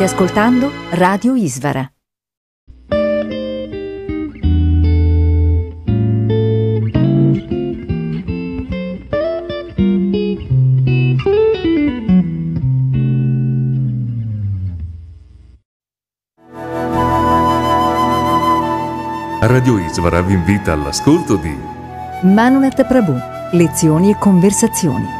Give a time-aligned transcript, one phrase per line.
[0.00, 1.86] State ascoltando Radio Isvara.
[19.42, 21.54] Radio Isvara vi invita all'ascolto di
[22.22, 23.18] Manunet Prabhu,
[23.52, 25.19] lezioni e conversazioni.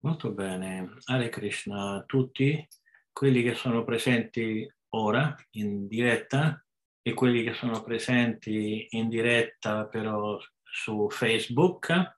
[0.00, 0.94] Molto bene.
[1.06, 2.66] Hare Krishna a tutti
[3.12, 6.64] quelli che sono presenti ora in diretta
[7.02, 12.16] e quelli che sono presenti in diretta però su Facebook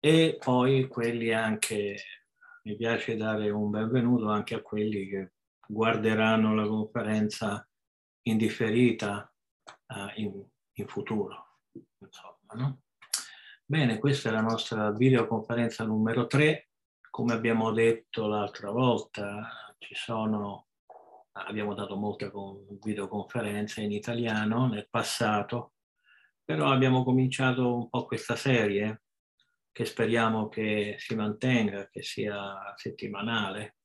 [0.00, 1.96] e poi quelli anche,
[2.64, 5.32] mi piace dare un benvenuto anche a quelli che
[5.66, 7.66] guarderanno la conferenza
[8.22, 9.30] in differita
[9.66, 11.60] uh, in, in, futuro.
[11.98, 12.83] Insomma, no?
[13.74, 16.68] Bene, questa è la nostra videoconferenza numero 3.
[17.10, 20.68] Come abbiamo detto l'altra volta, ci sono,
[21.32, 22.30] abbiamo dato molte
[22.80, 25.72] videoconferenze in italiano nel passato,
[26.44, 29.02] però abbiamo cominciato un po' questa serie
[29.72, 33.78] che speriamo che si mantenga, che sia settimanale.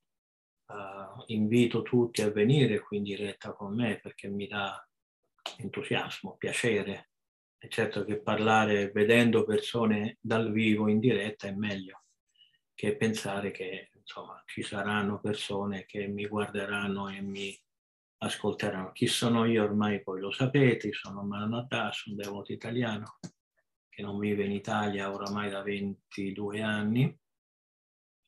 [0.67, 4.87] Uh, invito tutti a venire qui in diretta con me perché mi dà
[5.57, 7.08] entusiasmo, piacere
[7.59, 12.05] è certo che parlare vedendo persone dal vivo in diretta è meglio
[12.73, 17.53] che pensare che insomma, ci saranno persone che mi guarderanno e mi
[18.19, 18.93] ascolteranno.
[18.93, 23.19] Chi sono io ormai poi lo sapete, sono Mananatas, un devoto italiano
[23.89, 27.19] che non vive in Italia oramai da 22 anni.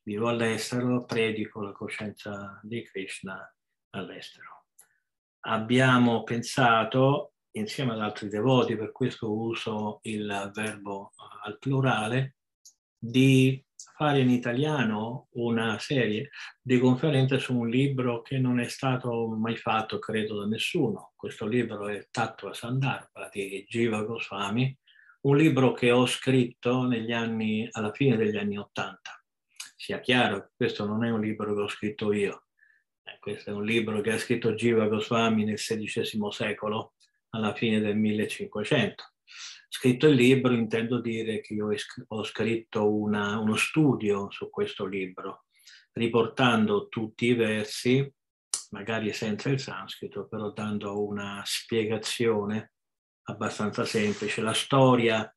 [0.03, 3.49] Vivo all'estero, predico la coscienza di Krishna
[3.91, 4.65] all'estero.
[5.45, 11.11] Abbiamo pensato insieme ad altri devoti, per questo uso il verbo
[11.43, 12.35] al plurale,
[12.97, 13.63] di
[13.95, 16.29] fare in italiano una serie
[16.61, 21.13] di conferenze su un libro che non è stato mai fatto, credo, da nessuno.
[21.15, 24.75] Questo libro è Tattva Sandarbha di Jiva Goswami,
[25.21, 29.23] un libro che ho scritto anni, alla fine degli anni Ottanta.
[29.75, 32.45] Sia chiaro, questo non è un libro che ho scritto io,
[33.03, 36.93] eh, questo è un libro che ha scritto Jiva Goswami nel XVI secolo
[37.31, 39.03] alla fine del 1500.
[39.69, 41.69] Scritto il libro intendo dire che io
[42.07, 45.45] ho scritto una, uno studio su questo libro,
[45.93, 48.13] riportando tutti i versi,
[48.71, 52.73] magari senza il sanscrito, però dando una spiegazione
[53.23, 55.33] abbastanza semplice, la storia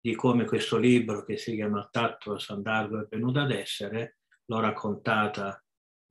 [0.00, 5.62] di come questo libro che si chiama Tattva Sandargo è venuto ad essere, l'ho raccontata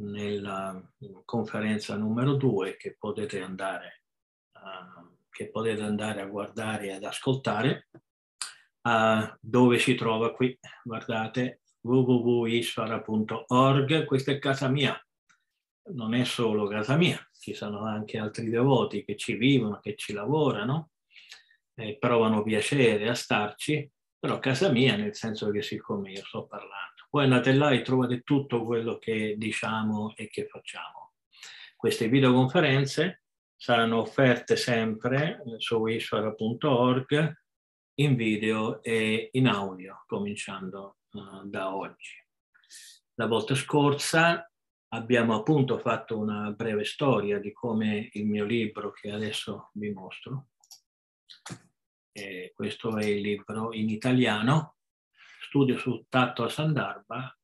[0.04, 0.82] nella
[1.24, 4.04] conferenza numero due che potete andare
[4.58, 7.90] a che potete andare a guardare e ad ascoltare.
[8.82, 10.58] Uh, dove si trova qui?
[10.82, 14.98] Guardate www.isfara.org, questa è casa mia,
[15.94, 20.14] non è solo casa mia, ci sono anche altri devoti che ci vivono, che ci
[20.14, 20.92] lavorano,
[21.76, 27.08] eh, provano piacere a starci, però casa mia nel senso che siccome io sto parlando.
[27.10, 31.16] Poi andate là e trovate tutto quello che diciamo e che facciamo.
[31.76, 33.25] Queste videoconferenze
[33.66, 37.34] saranno offerte sempre su isfara.org
[37.96, 42.14] in video e in audio, cominciando uh, da oggi.
[43.16, 44.48] La volta scorsa
[44.90, 50.50] abbiamo appunto fatto una breve storia di come il mio libro che adesso vi mostro,
[52.12, 54.76] e questo è il libro in italiano,
[55.42, 57.36] Studio sul tatto a Sandarba,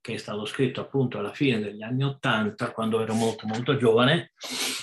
[0.00, 4.32] che è stato scritto appunto alla fine degli anni Ottanta, quando ero molto molto giovane,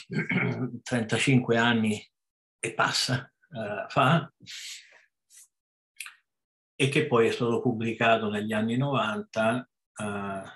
[0.84, 2.06] 35 anni
[2.60, 4.32] e passa uh, fa,
[6.76, 10.56] e che poi è stato pubblicato negli anni 90 uh, eh,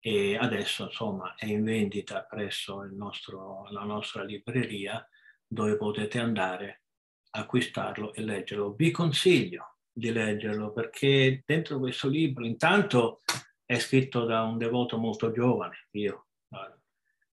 [0.00, 5.04] e adesso insomma è in vendita presso nostro, la nostra libreria
[5.44, 6.82] dove potete andare
[7.30, 8.74] a acquistarlo e leggerlo.
[8.74, 13.22] Vi consiglio di leggerlo perché dentro questo libro intanto
[13.68, 16.28] è scritto da un devoto molto giovane, io,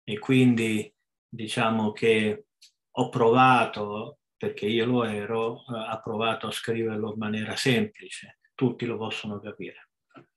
[0.01, 0.89] e quindi
[1.27, 2.45] diciamo che
[2.89, 8.85] ho provato perché io lo ero, eh, ha provato a scriverlo in maniera semplice, tutti
[8.85, 9.89] lo possono capire.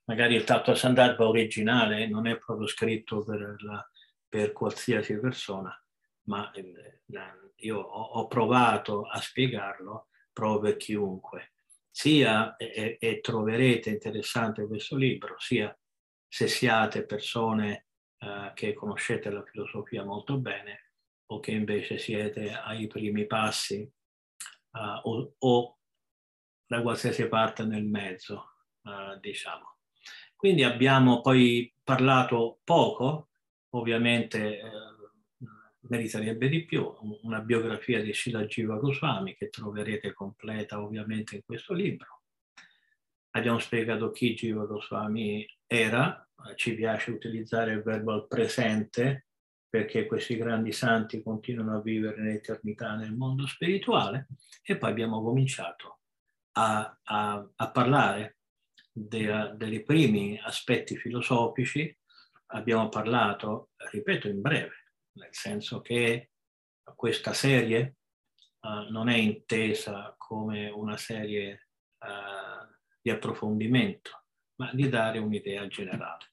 [0.07, 3.89] Magari il Tatto Sandalba originale non è proprio scritto per, la,
[4.29, 5.73] per qualsiasi persona,
[6.23, 7.03] ma eh,
[7.59, 11.53] io ho, provato a spiegarlo proprio per chiunque.
[11.89, 15.73] Sia, e, e troverete interessante questo libro, sia
[16.35, 17.87] se siate persone
[18.19, 20.95] eh, che conoscete la filosofia molto bene,
[21.27, 23.89] o che invece siete ai primi passi
[24.73, 25.79] uh, o, o,
[26.67, 28.49] da qualsiasi parte nel mezzo,
[28.83, 29.77] uh, diciamo.
[30.35, 33.29] Quindi abbiamo poi parlato poco,
[33.71, 34.71] ovviamente eh,
[35.83, 41.75] meriterebbe di più, una biografia di Srila Jiva Goswami che troverete completa ovviamente in questo
[41.75, 42.23] libro.
[43.37, 49.27] Abbiamo spiegato chi Jiva Goswami era, ci piace utilizzare il verbo al presente
[49.69, 54.29] perché questi grandi santi continuano a vivere in eternità nel mondo spirituale
[54.63, 55.99] e poi abbiamo cominciato
[56.53, 58.39] a, a, a parlare
[58.93, 61.97] de, dei primi aspetti filosofici,
[62.53, 66.31] abbiamo parlato, ripeto, in breve, nel senso che
[66.95, 67.97] questa serie
[68.61, 71.69] uh, non è intesa come una serie
[71.99, 74.24] uh, di approfondimento,
[74.57, 76.33] ma di dare un'idea generale.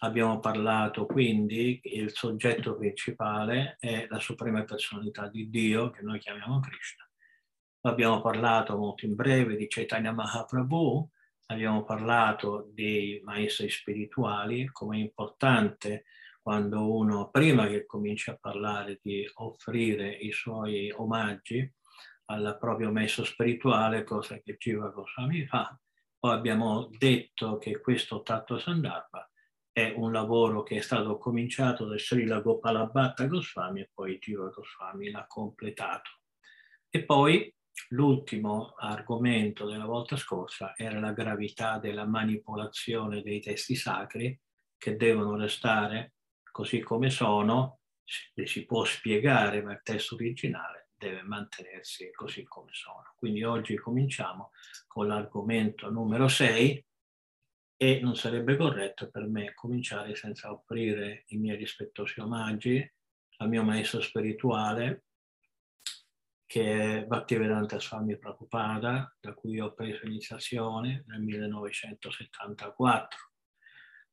[0.00, 6.60] Abbiamo parlato quindi, il soggetto principale è la suprema personalità di Dio, che noi chiamiamo
[6.60, 7.04] Krishna.
[7.80, 11.08] Abbiamo parlato molto in breve di Chaitanya Mahaprabhu,
[11.46, 16.04] abbiamo parlato dei maestri spirituali, come è importante
[16.40, 21.70] quando uno, prima che cominci a parlare di offrire i suoi omaggi
[22.26, 25.78] al proprio maestro spirituale, cosa che Jiva Goswami fa.
[26.20, 29.30] Poi abbiamo detto che questo Tatto Sandarbha
[29.70, 35.10] è un lavoro che è stato cominciato da Srila Gopalabhatta Goswami e poi Jiva Goswami
[35.12, 36.10] l'ha completato.
[36.90, 37.54] E poi
[37.90, 44.36] l'ultimo argomento della volta scorsa era la gravità della manipolazione dei testi sacri
[44.76, 46.14] che devono restare
[46.50, 53.14] così come sono, si può spiegare, ma il testo originale deve mantenersi così come sono.
[53.16, 54.50] Quindi oggi cominciamo
[54.86, 56.84] con l'argomento numero 6,
[57.80, 62.84] e non sarebbe corretto per me cominciare senza offrire i miei rispettosi omaggi
[63.36, 65.04] al mio maestro spirituale
[66.44, 73.27] che è Bhaktivedanta Swami Prabhupada, da cui ho preso iniziazione nel 1974.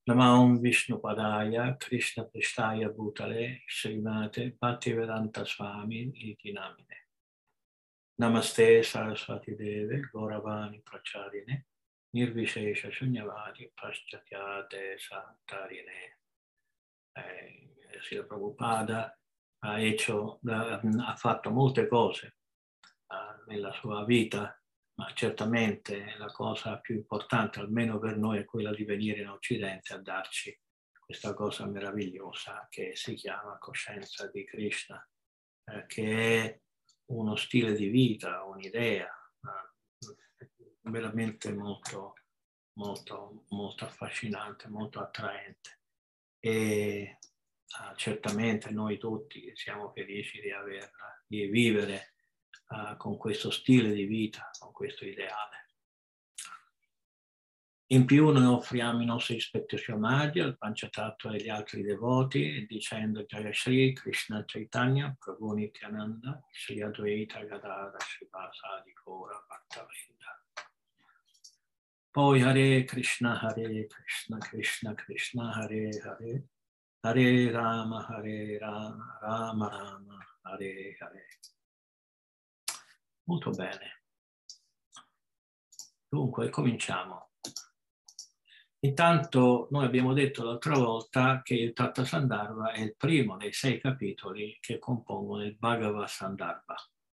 [0.07, 6.53] Namaum Vishnu Padaya, Krishna Pristaya Bhutale, Srimate Bhaktivedanta Swami Iti.
[8.21, 11.65] Namaste Saraswati Deve, Goravani Pracharine,
[12.15, 16.13] Nirvishesha Shunyavadi Paschatiate Santarine.
[17.17, 19.11] Eh, Sila Prabhupada
[19.63, 22.35] ha, hecho, ha fatto molte cose
[23.07, 24.55] uh, nella sua vita,
[24.95, 29.93] ma certamente la cosa più importante, almeno per noi, è quella di venire in Occidente
[29.93, 30.57] a darci
[30.99, 35.07] questa cosa meravigliosa che si chiama coscienza di Krishna,
[35.65, 36.59] eh, che è
[37.11, 39.07] uno stile di vita, un'idea,
[40.81, 42.15] veramente molto,
[42.73, 45.81] molto, molto affascinante, molto attraente.
[46.39, 47.17] E
[47.79, 52.14] uh, certamente noi tutti siamo felici di averla, di vivere
[52.67, 55.63] uh, con questo stile di vita, con questo ideale.
[57.89, 63.23] In più noi offriamo i nostri rispettosi omaggi al Panchatattva e agli altri devoti dicendo
[63.25, 70.15] Jaya Shri Krishna Chaitanya Prabhu Nityananda Shri Advaita Gadara Srivasadi Gora Bhaktavrinda
[72.15, 76.47] poi Hare Krishna, Hare Krishna, Krishna Krishna, Hare Hare,
[77.01, 81.54] Hare Rama, Hare Rama, Rama Rama, Hare Hare.
[83.25, 84.03] Molto bene.
[86.07, 87.31] Dunque, cominciamo.
[88.79, 93.79] Intanto noi abbiamo detto l'altra volta che il Tatta Sandarbha è il primo dei sei
[93.79, 96.75] capitoli che compongono il Bhagavad Sandarbha.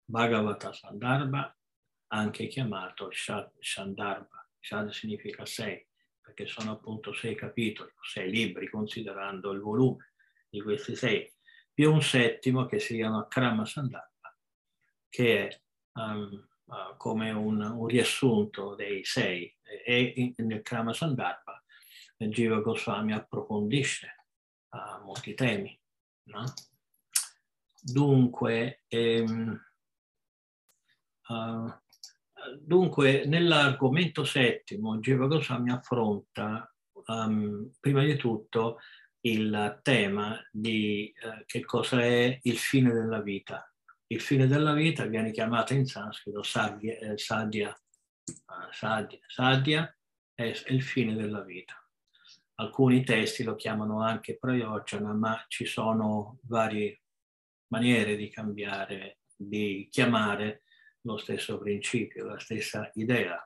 [0.07, 1.57] Bhagavata Sandarbha,
[2.09, 4.47] anche chiamato Shad Sandarbha.
[4.59, 5.83] Shad significa sei,
[6.21, 10.13] perché sono appunto sei capitoli, sei libri, considerando il volume
[10.47, 11.27] di questi sei,
[11.73, 14.37] più un settimo che si chiama Krama Sandarbha,
[15.09, 15.61] che è
[15.95, 19.53] um, uh, come un, un, riassunto dei sei.
[19.85, 21.61] E in, nel Krama Sandarbha
[22.17, 24.27] Jiva Goswami approfondisce
[24.69, 25.77] uh, molti temi.
[26.27, 26.43] No?
[27.81, 29.61] Dunque, ehm,
[31.27, 31.73] uh,
[32.59, 36.73] dunque, nell'argomento settimo, Jiva Goswami affronta
[37.07, 38.79] um, prima di tutto
[39.21, 43.69] il tema di uh, che cosa è il fine della vita.
[44.07, 47.75] Il fine della vita viene chiamato in sanscrito sadhya, sadhya,
[48.71, 49.97] sadhya, sadhya
[50.35, 51.73] è, il fine della vita.
[52.55, 57.01] Alcuni testi lo chiamano anche prayojana, ma ci sono varie
[57.67, 60.63] maniere di cambiare, di chiamare
[61.01, 63.43] lo stesso principio, la stessa idea.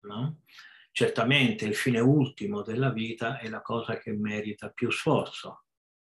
[0.00, 0.40] No?
[0.92, 5.66] Certamente il fine ultimo della vita è la cosa che merita più sforzo,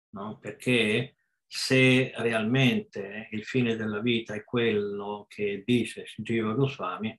[0.09, 0.37] no?
[0.39, 1.15] perché
[1.55, 7.15] se realmente il fine della vita è quello che dice Jiva Goswami,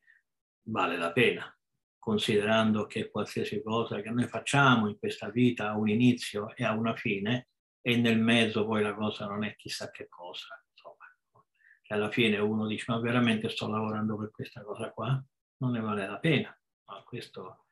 [0.70, 1.56] vale la pena,
[2.00, 6.72] considerando che qualsiasi cosa che noi facciamo in questa vita ha un inizio e ha
[6.72, 7.50] una fine,
[7.80, 10.60] e nel mezzo poi la cosa non è chissà che cosa.
[10.68, 11.04] Insomma.
[11.80, 15.24] Che alla fine uno dice, ma veramente sto lavorando per questa cosa qua?
[15.58, 16.60] Non ne vale la pena.
[16.88, 17.66] No, questo...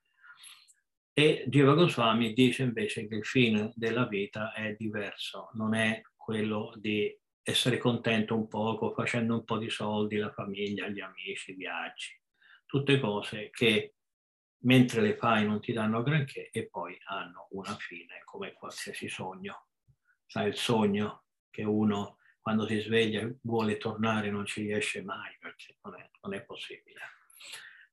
[1.12, 6.73] E Jiva Goswami dice invece che il fine della vita è diverso, non è quello
[6.76, 7.12] di
[7.43, 12.17] essere contento un poco, facendo un po' di soldi, la famiglia, gli amici, i viaggi,
[12.64, 13.97] tutte cose che
[14.64, 19.67] mentre le fai non ti danno granché e poi hanno una fine come qualsiasi sogno.
[20.25, 25.79] Sai il sogno che uno quando si sveglia vuole tornare non ci riesce mai perché
[25.83, 27.00] non è, non è possibile.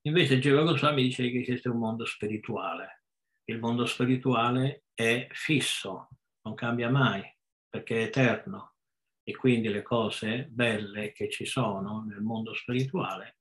[0.03, 3.05] Invece Geva Goswami dice che esiste un mondo spirituale.
[3.45, 6.09] Il mondo spirituale è fisso,
[6.43, 7.38] non cambia mai
[7.69, 8.75] perché è eterno
[9.23, 13.38] e quindi le cose belle che ci sono nel mondo spirituale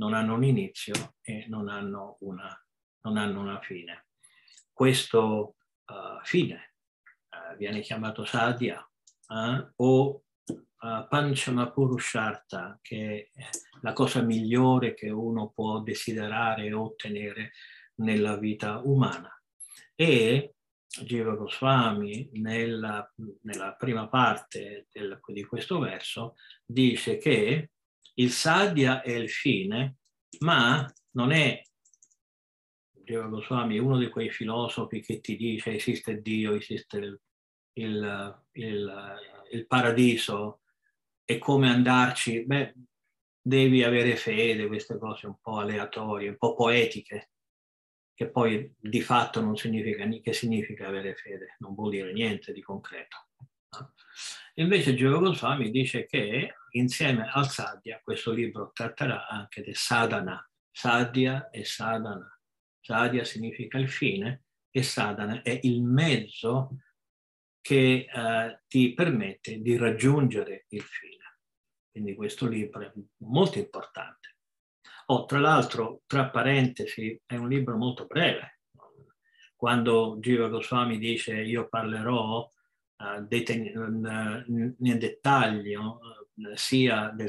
[0.00, 2.66] non hanno un inizio e non hanno una,
[3.02, 4.06] non hanno una fine.
[4.72, 5.56] Questo
[5.86, 6.74] uh, fine
[7.28, 8.80] uh, viene chiamato sadhya
[9.28, 13.48] uh, o uh, panchama purushartha, che è
[13.82, 17.52] la cosa migliore che uno può desiderare e ottenere
[17.96, 19.30] nella vita umana.
[19.94, 20.54] E
[21.02, 23.08] Jiva Goswami nella,
[23.42, 26.34] nella prima parte del, di questo verso
[26.66, 27.70] dice che
[28.14, 29.98] il sadhya è il fine,
[30.40, 31.62] ma non è,
[33.10, 37.20] Deva Goswami, uno di quei filosofi che ti dice esiste Dio, esiste il,
[37.72, 39.16] il, il,
[39.50, 40.60] il paradiso
[41.24, 42.44] e come andarci.
[42.44, 42.74] Beh,
[43.40, 47.29] devi avere fede, queste cose un po' aleatorie, un po' poetiche,
[48.14, 52.60] che poi di fatto non significa che significa avere fede, non vuol dire niente di
[52.60, 53.28] concreto.
[54.54, 61.50] Invece Giovo Goswami dice che insieme al Sadhya questo libro tratterà anche del sadhana, Sadhya
[61.50, 62.38] e sadhana.
[62.80, 66.76] Sadhya significa il fine e sadhana è il mezzo
[67.60, 71.38] che eh, ti permette di raggiungere il fine.
[71.90, 74.36] Quindi questo libro è molto importante.
[75.10, 78.60] Oh, tra l'altro, tra parentesi, è un libro molto breve.
[79.56, 85.98] Quando Jiva Goswami dice io parlerò uh, nel dettaglio
[86.34, 87.28] uh, sia del,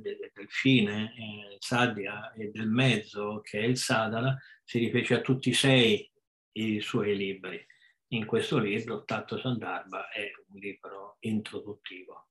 [0.00, 5.20] del, del fine, eh, Sadhya, e del mezzo, che è il Sadhana, si riferisce a
[5.20, 6.12] tutti e sei
[6.54, 7.64] i suoi libri.
[8.08, 12.30] In questo libro, Tatto Sandarbha è un libro introduttivo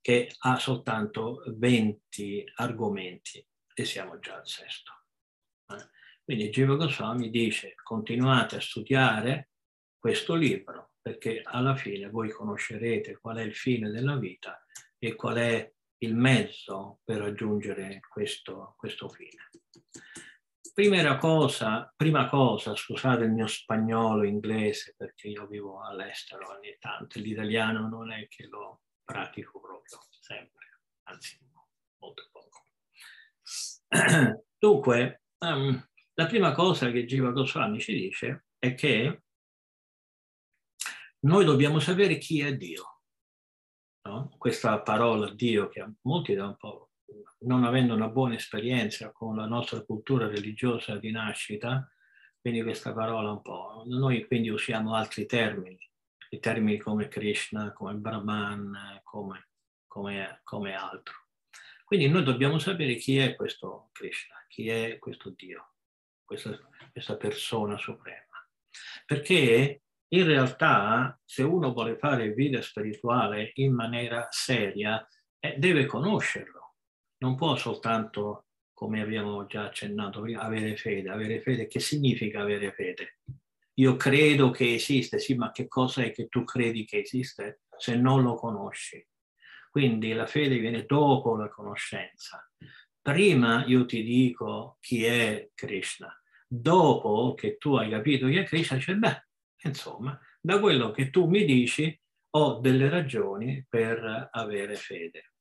[0.00, 4.92] che ha soltanto 20 argomenti e siamo già al sesto.
[5.68, 5.88] Eh?
[6.22, 9.50] Quindi Jiva Goswami dice continuate a studiare
[9.98, 14.64] questo libro perché alla fine voi conoscerete qual è il fine della vita
[14.98, 19.50] e qual è il mezzo per raggiungere questo, questo fine.
[20.72, 27.18] Prima cosa, prima cosa, scusate il mio spagnolo inglese perché io vivo all'estero ogni tanto,
[27.20, 31.38] l'italiano non è che lo pratico proprio sempre, anzi
[31.98, 32.43] molto poco.
[34.58, 39.22] Dunque, um, la prima cosa che Jiva Goswami ci dice è che
[41.20, 43.00] noi dobbiamo sapere chi è Dio.
[44.02, 44.34] No?
[44.36, 46.90] Questa parola Dio che molti da un po',
[47.40, 51.90] non avendo una buona esperienza con la nostra cultura religiosa di nascita,
[52.40, 53.84] quindi questa parola un po'.
[53.86, 55.78] Noi quindi usiamo altri termini,
[56.30, 59.48] i termini come Krishna, come Brahman, come,
[59.86, 61.23] come, come altro.
[61.84, 65.74] Quindi noi dobbiamo sapere chi è questo Krishna, chi è questo Dio,
[66.24, 66.58] questa,
[66.90, 68.24] questa persona suprema.
[69.04, 75.06] Perché in realtà se uno vuole fare vita spirituale in maniera seria,
[75.38, 76.76] eh, deve conoscerlo.
[77.18, 81.10] Non può soltanto, come abbiamo già accennato prima, avere fede.
[81.10, 83.18] Avere fede, che significa avere fede?
[83.74, 87.96] Io credo che esiste, sì, ma che cosa è che tu credi che esiste se
[87.96, 89.04] non lo conosci?
[89.74, 92.48] Quindi la fede viene dopo la conoscenza.
[93.02, 98.76] Prima io ti dico chi è Krishna, dopo che tu hai capito chi è Krishna,
[98.76, 99.26] dice, beh,
[99.64, 102.00] insomma, da quello che tu mi dici
[102.36, 105.32] ho delle ragioni per avere fede.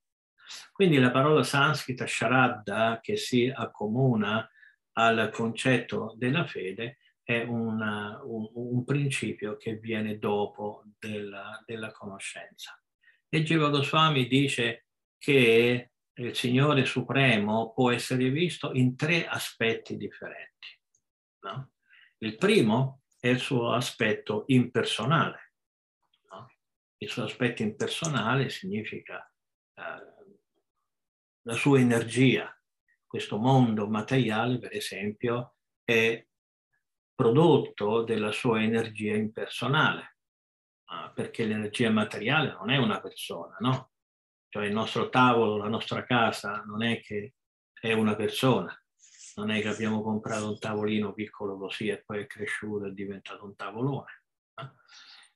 [0.72, 4.50] Quindi la parola sanscrita sharaddha, che si accomuna
[4.94, 12.76] al concetto della fede, è una, un, un, principio che viene dopo della, della conoscenza.
[13.34, 14.86] E Jiva Goswami dice
[15.18, 20.80] che il Signore Supremo può essere visto in tre aspetti differenti.
[21.40, 21.72] No?
[22.20, 25.54] Il primo è il suo aspetto impersonale.
[26.30, 26.52] No?
[26.98, 29.28] Il suo aspetto impersonale significa
[29.74, 29.82] eh,
[31.42, 32.56] la sua energia.
[33.08, 36.24] Questo mondo materiale, per esempio, è
[37.16, 40.13] prodotto della sua energia impersonale
[41.14, 43.92] perché l'energia materiale non è una persona, no?
[44.50, 47.34] Cioè il nostro tavolo, la nostra casa non è che
[47.74, 48.72] è una persona,
[49.36, 52.92] non è che abbiamo comprato un tavolino piccolo così e poi è cresciuto e è
[52.92, 54.24] diventato un tavolone,
[54.56, 54.76] no?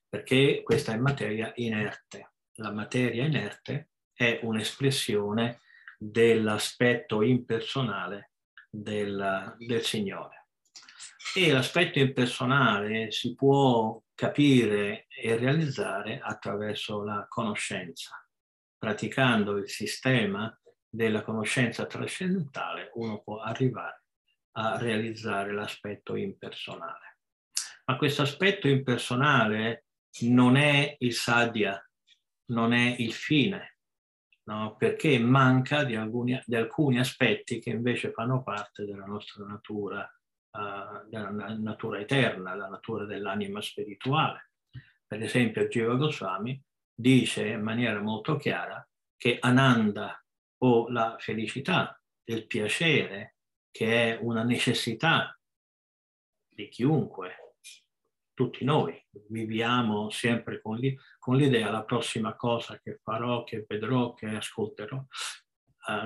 [0.08, 2.34] perché questa è materia inerte.
[2.60, 5.62] La materia inerte è un'espressione
[5.98, 8.32] dell'aspetto impersonale
[8.70, 10.48] del, del Signore.
[11.36, 18.20] E l'aspetto impersonale si può capire e realizzare attraverso la conoscenza.
[18.76, 24.06] Praticando il sistema della conoscenza trascendentale uno può arrivare
[24.54, 27.20] a realizzare l'aspetto impersonale.
[27.86, 29.86] Ma questo aspetto impersonale
[30.22, 31.80] non è il sadhya,
[32.46, 33.78] non è il fine,
[34.46, 34.76] no?
[34.78, 40.12] perché manca di alcuni, di alcuni aspetti che invece fanno parte della nostra natura
[40.58, 44.52] uh, della natura eterna, la natura dell'anima spirituale.
[45.06, 46.62] Per esempio, Jiva Goswami
[46.94, 50.22] dice in maniera molto chiara che Ananda
[50.64, 53.36] o la felicità del piacere,
[53.72, 55.40] che è una necessità
[56.48, 57.48] di chiunque,
[58.34, 58.96] tutti noi
[59.30, 65.04] viviamo sempre con, l'idea la prossima cosa che farò, che vedrò, che ascolterò,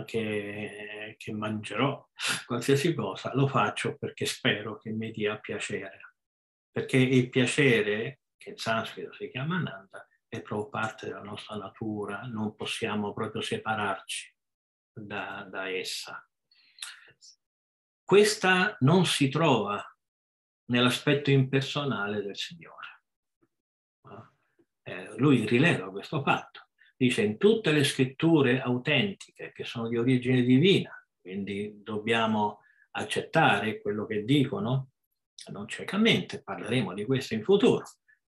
[0.05, 2.07] che, che mangerò,
[2.45, 6.15] qualsiasi cosa, lo faccio perché spero che mi dia piacere.
[6.71, 12.21] Perché il piacere, che in sanscrito si chiama Ananda, è proprio parte della nostra natura,
[12.21, 14.35] non possiamo proprio separarci
[14.93, 16.25] da, da essa.
[18.03, 19.83] Questa non si trova
[20.65, 23.03] nell'aspetto impersonale del Signore.
[24.83, 26.70] Eh, lui rileva questo fatto
[27.01, 32.59] dice in tutte le scritture autentiche che sono di origine divina, quindi dobbiamo
[32.91, 34.91] accettare quello che dicono,
[35.51, 37.83] non ciecamente, parleremo di questo in futuro,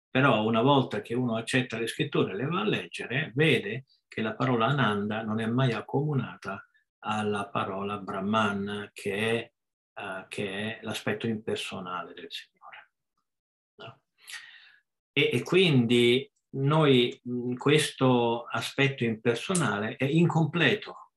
[0.08, 4.22] però una volta che uno accetta le scritture e le va a leggere, vede che
[4.22, 6.64] la parola Ananda non è mai accomunata
[7.00, 9.52] alla parola Brahman, che è,
[10.00, 12.90] uh, che è l'aspetto impersonale del Signore.
[13.78, 14.00] No?
[15.10, 17.20] E, e, quindi noi
[17.56, 21.12] questo aspetto impersonale è incompleto,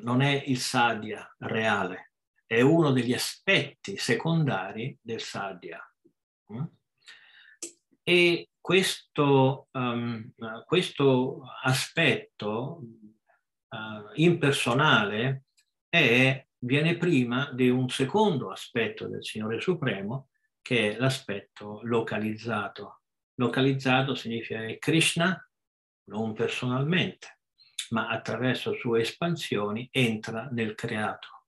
[0.00, 2.12] non è il sadhya reale,
[2.46, 5.80] è uno degli aspetti secondari del sadhya.
[8.02, 10.32] E questo, um,
[10.66, 12.82] questo aspetto
[13.68, 15.44] uh, impersonale
[15.88, 20.28] è, viene prima di un secondo aspetto del Signore Supremo,
[20.60, 23.01] che è l'aspetto localizzato
[23.42, 25.36] Localizzato significa che Krishna,
[26.10, 27.40] non personalmente,
[27.90, 31.46] ma attraverso sue espansioni entra nel creato.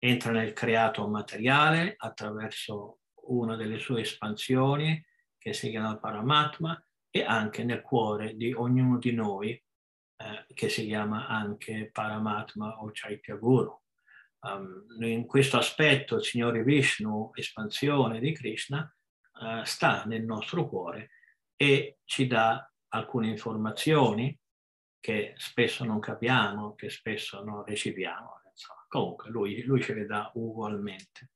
[0.00, 5.00] Entra nel creato materiale attraverso una delle sue espansioni
[5.38, 10.86] che si chiama Paramatma e anche nel cuore di ognuno di noi eh, che si
[10.86, 13.80] chiama anche Paramatma o Chaitya Guru.
[14.40, 18.92] Um, in questo aspetto il Signore Vishnu, espansione di Krishna,
[19.40, 21.10] eh, sta nel nostro cuore
[21.56, 24.38] e ci dà alcune informazioni
[25.00, 28.40] che spesso non capiamo, che spesso non recepiamo.
[28.50, 28.84] Insomma.
[28.88, 31.30] Comunque lui, lui ce le dà ugualmente.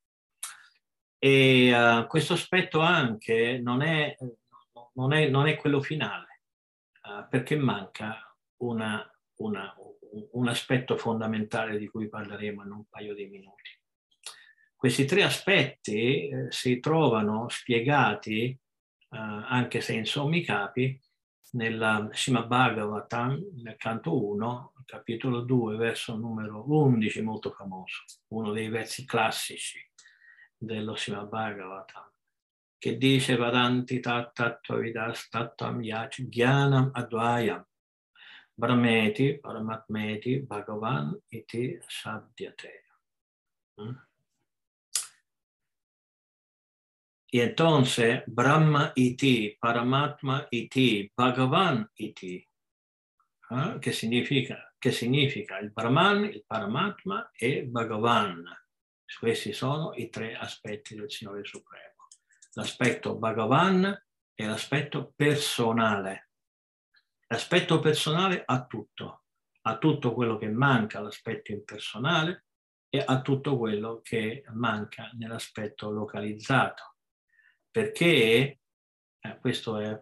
[1.19, 4.15] E uh, questo aspetto anche non è,
[4.95, 6.43] non è, non è quello finale,
[7.03, 9.75] uh, perché manca una, una,
[10.33, 13.71] un aspetto fondamentale di cui parleremo in un paio di minuti.
[14.77, 18.59] Questi tre aspetti eh, si trovano spiegati, eh,
[19.09, 21.01] anche se in sommi capi,
[21.53, 28.69] nella Sima Bhagavatam, nel canto 1, capitolo 2, verso numero 11, molto famoso, uno dei
[28.69, 29.79] versi classici
[30.57, 32.13] dello Sima Bhagavatam,
[32.79, 37.65] che dice Vadanti tattva vidas tattam yach gyanam advayam
[38.59, 42.85] Brahmeti, Paramatmeti, Bhagavan iti Sadhyate.
[43.81, 43.93] ¿Mm?
[47.29, 52.49] Y entonces, Brahma iti, Paramatma iti, Bhagavan iti,
[53.51, 53.79] ¿eh?
[53.81, 58.45] che, significa, che significa il Brahman, il Paramatma e Bhagavan.
[59.19, 62.09] Questi sono i tre aspetti del Signore Supremo.
[62.53, 63.85] L'aspetto Bhagavan
[64.35, 66.27] è l'aspetto personale,
[67.29, 69.25] L'aspetto personale ha tutto,
[69.63, 72.45] ha tutto quello che manca all'aspetto impersonale
[72.89, 76.96] e ha tutto quello che manca nell'aspetto localizzato.
[77.77, 78.59] Perché
[79.21, 80.01] eh, questo è,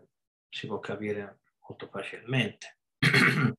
[0.49, 2.79] si può capire molto facilmente.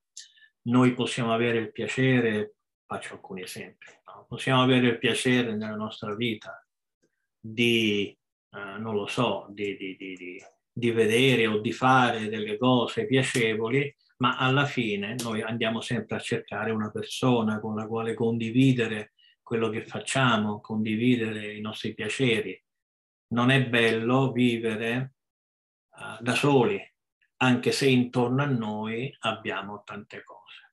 [0.69, 4.25] Noi possiamo avere il piacere, faccio alcuni esempi, no?
[4.25, 6.65] possiamo avere il piacere nella nostra vita
[7.37, 8.17] di,
[8.51, 10.41] eh, non lo so, di, di, di
[10.77, 16.19] di vedere o di fare delle cose piacevoli, ma alla fine noi andiamo sempre a
[16.19, 22.61] cercare una persona con la quale condividere quello che facciamo, condividere i nostri piaceri.
[23.35, 25.15] Non è bello vivere
[25.89, 26.81] uh, da soli,
[27.41, 30.71] anche se intorno a noi abbiamo tante cose.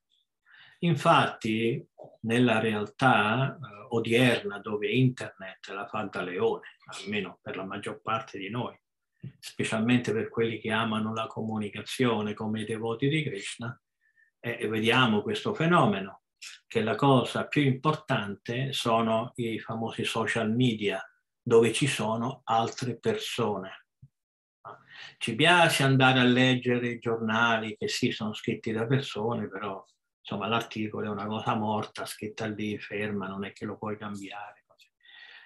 [0.83, 1.85] Infatti,
[2.20, 8.38] nella realtà uh, odierna, dove internet la fa da leone, almeno per la maggior parte
[8.38, 8.81] di noi,
[9.40, 13.77] specialmente per quelli che amano la comunicazione come i devoti di Krishna,
[14.38, 16.22] e vediamo questo fenomeno,
[16.68, 21.05] che la cosa più importante sono i famosi social media,
[21.42, 23.87] dove ci sono altre persone.
[25.18, 29.85] Ci piace andare a leggere i giornali che sì, sono scritti da persone, però
[30.20, 34.62] insomma l'articolo è una cosa morta, scritta lì, ferma, non è che lo puoi cambiare.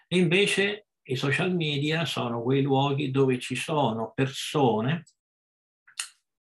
[0.08, 5.04] E invece i social media sono quei luoghi dove ci sono persone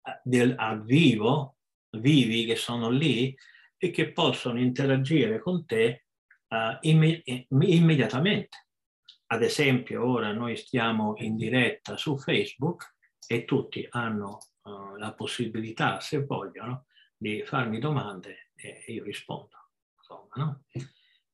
[0.03, 1.57] eh, del, a vivo,
[1.97, 3.35] vivi che sono lì
[3.77, 6.05] e che possono interagire con te
[6.49, 8.66] uh, imme- immediatamente.
[9.29, 12.95] Ad esempio, ora noi stiamo in diretta su Facebook
[13.27, 16.85] e tutti hanno uh, la possibilità, se vogliono,
[17.17, 19.71] di farmi domande e io rispondo.
[19.97, 20.63] Insomma, no?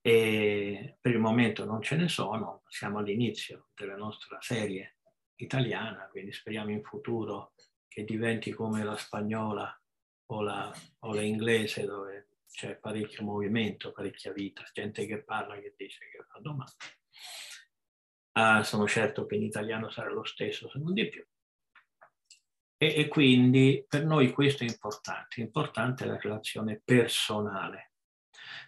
[0.01, 4.97] E per il momento non ce ne sono, siamo all'inizio della nostra serie
[5.35, 7.53] italiana, quindi speriamo in futuro
[7.87, 9.81] che diventi come la spagnola
[10.31, 15.73] o la, o la inglese dove c'è parecchio movimento, parecchia vita, gente che parla, che
[15.77, 16.73] dice, che fa domande.
[18.33, 21.25] Ah, sono certo che in italiano sarà lo stesso, se non di più.
[22.77, 27.93] E, e quindi per noi questo è importante, importante la relazione personale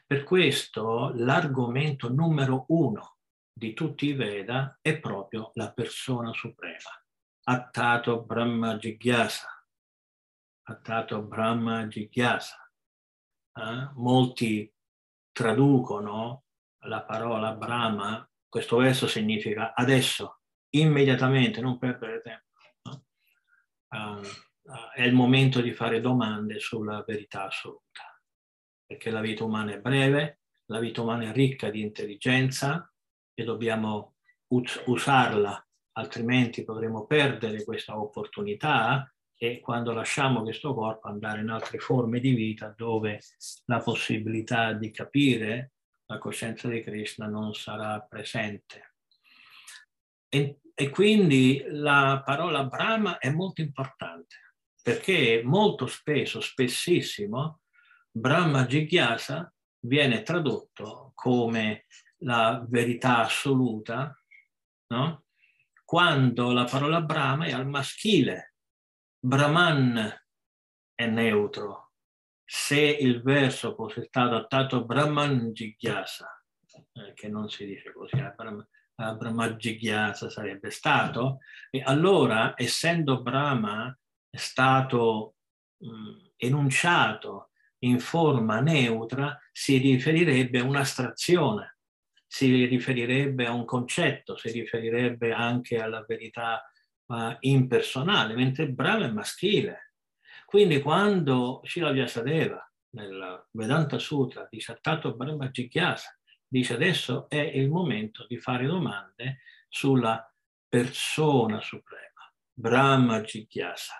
[0.05, 3.17] per questo l'argomento numero uno
[3.51, 6.91] di tutti i Veda è proprio la persona suprema.
[7.47, 9.47] Attato Brahma Jigyasa.
[10.67, 12.71] Attato Brahma Jigyasa.
[13.53, 13.89] Eh?
[13.93, 14.71] Molti
[15.31, 16.43] traducono
[16.85, 20.39] la parola Brahma, questo verso significa adesso,
[20.69, 22.45] immediatamente, non perdere tempo.
[22.83, 23.05] No?
[23.89, 24.25] Uh,
[24.93, 28.17] è il momento di fare domande sulla verità assoluta
[28.85, 32.89] perché la vita umana è breve, la vita umana è ricca di intelligenza
[33.33, 34.15] e dobbiamo
[34.53, 35.61] us- usarla,
[35.97, 42.33] altrimenti potremo perdere questa opportunità e quando lasciamo questo corpo andare in altre forme di
[42.33, 43.19] vita dove
[43.65, 45.73] la possibilità di capire
[46.07, 48.95] la coscienza di Krishna non sarà presente.
[50.29, 54.35] E, e quindi la parola Brahma è molto importante
[54.85, 57.61] perché molto spesso, spessissimo,
[58.11, 61.85] Brahma Jigyasa viene tradotto come
[62.17, 64.15] la verità assoluta,
[64.87, 65.25] no?
[65.83, 68.55] quando la parola Brahma è al maschile,
[69.19, 70.23] Brahman
[70.93, 71.84] è neutro.
[72.47, 76.29] Se il verso fosse stato adattato Brahman Jigyasa,
[76.93, 83.97] eh, che non si dice così, eh, Brahma Jigyasa sarebbe stato, e allora essendo Brahma
[84.29, 85.35] stato
[85.77, 91.77] mh, enunciato in forma neutra si riferirebbe a un'astrazione.
[92.27, 96.61] si riferirebbe a un concetto, si riferirebbe anche alla verità
[97.05, 99.93] uh, impersonale, mentre Brahma è maschile.
[100.55, 107.69] Quindi quando Shila Vyasadeva nel Vedanta Sutra dice Attato Brahma Jigyasa, dice adesso è il
[107.69, 110.33] momento di fare domande sulla
[110.69, 113.95] persona suprema, Brahma Jigyasa,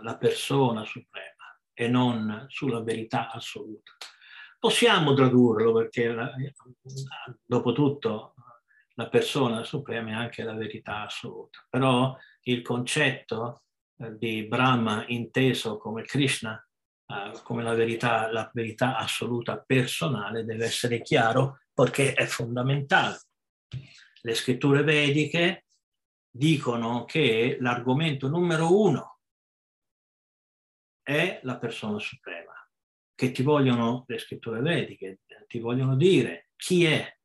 [0.00, 3.96] la persona suprema e non sulla verità assoluta.
[4.60, 6.14] Possiamo tradurlo perché
[7.44, 8.34] dopo tutto
[8.94, 13.64] la persona suprema è anche la verità assoluta, però il concetto
[14.16, 16.62] di Brahma inteso come Krishna
[17.08, 23.20] uh, come la verità, la verità assoluta personale deve essere chiaro perché è fondamentale.
[24.20, 25.66] Le scritture vediche
[26.30, 29.20] dicono che l'argomento numero uno
[31.02, 32.52] è la persona suprema,
[33.14, 37.16] che ti vogliono le scritture vediche, ti vogliono dire chi è,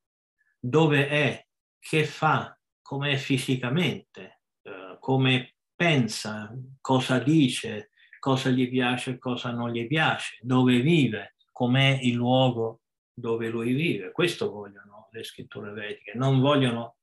[0.57, 1.45] dove è,
[1.79, 5.52] che fa, come è fisicamente, eh, come
[5.83, 12.13] pensa, cosa dice, cosa gli piace e cosa non gli piace, dove vive, com'è il
[12.13, 14.13] luogo dove lui vive.
[14.13, 16.99] Questo vogliono le scritture vediche, non vogliono,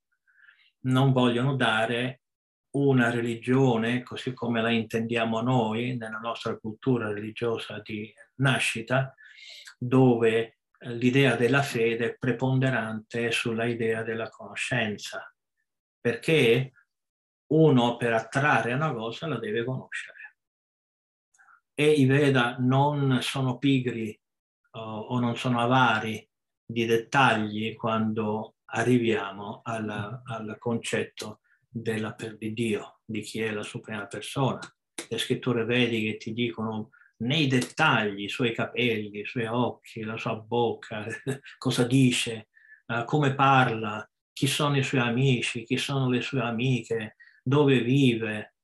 [0.84, 2.22] non vogliono dare
[2.70, 9.14] una religione così come la intendiamo noi nella nostra cultura religiosa di nascita,
[9.76, 15.30] dove l'idea della fede è preponderante sulla idea della conoscenza,
[16.00, 16.72] perché
[17.52, 20.20] uno per attrarre una cosa la deve conoscere
[21.80, 24.10] e i Veda non sono pigri
[24.72, 26.28] uh, o non sono avari
[26.62, 29.88] di dettagli quando arriviamo al,
[30.22, 34.60] al concetto della, di Dio, di chi è la suprema persona.
[35.08, 40.36] Le scritture vediche ti dicono nei dettagli i suoi capelli, i suoi occhi, la sua
[40.36, 41.06] bocca,
[41.56, 42.48] cosa dice,
[42.88, 47.16] uh, come parla, chi sono i suoi amici, chi sono le sue amiche,
[47.50, 48.54] dove vive,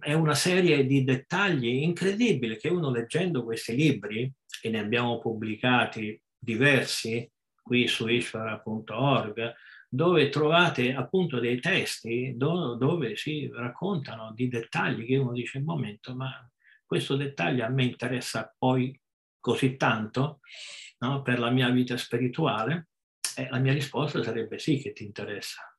[0.00, 6.18] è una serie di dettagli incredibili che uno leggendo questi libri, e ne abbiamo pubblicati
[6.38, 7.30] diversi
[7.62, 9.52] qui su ishvara.org,
[9.86, 16.14] dove trovate appunto dei testi dove si raccontano di dettagli che uno dice, un momento,
[16.14, 16.50] ma
[16.86, 18.98] questo dettaglio a me interessa poi
[19.38, 20.40] così tanto
[21.00, 22.88] no, per la mia vita spirituale?
[23.36, 25.75] E la mia risposta sarebbe sì che ti interessa.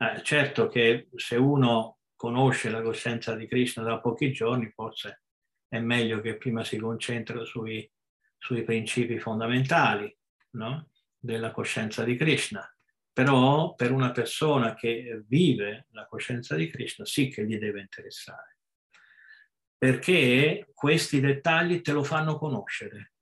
[0.00, 5.22] Eh, certo che se uno conosce la coscienza di Krishna da pochi giorni, forse
[5.66, 7.90] è meglio che prima si concentri sui,
[8.36, 10.16] sui principi fondamentali
[10.50, 10.90] no?
[11.18, 12.64] della coscienza di Krishna.
[13.12, 18.58] Però per una persona che vive la coscienza di Krishna sì che gli deve interessare,
[19.76, 23.14] perché questi dettagli te lo fanno conoscere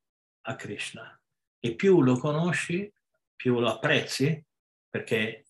[0.42, 1.18] a Krishna
[1.58, 2.92] e più lo conosci,
[3.34, 4.44] più lo apprezzi,
[4.88, 5.45] perché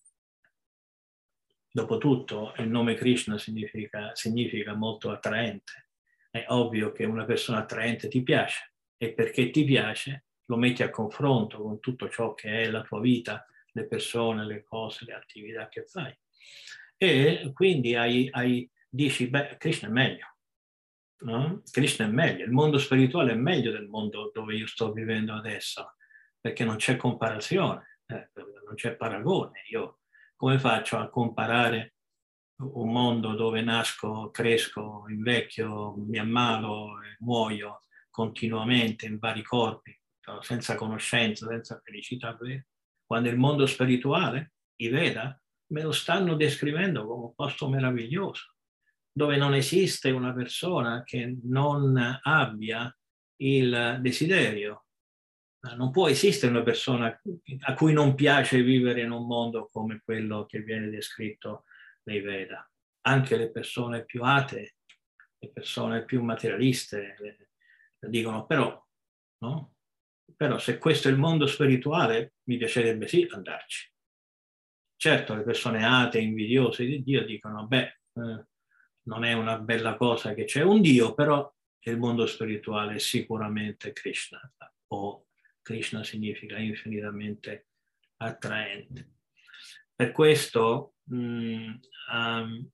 [1.77, 5.89] Dopotutto il nome Krishna significa, significa molto attraente.
[6.31, 10.89] È ovvio che una persona attraente ti piace e perché ti piace lo metti a
[10.89, 15.67] confronto con tutto ciò che è la tua vita, le persone, le cose, le attività
[15.67, 16.11] che fai.
[16.97, 20.35] E quindi hai, hai, dici, beh, Krishna è meglio.
[21.25, 21.61] No?
[21.71, 25.93] Krishna è meglio, il mondo spirituale è meglio del mondo dove io sto vivendo adesso,
[26.41, 28.31] perché non c'è comparazione, eh,
[28.65, 29.61] non c'è paragone.
[29.69, 29.99] Io
[30.37, 31.95] come faccio a comparare
[32.57, 39.99] un mondo dove nasco, cresco, invecchio, mi ammalo muoio continuamente in vari corpi,
[40.41, 42.37] senza conoscenza, senza felicità?
[43.05, 45.39] Quando il mondo spirituale, i Veda,
[45.71, 48.53] me lo stanno descrivendo come un posto meraviglioso,
[49.11, 52.95] dove non esiste una persona che non abbia
[53.37, 54.86] il desiderio
[55.75, 57.21] non può esistere una persona
[57.61, 61.63] a cui non piace vivere in un mondo come quello che viene descritto
[62.03, 62.69] nei Veda.
[63.01, 64.75] Anche le persone più atee,
[65.37, 67.15] le persone più materialiste
[67.99, 68.85] dicono però,
[69.39, 69.73] no?
[70.35, 73.91] Però se questo è il mondo spirituale, mi piacerebbe sì andarci.
[74.95, 78.45] Certo, le persone atee, invidiose di Dio dicono, beh, eh,
[79.03, 81.51] non è una bella cosa che c'è un Dio, però
[81.89, 84.39] il mondo spirituale è sicuramente Krishna
[84.87, 85.26] o
[85.67, 87.67] Krishna significa infinitamente
[88.21, 89.15] attraente.
[89.93, 91.73] Per questo mh,
[92.13, 92.71] um,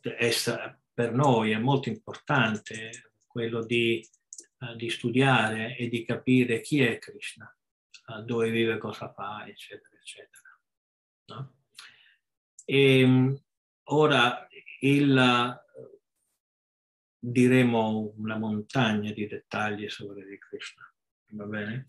[0.00, 0.30] è,
[0.94, 4.02] per noi è molto importante quello di,
[4.60, 7.54] uh, di, studiare e di capire chi è Krishna,
[8.06, 10.60] uh, dove vive, cosa fa, eccetera, eccetera.
[11.26, 11.56] No?
[12.64, 13.38] E, um,
[13.90, 14.48] ora
[14.80, 15.62] il,
[17.18, 20.90] diremo una montagna di dettagli sobre Krishna
[21.30, 21.86] va bene?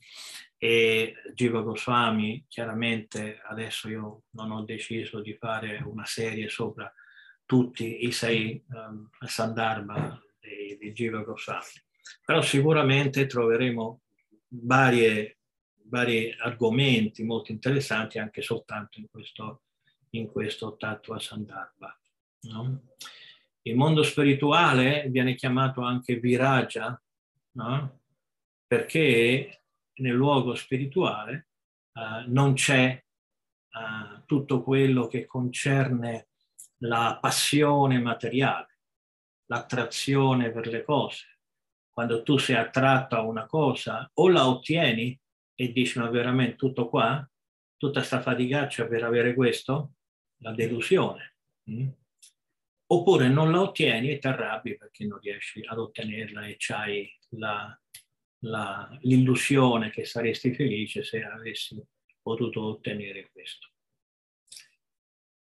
[0.58, 6.92] E Jiva Goswami, chiaramente adesso io non ho deciso di fare una serie sopra
[7.46, 11.64] tutti i sei um, Sandarbha di, di Jiva Goswami,
[12.26, 14.02] però sicuramente troveremo
[14.50, 15.40] varie,
[15.86, 19.64] vari argomenti molto interessanti anche soltanto in questo,
[20.12, 22.00] in questo Tattva Sandarbha.
[22.42, 22.82] No?
[23.64, 27.02] Il mondo spirituale viene chiamato anche Viraja,
[27.52, 27.99] no?
[28.70, 29.64] Perché
[29.96, 31.48] nel luogo spirituale
[31.94, 33.04] uh, non c'è
[33.72, 36.28] uh, tutto quello che concerne
[36.84, 38.78] la passione materiale,
[39.48, 41.40] l'attrazione per le cose.
[41.90, 45.20] Quando tu sei attratto a una cosa, o la ottieni
[45.56, 47.28] e dici ma veramente tutto qua,
[47.76, 49.94] tutta sta faticaccia per avere questo,
[50.42, 51.38] la delusione.
[51.72, 51.90] Mm?
[52.92, 57.80] oppure non la ottieni e ti arrabbi perché non riesci ad ottenerla e c'hai la,
[58.44, 61.82] la, l'illusione che saresti felice se avessi
[62.22, 63.70] potuto ottenere questo.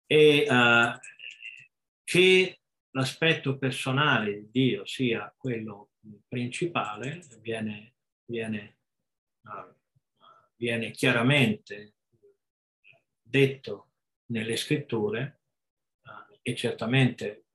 [0.08, 0.98] E uh,
[2.04, 2.60] che
[2.92, 5.92] l'aspetto personale di Dio sia quello
[6.28, 7.96] principale viene,
[8.26, 8.78] viene,
[9.42, 9.74] uh,
[10.56, 11.96] viene chiaramente
[13.22, 13.92] detto
[14.28, 15.42] nelle scritture
[16.48, 17.46] e certamente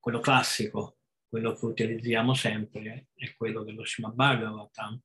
[0.00, 5.00] quello classico, quello che utilizziamo sempre, è quello dello Srimad Bhagavatam,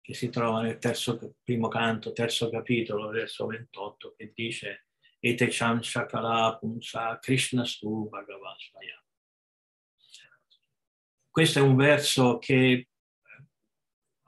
[0.00, 4.86] che si trova nel terzo, primo canto, terzo capitolo, verso 28, che dice
[5.20, 9.02] Ete Cham Shakala Punsa Krishna Stu Bhagavasvaya.
[11.28, 12.88] Questo è un verso che eh,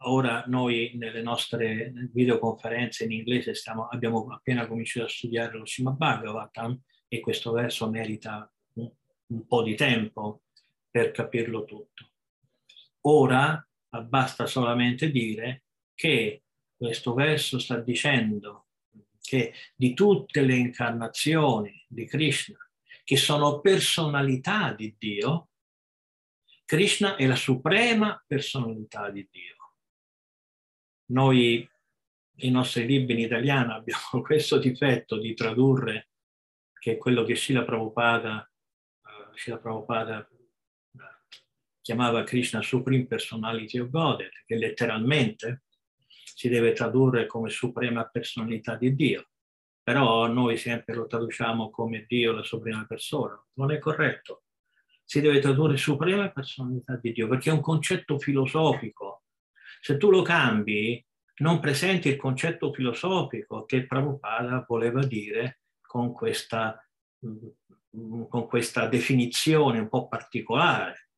[0.02, 5.96] ora noi nelle nostre videoconferenze in inglese stiamo, abbiamo appena cominciato a studiare lo Srimad
[5.96, 6.78] Bhagavatam
[7.08, 8.92] e questo verso merita un,
[9.28, 10.42] un po' di tempo
[10.90, 12.10] per capirlo tutto.
[13.02, 13.64] Ora
[14.04, 15.64] basta solamente dire
[15.94, 16.42] che
[16.76, 18.66] questo verso sta dicendo
[19.20, 22.58] che di tutte le incarnazioni di Krishna,
[23.04, 25.50] che sono personalità di Dio,
[26.64, 29.56] Krishna è la suprema personalità di Dio.
[31.06, 31.68] Noi,
[32.36, 36.10] i nostri libri in italiano, abbiamo questo difetto di tradurre
[36.78, 38.50] che è quello che Srila Prabhupada,
[39.02, 40.29] uh, Prabhupada
[41.90, 45.64] chiamava Krishna Supreme Personality of Godhead, che letteralmente
[46.06, 49.30] si deve tradurre come suprema personalità di Dio.
[49.82, 53.44] Però noi sempre lo traduciamo come Dio, la suprema persona.
[53.54, 54.44] Non è corretto.
[55.04, 59.24] Si deve tradurre suprema personalità di Dio, perché è un concetto filosofico.
[59.80, 61.04] Se tu lo cambi,
[61.38, 66.80] non presenti il concetto filosofico che Prabhupada voleva dire con questa,
[67.26, 71.09] mm, con questa definizione un po' particolare.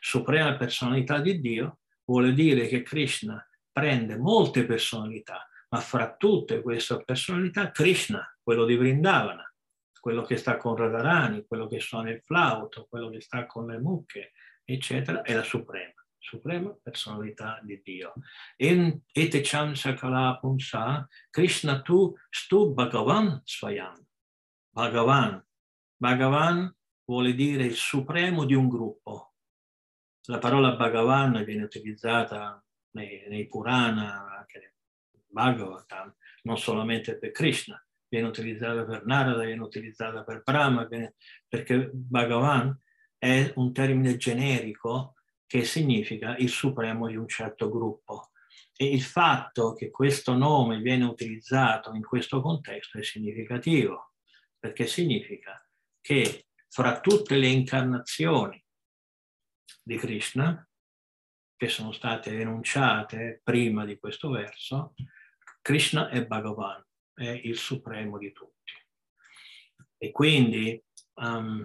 [0.00, 7.02] Suprema personalità di Dio vuole dire che Krishna prende molte personalità, ma fra tutte queste
[7.04, 9.46] personalità Krishna, quello di Vrindavana,
[9.98, 13.78] quello che sta con Radharani, quello che suona il flauto, quello che sta con le
[13.78, 14.32] mucche,
[14.64, 18.12] eccetera, è la suprema, suprema personalità di Dio.
[18.56, 24.04] Ete cham sakala punsa, Krishna tu stu Bhagavan svayam.
[24.74, 25.42] Bhagavan.
[25.96, 29.31] Bhagavan vuole dire il supremo di un gruppo.
[30.26, 37.84] La parola Bhagavan viene utilizzata nei, nei Purana, anche nel Bhagavatam, non solamente per Krishna,
[38.08, 41.14] viene utilizzata per Narada, viene utilizzata per Brahma, viene,
[41.48, 42.78] perché Bhagavan
[43.18, 45.14] è un termine generico
[45.46, 48.30] che significa il supremo di un certo gruppo.
[48.76, 54.12] E il fatto che questo nome viene utilizzato in questo contesto è significativo,
[54.58, 55.60] perché significa
[56.00, 58.61] che fra tutte le incarnazioni
[59.82, 60.66] di Krishna,
[61.56, 64.94] che sono state enunciate prima di questo verso,
[65.60, 68.72] Krishna è Bhagavan, è il supremo di tutti.
[69.96, 70.82] E quindi
[71.14, 71.64] um,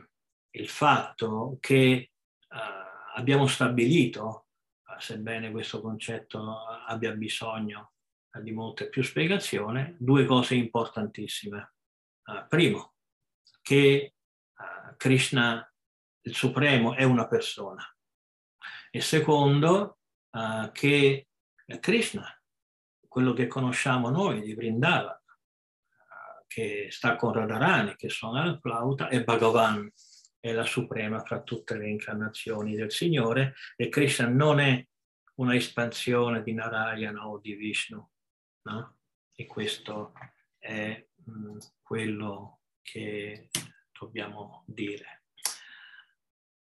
[0.52, 2.12] il fatto che
[2.50, 4.50] uh, abbiamo stabilito,
[5.00, 7.94] sebbene questo concetto abbia bisogno
[8.40, 11.74] di molte più spiegazioni, due cose importantissime.
[12.24, 12.94] Uh, primo,
[13.64, 14.14] che
[14.58, 15.74] uh, Krishna,
[16.22, 17.84] il Supremo, è una persona.
[18.98, 20.00] E secondo,
[20.32, 21.28] uh, che
[21.80, 22.28] Krishna,
[23.08, 25.22] quello che conosciamo noi di Vrindavan,
[26.48, 29.88] che sta con Radharani, che suona la flauta, è Bhagavan,
[30.40, 34.84] è la suprema fra tutte le incarnazioni del Signore e Krishna non è
[35.36, 38.04] una espansione di Narayana o di Vishnu,
[38.64, 38.98] no?
[39.32, 40.14] E questo
[40.58, 43.50] è mh, mm, quello che
[43.92, 45.17] dobbiamo dire.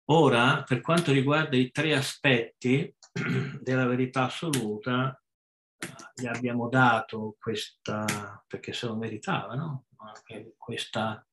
[0.07, 2.93] Ora, per quanto riguarda i tre aspetti
[3.61, 5.17] della verità assoluta
[6.13, 9.85] gli abbiamo dato questa, perché se lo meritava, no?
[10.57, 11.25] questa,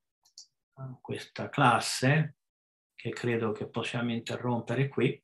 [1.00, 2.36] questa classe
[2.94, 5.20] che credo che possiamo interrompere qui,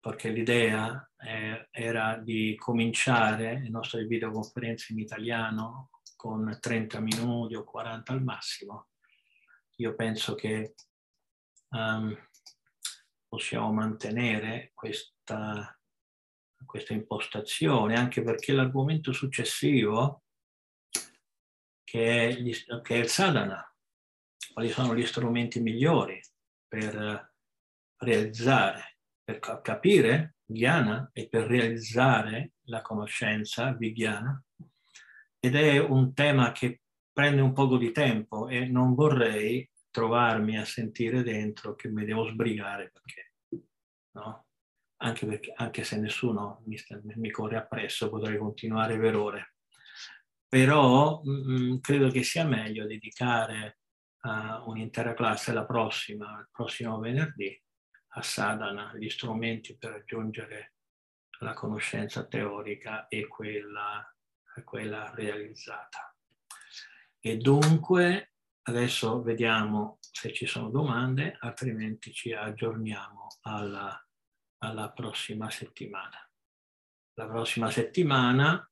[0.00, 7.64] perché l'idea eh, era di cominciare le nostre videoconferenze in italiano con 30 minuti o
[7.64, 8.88] 40 al massimo.
[9.76, 10.74] Io penso che
[11.72, 12.16] um,
[13.28, 15.78] possiamo mantenere questa,
[16.64, 20.24] questa impostazione, anche perché l'argomento successivo,
[21.82, 23.66] che è, gli, che è il sadhana,
[24.52, 26.20] quali sono gli strumenti migliori
[26.66, 27.34] per
[27.96, 34.42] realizzare, per capire Jnana e per realizzare la conoscenza Vijnana.
[35.38, 40.64] Ed è un tema che prende un poco di tempo e non vorrei trovarmi a
[40.64, 43.34] sentire dentro che mi devo sbrigare perché,
[44.12, 44.46] no?
[45.02, 46.76] Anche, perché, anche se nessuno mi,
[47.16, 49.54] mi, corre appresso, potrei continuare per ore.
[50.48, 53.80] Però mh, mm, credo che sia meglio dedicare
[54.22, 57.60] uh, un'intera classe la prossima, il prossimo venerdì,
[58.14, 60.74] a Sadhana, gli strumenti per raggiungere
[61.40, 64.06] la conoscenza teorica e quella,
[64.64, 66.14] quella realizzata.
[67.18, 68.31] E dunque
[68.62, 74.06] adesso vediamo se ci sono domande, altrimenti ci aggiorniamo alla,
[74.58, 76.18] alla prossima settimana.
[77.14, 78.70] La prossima settimana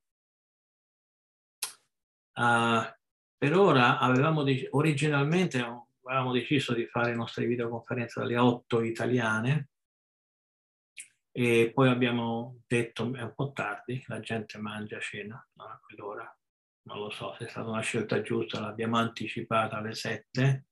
[2.35, 2.99] uh,
[3.37, 5.61] per ora avevamo originalmente
[6.05, 9.69] avevamo deciso di fare le nostre videoconferenze alle 8 italiane
[11.33, 16.40] e poi abbiamo detto è un po' tardi, la gente mangia cena a quell'ora,
[16.91, 20.67] non lo so se è stata una scelta giusta, l'abbiamo anticipata alle 7.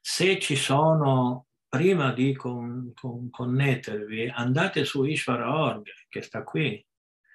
[0.00, 6.84] Se ci sono, prima di con, con, connettervi, andate su Ishvara.org che sta qui,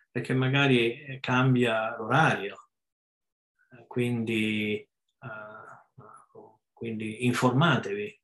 [0.09, 2.72] perché magari cambia l'orario
[3.88, 4.88] quindi,
[5.19, 8.19] uh, quindi informatevi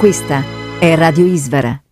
[0.06, 0.44] Questa
[0.78, 1.82] è Radio Isvara.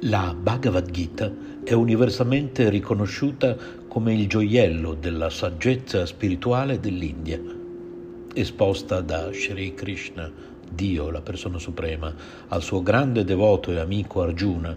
[0.00, 1.32] La Bhagavad Gita
[1.62, 3.56] è universalmente riconosciuta
[3.86, 7.58] come il gioiello della saggezza spirituale dell'India
[8.34, 10.30] esposta da Sri Krishna,
[10.70, 12.14] Dio, la persona suprema,
[12.48, 14.76] al suo grande devoto e amico Arjuna,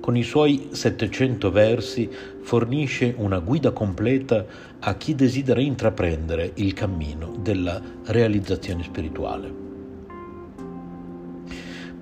[0.00, 4.44] con i suoi 700 versi fornisce una guida completa
[4.80, 9.71] a chi desidera intraprendere il cammino della realizzazione spirituale.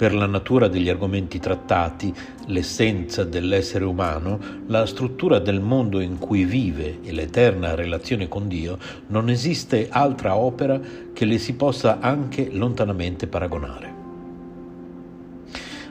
[0.01, 2.11] Per la natura degli argomenti trattati,
[2.47, 8.79] l'essenza dell'essere umano, la struttura del mondo in cui vive e l'eterna relazione con Dio,
[9.09, 10.81] non esiste altra opera
[11.13, 13.93] che le si possa anche lontanamente paragonare.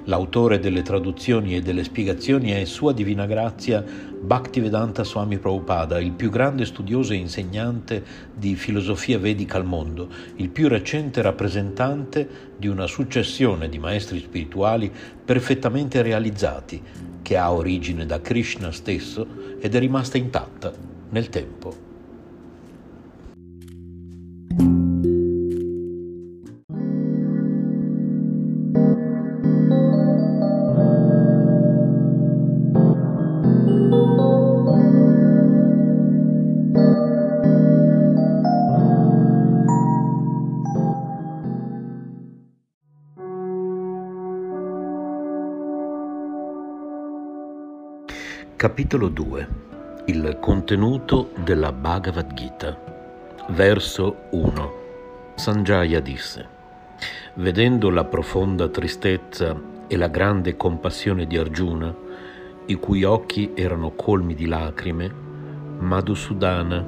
[0.05, 3.85] L'autore delle traduzioni e delle spiegazioni è Sua Divina Grazia
[4.21, 8.03] Bhaktivedanta Swami Prabhupada, il più grande studioso e insegnante
[8.33, 14.91] di filosofia vedica al mondo, il più recente rappresentante di una successione di maestri spirituali
[15.23, 16.81] perfettamente realizzati,
[17.21, 19.25] che ha origine da Krishna stesso
[19.59, 20.73] ed è rimasta intatta
[21.09, 21.88] nel tempo.
[48.59, 49.47] Capitolo 2
[50.07, 52.77] Il contenuto della Bhagavad Gita
[53.51, 54.73] Verso 1
[55.35, 56.45] Sanjaya disse
[57.35, 59.57] Vedendo la profonda tristezza
[59.87, 61.95] e la grande compassione di Arjuna,
[62.65, 65.09] i cui occhi erano colmi di lacrime,
[65.77, 66.85] Madhusudana,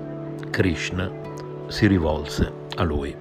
[0.49, 1.09] Krishna,
[1.67, 3.15] si rivolse a lui.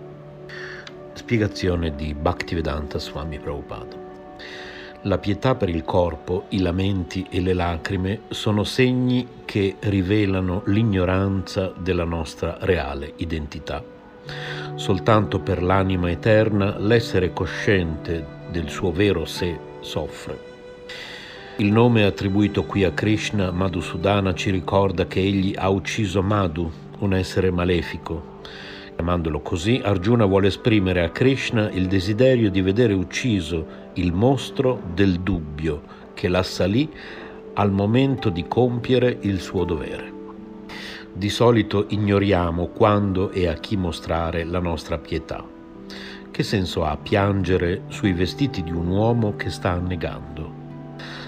[1.12, 4.09] Spiegazione di Bhaktivedanta Swami Prabhupada.
[5.04, 11.72] La pietà per il corpo, i lamenti e le lacrime sono segni che rivelano l'ignoranza
[11.74, 13.82] della nostra reale identità.
[14.74, 20.38] Soltanto per l'anima eterna l'essere cosciente del suo vero sé soffre.
[21.56, 27.14] Il nome attribuito qui a Krishna, Madhusudana, ci ricorda che egli ha ucciso Madhu, un
[27.14, 28.38] essere malefico,
[29.00, 35.20] Chiamandolo così, Arjuna vuole esprimere a Krishna il desiderio di vedere ucciso il mostro del
[35.20, 35.80] dubbio
[36.12, 36.86] che l'assalì
[37.54, 40.12] al momento di compiere il suo dovere.
[41.14, 45.42] Di solito ignoriamo quando e a chi mostrare la nostra pietà.
[46.30, 50.52] Che senso ha piangere sui vestiti di un uomo che sta annegando?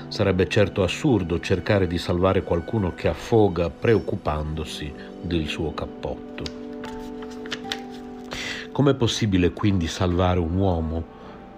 [0.08, 4.92] Sarebbe certo assurdo cercare di salvare qualcuno che affoga preoccupandosi
[5.22, 6.60] del suo cappotto.
[8.72, 11.04] Com'è possibile quindi salvare un uomo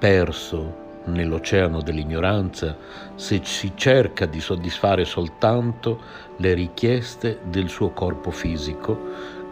[0.00, 2.76] perso nell'oceano dell'ignoranza
[3.14, 6.00] se si cerca di soddisfare soltanto
[6.38, 8.98] le richieste del suo corpo fisico,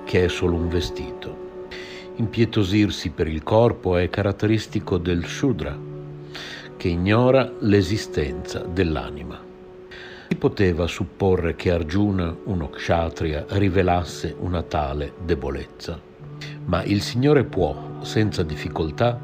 [0.04, 1.50] che è solo un vestito?
[2.16, 5.78] Impietosirsi per il corpo è caratteristico del Shudra,
[6.76, 9.40] che ignora l'esistenza dell'anima.
[10.26, 16.10] Si poteva supporre che Arjuna, uno kshatriya, rivelasse una tale debolezza
[16.64, 19.18] ma il Signore può, senza difficoltà,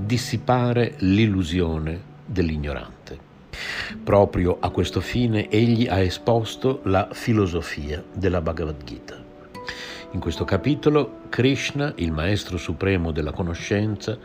[0.00, 3.18] dissipare l'illusione dell'ignorante.
[4.02, 9.22] Proprio a questo fine egli ha esposto la filosofia della Bhagavad Gita.
[10.12, 14.16] In questo capitolo Krishna, il Maestro Supremo della conoscenza,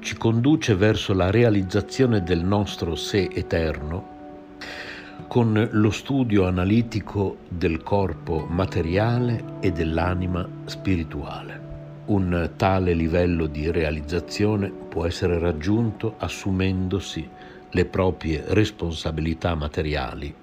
[0.00, 4.12] ci conduce verso la realizzazione del nostro sé eterno
[5.32, 11.61] con lo studio analitico del corpo materiale e dell'anima spirituale.
[12.04, 17.28] Un tale livello di realizzazione può essere raggiunto assumendosi
[17.70, 20.34] le proprie responsabilità materiali,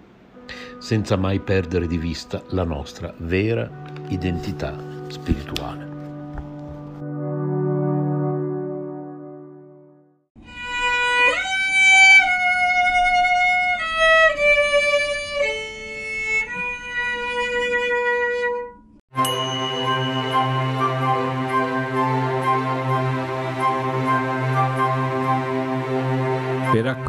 [0.80, 3.70] senza mai perdere di vista la nostra vera
[4.08, 4.74] identità
[5.10, 5.99] spirituale.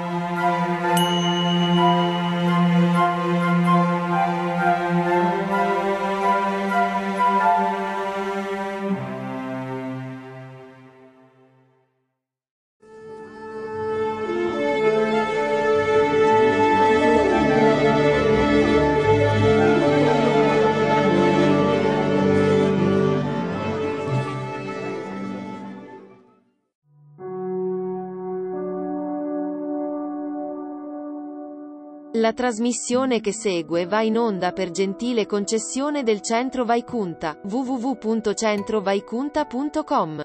[32.20, 40.20] La trasmissione che segue va in onda per gentile concessione del Centro Vaicunta, www.centrovaicunta.com.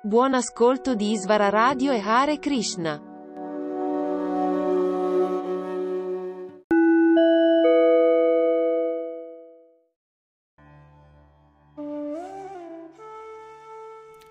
[0.00, 2.98] Buon ascolto di Isvara Radio e Hare Krishna.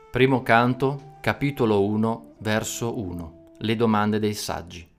[0.10, 3.52] Primo canto, capitolo 1, verso 1.
[3.60, 4.96] Le domande dei saggi.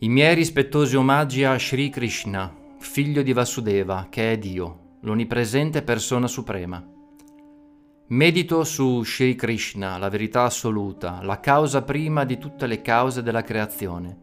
[0.00, 6.28] I miei rispettosi omaggi a Sri Krishna, figlio di Vasudeva, che è Dio, l'onnipresente persona
[6.28, 6.80] suprema.
[8.06, 13.42] Medito su Sri Krishna, la verità assoluta, la causa prima di tutte le cause della
[13.42, 14.16] creazione,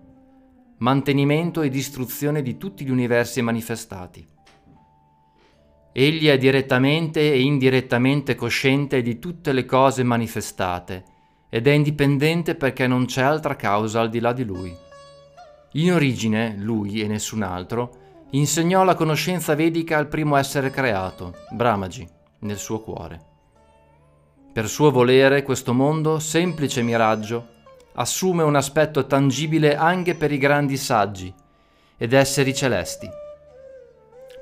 [0.77, 4.25] mantenimento e distruzione di tutti gli universi manifestati.
[5.91, 11.03] Egli è direttamente e indirettamente cosciente di tutte le cose manifestate
[11.49, 14.84] ed è indipendente perché non c'è altra causa al di là di lui.
[15.75, 22.07] In origine, lui e nessun altro, insegnò la conoscenza vedica al primo essere creato, Brahmaji,
[22.39, 23.21] nel suo cuore.
[24.51, 27.47] Per suo volere questo mondo, semplice miraggio,
[27.93, 31.33] assume un aspetto tangibile anche per i grandi saggi
[31.97, 33.23] ed esseri celesti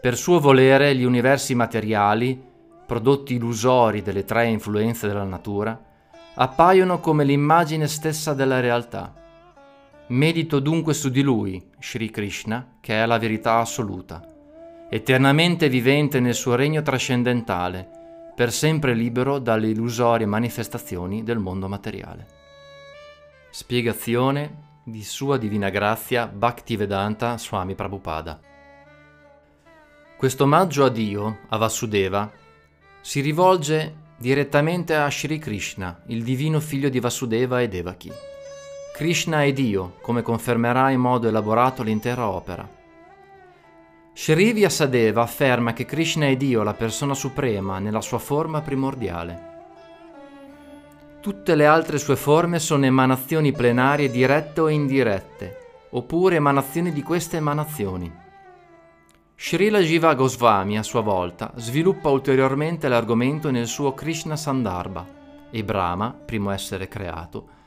[0.03, 2.37] per suo volere gli universi materiali,
[2.85, 5.81] prodotti illusori delle tre influenze della natura,
[6.33, 9.13] appaiono come l'immagine stessa della realtà.
[10.13, 14.23] Medito dunque su di lui, Sri Krishna, che è la verità assoluta,
[14.87, 17.89] eternamente vivente nel suo regno trascendentale,
[18.35, 22.27] per sempre libero dalle illusorie manifestazioni del mondo materiale.
[23.49, 28.39] Spiegazione di Sua Divina Grazia Bhaktivedanta Swami Prabhupada.
[30.15, 32.31] Questo omaggio a Dio, a Vasudeva,
[33.01, 38.11] si rivolge direttamente a Sri Krishna, il divino figlio di Vasudeva e Devaki.
[38.93, 42.69] Krishna è Dio, come confermerà in modo elaborato l'intera opera.
[44.13, 49.51] Shri Vyasadeva afferma che Krishna è Dio, la persona suprema, nella sua forma primordiale.
[51.21, 57.37] Tutte le altre sue forme sono emanazioni plenarie dirette o indirette, oppure emanazioni di queste
[57.37, 58.13] emanazioni.
[59.35, 65.03] Srila Jiva Goswami a sua volta sviluppa ulteriormente l'argomento nel suo Krishna Sandarbha
[65.49, 67.61] e Brahma, primo essere creato,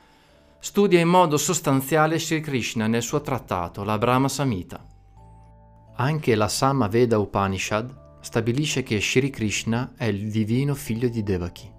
[0.66, 4.84] studia in modo sostanziale Sri Krishna nel suo trattato, la Brahma Samhita.
[5.94, 11.72] Anche la Sama Veda Upanishad stabilisce che Sri Krishna è il divino figlio di Devaki.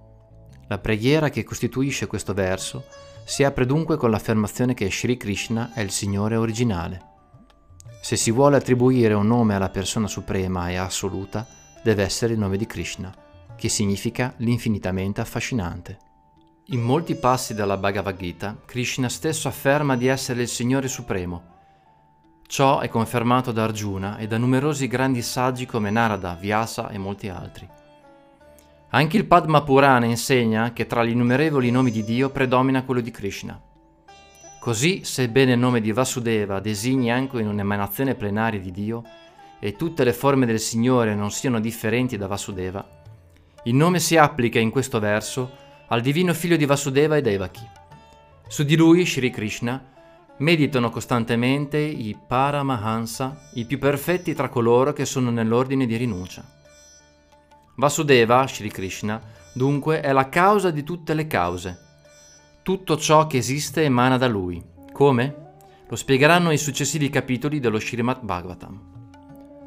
[0.70, 2.86] La preghiera che costituisce questo verso
[3.26, 7.02] si apre dunque con l'affermazione che Sri Krishna è il Signore originale.
[8.02, 11.46] Se si vuole attribuire un nome alla persona suprema e assoluta,
[11.84, 13.14] deve essere il nome di Krishna,
[13.58, 16.06] che significa l'infinitamente affascinante.
[16.72, 21.56] In molti passi della Bhagavad Gita, Krishna stesso afferma di essere il Signore Supremo.
[22.46, 27.30] Ciò è confermato da Arjuna e da numerosi grandi saggi come Narada, Vyasa e molti
[27.30, 27.66] altri.
[28.90, 33.12] Anche il Padma Purana insegna che tra gli innumerevoli nomi di Dio predomina quello di
[33.12, 33.58] Krishna.
[34.60, 39.04] Così, sebbene il nome di Vasudeva designi anche un'emanazione plenaria di Dio
[39.60, 42.86] e tutte le forme del Signore non siano differenti da Vasudeva,
[43.64, 47.68] il nome si applica in questo verso al divino figlio di Vasudeva e Devaki.
[48.48, 49.84] Su di lui, Sri Krishna,
[50.38, 56.44] meditano costantemente i Paramahansa, i più perfetti tra coloro che sono nell'ordine di rinuncia.
[57.76, 59.22] Vasudeva, Sri Krishna,
[59.54, 61.86] dunque è la causa di tutte le cause
[62.68, 64.62] tutto ciò che esiste emana da lui.
[64.92, 65.54] Come?
[65.88, 68.82] Lo spiegheranno i successivi capitoli dello Srimad Bhagavatam.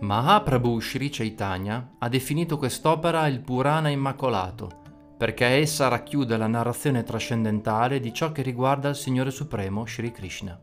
[0.00, 4.79] Mahaprabhu Sri Chaitanya ha definito quest'opera il Purana Immacolato,
[5.20, 10.58] perché essa racchiude la narrazione trascendentale di ciò che riguarda il Signore Supremo Sri Krishna.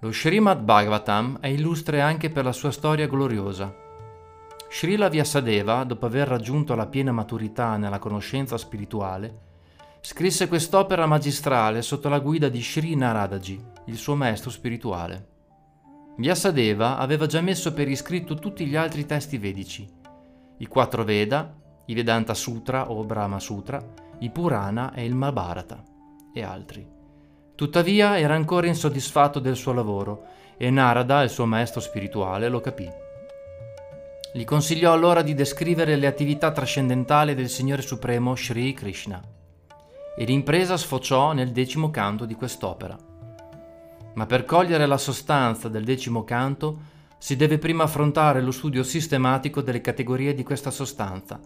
[0.00, 3.70] Lo Srimad Bhagavatam è illustre anche per la sua storia gloriosa.
[4.70, 9.40] Srila Vyasadeva, dopo aver raggiunto la piena maturità nella conoscenza spirituale,
[10.00, 15.28] Scrisse quest'opera magistrale sotto la guida di Sri Naradaji, il suo maestro spirituale.
[16.16, 19.86] Vyasadeva aveva già messo per iscritto tutti gli altri testi vedici,
[20.56, 23.82] i quattro Veda, i Vedanta Sutra o Brahma Sutra,
[24.20, 25.82] i Purana e il Mahabharata,
[26.32, 26.86] e altri.
[27.54, 30.24] Tuttavia era ancora insoddisfatto del suo lavoro
[30.56, 32.90] e Narada, il suo maestro spirituale, lo capì.
[34.34, 39.22] Gli consigliò allora di descrivere le attività trascendentali del Signore Supremo Sri Krishna
[40.16, 42.96] e l'impresa sfociò nel decimo canto di quest'opera.
[44.14, 46.80] Ma per cogliere la sostanza del decimo canto
[47.18, 51.38] si deve prima affrontare lo studio sistematico delle categorie di questa sostanza,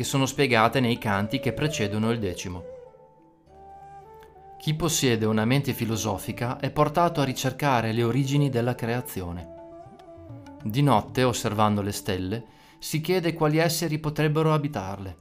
[0.00, 2.64] che sono spiegate nei canti che precedono il decimo.
[4.58, 9.46] Chi possiede una mente filosofica è portato a ricercare le origini della creazione.
[10.62, 12.44] Di notte, osservando le stelle,
[12.78, 15.18] si chiede quali esseri potrebbero abitarle.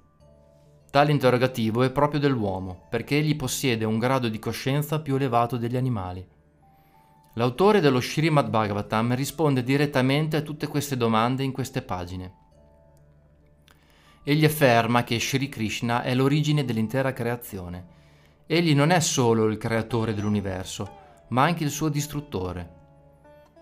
[0.89, 5.75] Tale interrogativo è proprio dell'uomo, perché egli possiede un grado di coscienza più elevato degli
[5.75, 6.25] animali.
[7.33, 12.38] L'autore dello Srimad Bhagavatam risponde direttamente a tutte queste domande in queste pagine.
[14.23, 17.97] Egli afferma che Sri Krishna è l'origine dell'intera creazione.
[18.45, 20.97] Egli non è solo il creatore dell'universo,
[21.29, 22.77] ma anche il suo distruttore.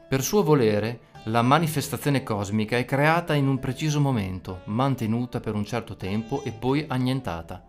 [0.07, 5.65] Per suo volere, la manifestazione cosmica è creata in un preciso momento, mantenuta per un
[5.65, 7.63] certo tempo e poi annientata.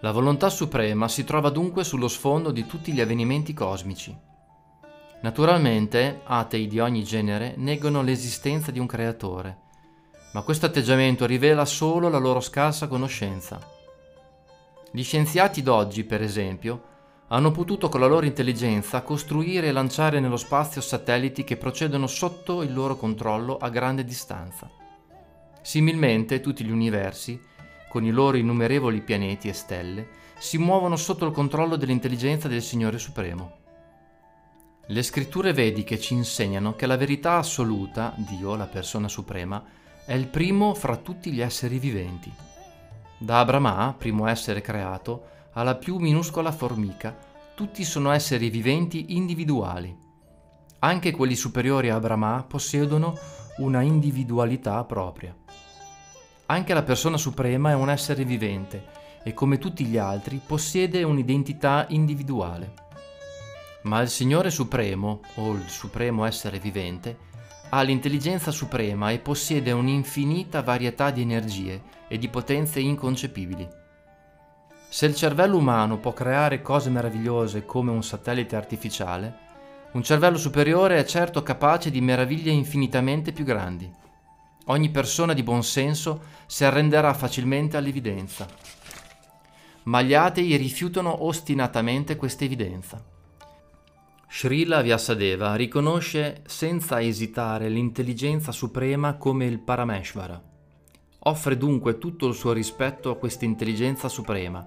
[0.00, 4.16] La volontà suprema si trova dunque sullo sfondo di tutti gli avvenimenti cosmici.
[5.22, 9.58] Naturalmente, atei di ogni genere negano l'esistenza di un creatore,
[10.32, 13.58] ma questo atteggiamento rivela solo la loro scarsa conoscenza.
[14.92, 16.88] Gli scienziati d'oggi, per esempio,
[17.28, 22.62] hanno potuto con la loro intelligenza costruire e lanciare nello spazio satelliti che procedono sotto
[22.62, 24.68] il loro controllo a grande distanza.
[25.62, 27.40] Similmente tutti gli universi,
[27.88, 30.08] con i loro innumerevoli pianeti e stelle,
[30.38, 33.58] si muovono sotto il controllo dell'intelligenza del Signore Supremo.
[34.86, 39.62] Le scritture vediche ci insegnano che la verità assoluta, Dio, la persona suprema,
[40.10, 42.32] è il primo fra tutti gli esseri viventi.
[43.16, 47.16] Da Abrama, primo essere creato, alla più minuscola formica,
[47.54, 49.96] tutti sono esseri viventi individuali.
[50.80, 53.16] Anche quelli superiori a Brahma possiedono
[53.58, 55.32] una individualità propria.
[56.46, 58.86] Anche la persona suprema è un essere vivente
[59.22, 62.72] e come tutti gli altri possiede un'identità individuale.
[63.82, 67.29] Ma il Signore Supremo, o il Supremo Essere Vivente,
[67.70, 73.68] ha l'intelligenza suprema e possiede un'infinita varietà di energie e di potenze inconcepibili.
[74.88, 79.48] Se il cervello umano può creare cose meravigliose come un satellite artificiale,
[79.92, 83.90] un cervello superiore è certo capace di meraviglie infinitamente più grandi.
[84.66, 88.46] Ogni persona di buon senso si arrenderà facilmente all'evidenza.
[89.84, 93.09] Ma gli atei rifiutano ostinatamente questa evidenza.
[94.32, 100.40] Srila Vyasadeva riconosce senza esitare l'intelligenza suprema come il Parameshvara.
[101.24, 104.64] Offre dunque tutto il suo rispetto a questa intelligenza suprema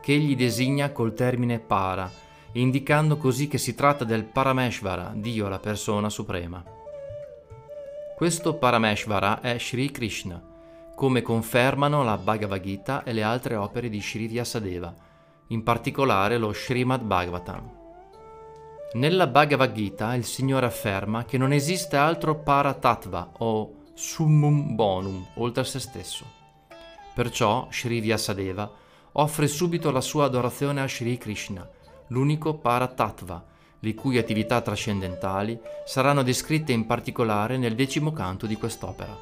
[0.00, 2.08] che egli designa col termine para,
[2.52, 6.64] indicando così che si tratta del Parameshvara, Dio la persona suprema.
[8.16, 10.40] Questo Parameshvara è Sri Krishna,
[10.94, 14.94] come confermano la Bhagavad Gita e le altre opere di Sri Vyasadeva,
[15.48, 17.79] in particolare lo Srimad Bhagavatam.
[18.92, 25.60] Nella Bhagavad Gita il Signore afferma che non esiste altro Paratattva o Summum Bonum oltre
[25.60, 26.24] a se stesso.
[27.14, 28.68] Perciò Sri Vyasadeva
[29.12, 31.68] offre subito la sua adorazione a Sri Krishna,
[32.08, 33.44] l'unico Paratattva,
[33.78, 39.16] le cui attività trascendentali saranno descritte in particolare nel decimo canto di quest'opera.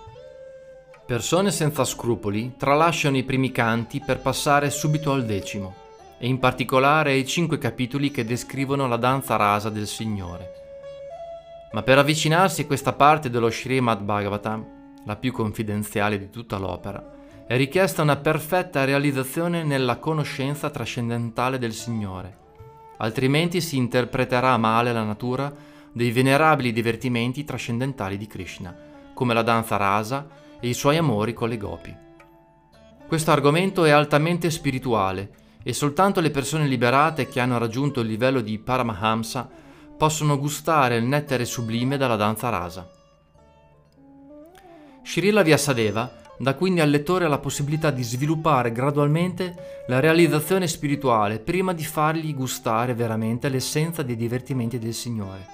[1.04, 5.86] Persone senza scrupoli tralasciano i primi canti per passare subito al decimo,
[6.18, 10.52] e in particolare ai cinque capitoli che descrivono la danza rasa del Signore.
[11.72, 14.66] Ma per avvicinarsi a questa parte dello Srimad Bhagavatam,
[15.04, 17.16] la più confidenziale di tutta l'opera,
[17.46, 22.36] è richiesta una perfetta realizzazione nella conoscenza trascendentale del Signore,
[22.98, 25.50] altrimenti si interpreterà male la natura
[25.92, 28.76] dei venerabili divertimenti trascendentali di Krishna,
[29.14, 30.26] come la danza rasa
[30.60, 31.96] e i suoi amori con le gopi.
[33.06, 35.30] Questo argomento è altamente spirituale
[35.68, 39.46] e soltanto le persone liberate che hanno raggiunto il livello di Paramahamsa
[39.98, 42.90] possono gustare il nettare sublime della danza rasa.
[45.04, 51.74] Srila Vyasadeva dà quindi al lettore la possibilità di sviluppare gradualmente la realizzazione spirituale prima
[51.74, 55.46] di fargli gustare veramente l'essenza dei divertimenti del Signore.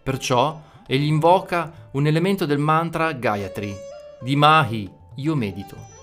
[0.00, 3.74] Perciò egli invoca un elemento del mantra Gayatri,
[4.20, 5.93] di Mahi, io medito.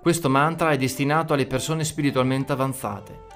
[0.00, 3.26] Questo mantra è destinato alle persone spiritualmente avanzate.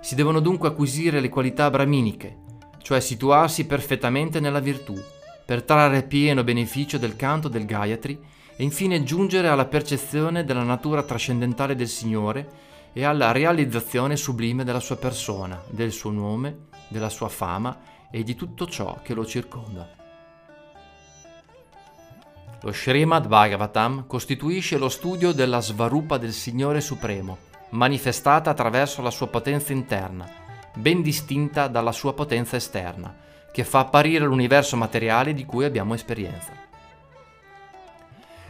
[0.00, 2.38] Si devono dunque acquisire le qualità brahminiche,
[2.82, 5.00] cioè situarsi perfettamente nella virtù,
[5.44, 8.18] per trarre pieno beneficio del canto del Gayatri
[8.54, 12.48] e infine giungere alla percezione della natura trascendentale del Signore
[12.92, 18.34] e alla realizzazione sublime della sua persona, del suo nome, della sua fama e di
[18.34, 19.99] tutto ciò che lo circonda.
[22.62, 27.38] Lo Srimad Bhagavatam costituisce lo studio della svarupa del Signore Supremo,
[27.70, 30.28] manifestata attraverso la sua potenza interna,
[30.74, 33.16] ben distinta dalla sua potenza esterna,
[33.50, 36.52] che fa apparire l'universo materiale di cui abbiamo esperienza.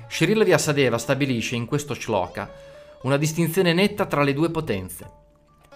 [0.08, 2.50] Srila Vyasadeva stabilisce in questo shloka
[3.02, 5.08] una distinzione netta tra le due potenze.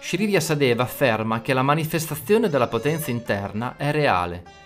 [0.01, 4.64] Sri Vyasadeva afferma che la manifestazione della potenza interna è reale,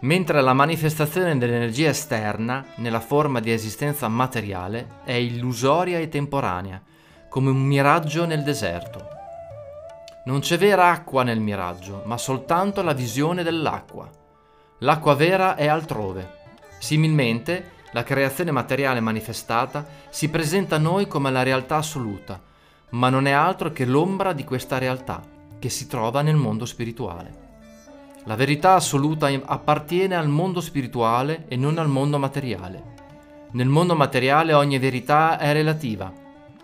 [0.00, 6.80] mentre la manifestazione dell'energia esterna, nella forma di esistenza materiale, è illusoria e temporanea,
[7.28, 9.06] come un miraggio nel deserto.
[10.26, 14.08] Non c'è vera acqua nel miraggio, ma soltanto la visione dell'acqua.
[14.78, 16.36] L'acqua vera è altrove.
[16.78, 22.40] Similmente, la creazione materiale manifestata, si presenta a noi come la realtà assoluta,
[22.90, 25.22] ma non è altro che l'ombra di questa realtà,
[25.58, 27.47] che si trova nel mondo spirituale.
[28.24, 32.96] La verità assoluta appartiene al mondo spirituale e non al mondo materiale.
[33.52, 36.12] Nel mondo materiale ogni verità è relativa,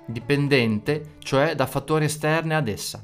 [0.05, 3.03] dipendente cioè da fattori esterni ad essa.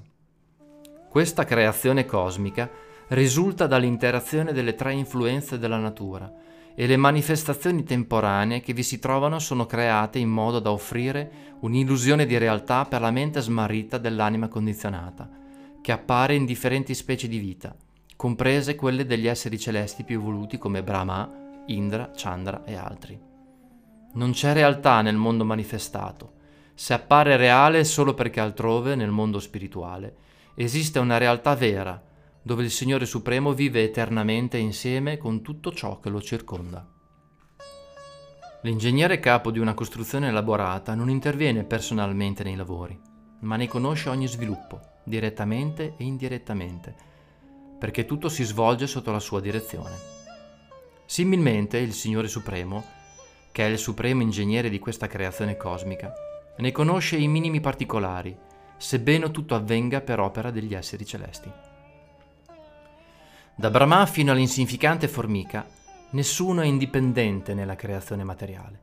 [1.09, 2.71] Questa creazione cosmica
[3.09, 6.31] risulta dall'interazione delle tre influenze della natura
[6.75, 12.27] e le manifestazioni temporanee che vi si trovano sono create in modo da offrire un'illusione
[12.27, 15.29] di realtà per la mente smarrita dell'anima condizionata,
[15.81, 17.75] che appare in differenti specie di vita,
[18.21, 23.19] comprese quelle degli esseri celesti più evoluti come Brahma, Indra, Chandra e altri.
[24.13, 26.33] Non c'è realtà nel mondo manifestato.
[26.75, 30.17] Se appare reale solo perché altrove, nel mondo spirituale,
[30.55, 31.99] esiste una realtà vera,
[32.43, 36.87] dove il Signore Supremo vive eternamente insieme con tutto ciò che lo circonda.
[38.61, 43.01] L'ingegnere capo di una costruzione elaborata non interviene personalmente nei lavori,
[43.41, 47.09] ma ne conosce ogni sviluppo, direttamente e indirettamente,
[47.81, 49.97] perché tutto si svolge sotto la sua direzione.
[51.07, 52.85] Similmente il Signore Supremo,
[53.51, 56.13] che è il supremo ingegnere di questa creazione cosmica,
[56.59, 58.37] ne conosce i minimi particolari,
[58.77, 61.51] sebbene tutto avvenga per opera degli esseri celesti.
[63.55, 65.67] Da Brahma fino all'insignificante formica,
[66.11, 68.81] nessuno è indipendente nella creazione materiale.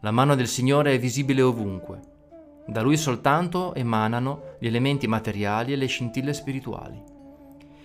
[0.00, 2.00] La mano del Signore è visibile ovunque.
[2.66, 7.13] Da Lui soltanto emanano gli elementi materiali e le scintille spirituali.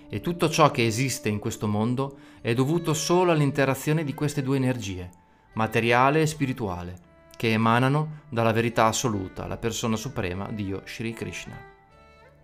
[0.09, 4.57] E tutto ciò che esiste in questo mondo è dovuto solo all'interazione di queste due
[4.57, 5.09] energie,
[5.53, 7.07] materiale e spirituale,
[7.37, 11.57] che emanano dalla verità assoluta, la persona suprema, Dio Sri Krishna.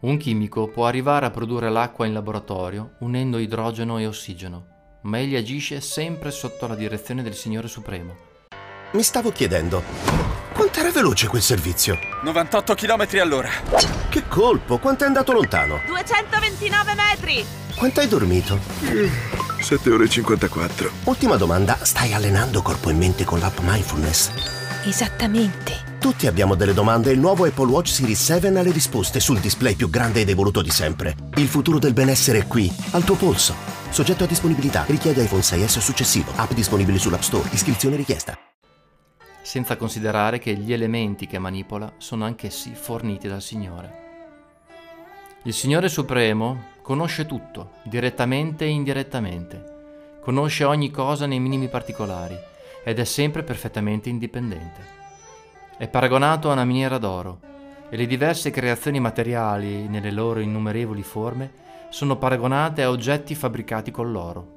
[0.01, 4.67] Un chimico può arrivare a produrre l'acqua in laboratorio unendo idrogeno e ossigeno,
[5.01, 8.24] ma egli agisce sempre sotto la direzione del Signore Supremo.
[8.95, 9.83] Mi stavo chiedendo,
[10.53, 11.97] quant'era veloce quel servizio?
[12.23, 13.49] 98 km all'ora.
[14.07, 15.81] Che colpo, quanto è andato lontano?
[15.85, 17.45] 229 metri!
[17.75, 18.57] Quanto hai dormito?
[19.59, 20.89] 7 ore e 54.
[21.03, 24.31] Ultima domanda, stai allenando corpo e mente con l'app Mindfulness?
[24.85, 25.97] Esattamente.
[25.99, 29.39] Tutti abbiamo delle domande e il nuovo Apple Watch Series 7 ha le risposte sul
[29.39, 31.17] display più grande ed evoluto di sempre.
[31.35, 33.55] Il futuro del benessere è qui, al tuo polso.
[33.89, 36.31] Soggetto a disponibilità, richiede iPhone 6S o successivo.
[36.35, 38.39] App disponibili sull'App Store, iscrizione richiesta.
[39.45, 43.93] Senza considerare che gli elementi che manipola sono anch'essi forniti dal Signore.
[45.43, 50.17] Il Signore Supremo conosce tutto, direttamente e indirettamente.
[50.19, 52.35] Conosce ogni cosa nei minimi particolari
[52.83, 54.81] ed è sempre perfettamente indipendente.
[55.77, 57.39] È paragonato a una miniera d'oro
[57.87, 61.51] e le diverse creazioni materiali, nelle loro innumerevoli forme,
[61.89, 64.54] sono paragonate a oggetti fabbricati con l'oro.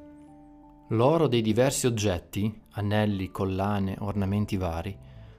[0.93, 4.97] L'oro dei diversi oggetti, anelli, collane, ornamenti vari,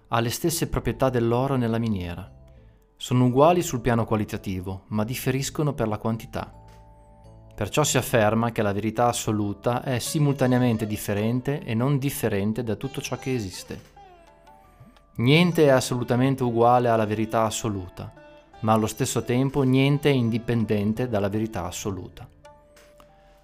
[0.10, 2.32] ha le stesse proprietà dell'oro nella miniera.
[2.96, 6.54] Sono uguali sul piano qualitativo, ma differiscono per la quantità.
[7.56, 13.02] Perciò si afferma che la verità assoluta è simultaneamente differente e non differente da tutto
[13.02, 13.82] ciò che esiste.
[15.16, 18.14] Niente è assolutamente uguale alla verità assoluta,
[18.60, 22.38] ma allo stesso tempo niente è indipendente dalla verità assoluta.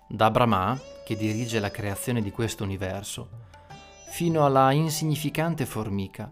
[0.07, 3.27] Da Brahma, che dirige la creazione di questo universo,
[4.07, 6.31] fino alla insignificante formica,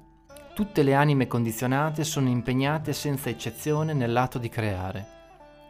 [0.53, 5.07] tutte le anime condizionate sono impegnate senza eccezione nell'atto di creare,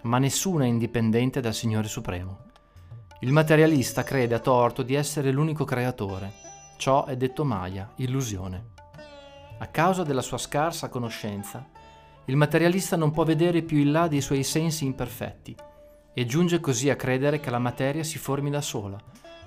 [0.01, 2.39] ma nessuna è indipendente dal Signore Supremo.
[3.21, 6.33] Il materialista crede a torto di essere l'unico creatore.
[6.75, 8.71] Ciò è detto Maya, illusione.
[9.59, 11.65] A causa della sua scarsa conoscenza,
[12.25, 15.55] il materialista non può vedere più in là dei suoi sensi imperfetti
[16.13, 18.97] e giunge così a credere che la materia si formi da sola,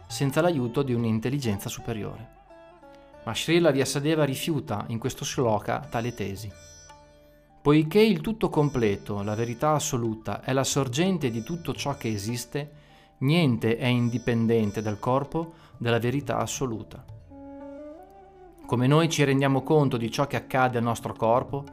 [0.09, 2.35] senza l'aiuto di un'intelligenza superiore.
[3.25, 6.51] Ma Srila Vyasadeva rifiuta in questo shloka tale tesi.
[7.63, 12.71] Poiché il tutto completo, la verità assoluta, è la sorgente di tutto ciò che esiste,
[13.19, 17.05] niente è indipendente dal corpo della verità assoluta.
[18.67, 21.65] Come noi ci rendiamo conto di ciò che accade al nostro corpo,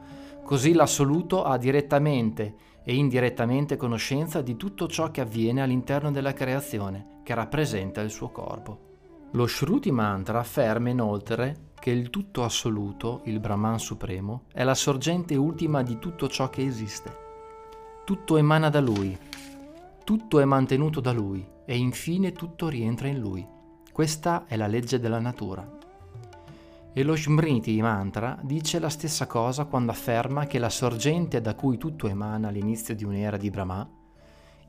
[0.44, 2.54] così l'assoluto ha direttamente
[2.84, 8.28] e indirettamente conoscenza di tutto ciò che avviene all'interno della creazione, che rappresenta il suo
[8.28, 8.92] corpo.
[9.32, 15.34] Lo Shruti Mantra afferma inoltre che il tutto assoluto, il Brahman supremo, è la sorgente
[15.34, 17.22] ultima di tutto ciò che esiste.
[18.04, 19.18] Tutto emana da lui,
[20.04, 23.46] tutto è mantenuto da lui e infine tutto rientra in lui.
[23.90, 25.73] Questa è la legge della natura.
[26.96, 31.76] E lo Smriti mantra dice la stessa cosa quando afferma che la sorgente da cui
[31.76, 33.90] tutto emana all'inizio di un'era di Brahma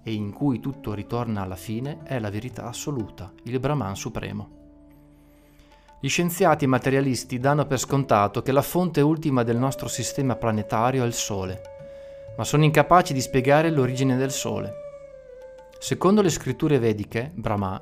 [0.01, 4.49] e in cui tutto ritorna alla fine è la verità assoluta, il Brahman supremo.
[5.99, 11.05] Gli scienziati materialisti danno per scontato che la fonte ultima del nostro sistema planetario è
[11.05, 11.61] il Sole,
[12.37, 14.73] ma sono incapaci di spiegare l'origine del Sole.
[15.77, 17.79] Secondo le scritture vediche, Brahma,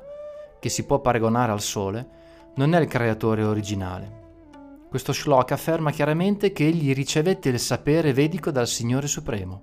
[0.60, 2.08] che si può paragonare al Sole,
[2.56, 4.23] non è il creatore originale.
[4.94, 9.62] Questo shloka afferma chiaramente che egli ricevette il sapere vedico dal Signore Supremo.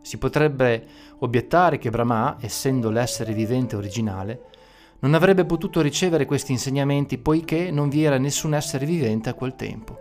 [0.00, 0.86] Si potrebbe
[1.18, 4.42] obiettare che Brahma, essendo l'essere vivente originale,
[5.00, 9.56] non avrebbe potuto ricevere questi insegnamenti poiché non vi era nessun essere vivente a quel
[9.56, 9.96] tempo.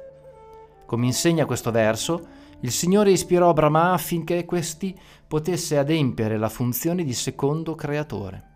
[0.85, 2.27] Come insegna questo verso,
[2.59, 4.95] il Signore ispirò Brahma affinché questi
[5.27, 8.51] potesse adempiere la funzione di secondo creatore.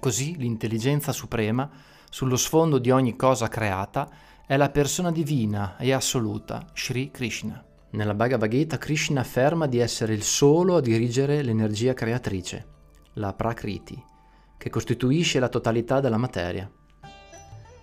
[0.00, 1.68] Così l'intelligenza suprema,
[2.08, 4.08] sullo sfondo di ogni cosa creata,
[4.48, 7.62] è la persona divina e assoluta, Sri Krishna.
[7.90, 12.66] Nella Bhagavad Gita Krishna afferma di essere il solo a dirigere l'energia creatrice,
[13.16, 14.02] la Prakriti,
[14.56, 16.66] che costituisce la totalità della materia.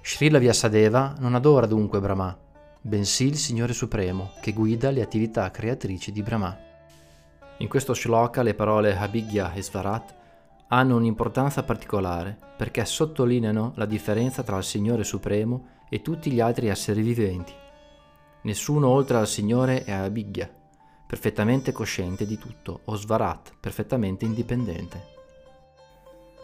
[0.01, 2.35] Srila Vyasadeva non adora dunque Brahma,
[2.81, 6.57] bensì il Signore Supremo, che guida le attività creatrici di Brahma.
[7.57, 10.15] In questo shloka le parole Abhigya e Svarat
[10.69, 16.67] hanno un'importanza particolare perché sottolineano la differenza tra il Signore Supremo e tutti gli altri
[16.67, 17.53] esseri viventi.
[18.43, 20.49] Nessuno oltre al Signore è Abhigya,
[21.07, 25.13] perfettamente cosciente di tutto, o Svarat, perfettamente indipendente.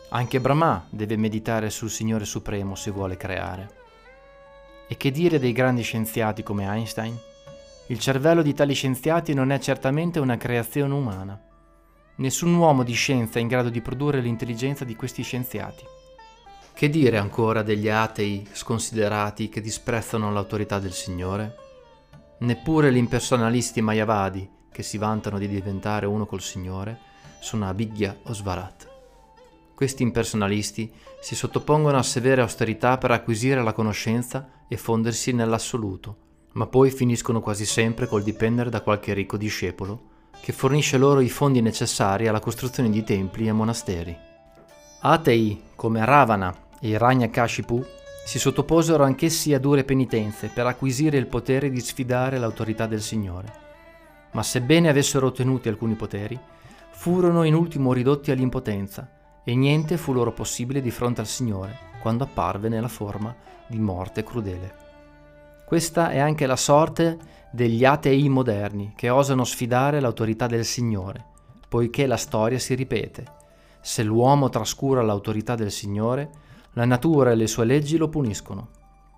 [0.09, 3.79] Anche Brahma deve meditare sul Signore Supremo se vuole creare.
[4.87, 7.17] E che dire dei grandi scienziati come Einstein?
[7.87, 11.39] Il cervello di tali scienziati non è certamente una creazione umana.
[12.15, 15.85] Nessun uomo di scienza è in grado di produrre l'intelligenza di questi scienziati.
[16.73, 21.55] Che dire ancora degli atei sconsiderati che disprezzano l'autorità del Signore?
[22.39, 26.97] Neppure gli impersonalisti mayavadi, che si vantano di diventare uno col Signore,
[27.39, 28.89] sono Abhigya o Svarat.
[29.75, 36.17] Questi impersonalisti si sottopongono a severe austerità per acquisire la conoscenza e fondersi nell'assoluto,
[36.53, 40.09] ma poi finiscono quasi sempre col dipendere da qualche ricco discepolo
[40.41, 44.29] che fornisce loro i fondi necessari alla costruzione di templi e monasteri.
[45.03, 47.83] Atei come Ravana e Hiranyakashipu
[48.23, 53.51] si sottoposero anch'essi a dure penitenze per acquisire il potere di sfidare l'autorità del Signore.
[54.33, 56.39] Ma sebbene avessero ottenuti alcuni poteri,
[56.91, 59.09] furono in ultimo ridotti all'impotenza
[59.43, 63.35] e niente fu loro possibile di fronte al Signore quando apparve nella forma
[63.65, 64.75] di morte crudele.
[65.65, 67.17] Questa è anche la sorte
[67.49, 71.25] degli atei moderni che osano sfidare l'autorità del Signore,
[71.67, 73.39] poiché la storia si ripete.
[73.81, 76.29] Se l'uomo trascura l'autorità del Signore,
[76.73, 78.69] la natura e le sue leggi lo puniscono.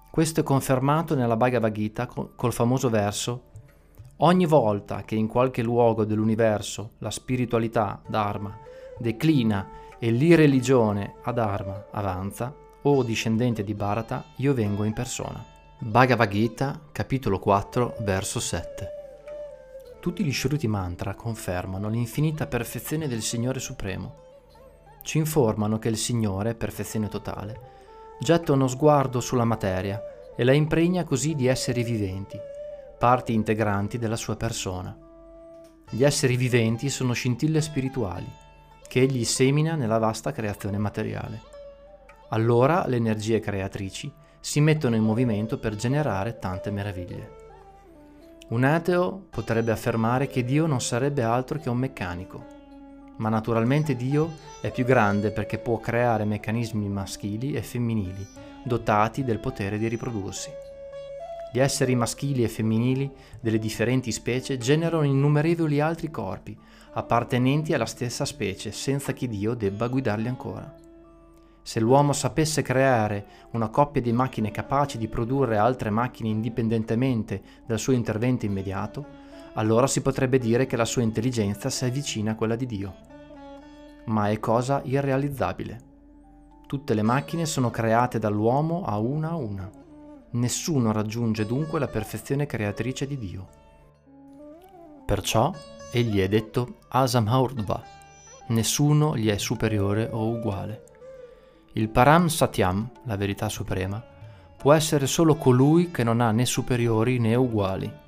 [0.10, 3.52] Questo è confermato nella Bhagavad Gita col famoso verso
[4.18, 8.58] Ogni volta che in qualche luogo dell'universo la spiritualità, Dharma,
[8.98, 9.68] declina
[10.00, 15.44] e l'irreligione ad arma avanza, o discendente di Bharata, io vengo in persona.
[15.80, 18.90] Bhagavad Gita, capitolo 4, verso 7.
[20.00, 24.23] Tutti gli Shruti mantra confermano l'infinita perfezione del Signore Supremo.
[25.04, 27.60] Ci informano che il Signore, perfezione totale,
[28.20, 30.02] getta uno sguardo sulla materia
[30.36, 32.40] e la impregna così di esseri viventi,
[32.98, 34.98] parti integranti della sua persona.
[35.90, 38.26] Gli esseri viventi sono scintille spirituali
[38.88, 41.42] che egli semina nella vasta creazione materiale.
[42.30, 47.42] Allora le energie creatrici si mettono in movimento per generare tante meraviglie.
[48.50, 52.53] Un ateo potrebbe affermare che Dio non sarebbe altro che un meccanico,
[53.18, 58.26] ma naturalmente Dio è più grande perché può creare meccanismi maschili e femminili
[58.64, 60.50] dotati del potere di riprodursi.
[61.52, 66.58] Gli esseri maschili e femminili delle differenti specie generano innumerevoli altri corpi,
[66.94, 70.82] appartenenti alla stessa specie, senza che Dio debba guidarli ancora.
[71.62, 77.80] Se l'uomo sapesse creare una coppia di macchine capaci di produrre altre macchine indipendentemente dal
[77.80, 79.06] suo intervento immediato,
[79.54, 82.96] allora si potrebbe dire che la sua intelligenza si avvicina a quella di Dio.
[84.06, 85.92] Ma è cosa irrealizzabile.
[86.68, 89.70] Tutte le macchine sono create dall'uomo a una a una.
[90.32, 93.48] Nessuno raggiunge dunque la perfezione creatrice di Dio.
[95.06, 95.54] Perciò
[95.92, 97.84] egli è detto Asamhaurdva,
[98.48, 100.84] nessuno gli è superiore o uguale.
[101.74, 104.04] Il Param Satyam, la verità suprema,
[104.58, 108.02] può essere solo colui che non ha né superiori né uguali.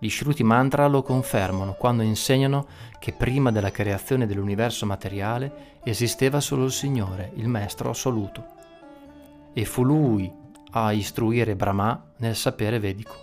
[0.00, 2.66] Gli Shruti Mantra lo confermano quando insegnano
[3.00, 8.44] che prima della creazione dell'universo materiale esisteva solo il Signore, il Maestro assoluto.
[9.52, 10.32] E fu Lui
[10.70, 13.14] a istruire Brahma nel sapere vedico.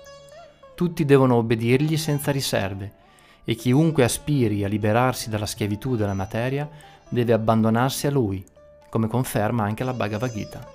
[0.75, 3.03] Tutti devono obbedirgli senza riserve
[3.45, 6.69] e chiunque aspiri a liberarsi dalla schiavitù della materia
[7.07, 8.43] deve abbandonarsi a lui,
[8.89, 10.74] come conferma anche la Bhagavad Gita.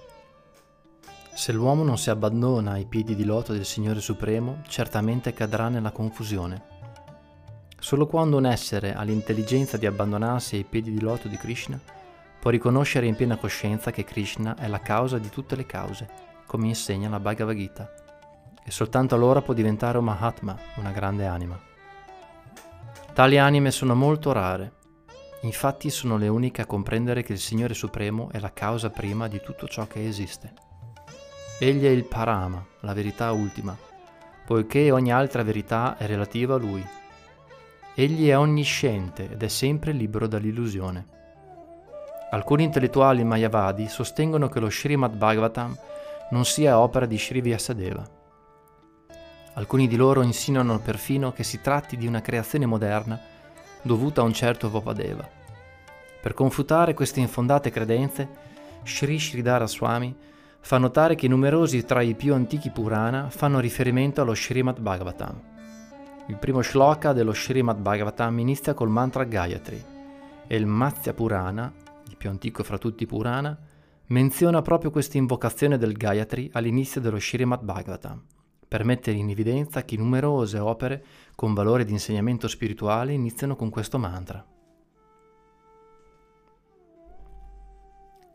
[1.41, 5.91] Se l'uomo non si abbandona ai piedi di loto del Signore Supremo, certamente cadrà nella
[5.91, 6.62] confusione.
[7.78, 11.80] Solo quando un essere ha l'intelligenza di abbandonarsi ai piedi di loto di Krishna,
[12.38, 16.11] può riconoscere in piena coscienza che Krishna è la causa di tutte le cause,
[16.45, 17.91] come insegna la Bhagavad Gita,
[18.62, 21.59] e soltanto allora può diventare un Mahatma, una grande anima.
[23.14, 24.74] Tali anime sono molto rare,
[25.41, 29.41] infatti sono le uniche a comprendere che il Signore Supremo è la causa prima di
[29.41, 30.68] tutto ciò che esiste.
[31.62, 33.76] Egli è il Parama, la verità ultima,
[34.46, 36.82] poiché ogni altra verità è relativa a Lui.
[37.95, 41.04] Egli è onnisciente ed è sempre libero dall'illusione.
[42.30, 45.76] Alcuni intellettuali mayavadi sostengono che lo Srimad Bhagavatam
[46.30, 48.08] non sia opera di Sri Vyasadeva.
[49.53, 53.20] Alcuni di loro insinuano perfino che si tratti di una creazione moderna
[53.82, 55.28] dovuta a un certo Vopadeva.
[56.22, 58.28] Per confutare queste infondate credenze,
[58.82, 60.28] Sri Sridhara Swami
[60.61, 65.41] fa notare che numerosi tra i più antichi Purana fanno riferimento allo Srimad Bhagavatam.
[66.28, 69.84] Il primo shloka dello Srimad Bhagavatam inizia col mantra Gayatri
[70.46, 71.72] e il Matsya Purana
[72.11, 73.57] il più antico fra tutti Purana,
[74.07, 78.22] menziona proprio questa invocazione del Gayatri all'inizio dello Srimad Bhagavatam,
[78.66, 81.04] per mettere in evidenza che numerose opere
[81.37, 84.45] con valore di insegnamento spirituale iniziano con questo mantra.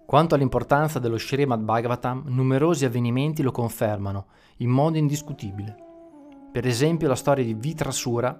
[0.06, 4.27] Quanto all'importanza dello Srimad Bhagavatam, numerosi avvenimenti lo confermano
[4.57, 5.76] in modo indiscutibile.
[6.52, 8.40] Per esempio la storia di Vitrasura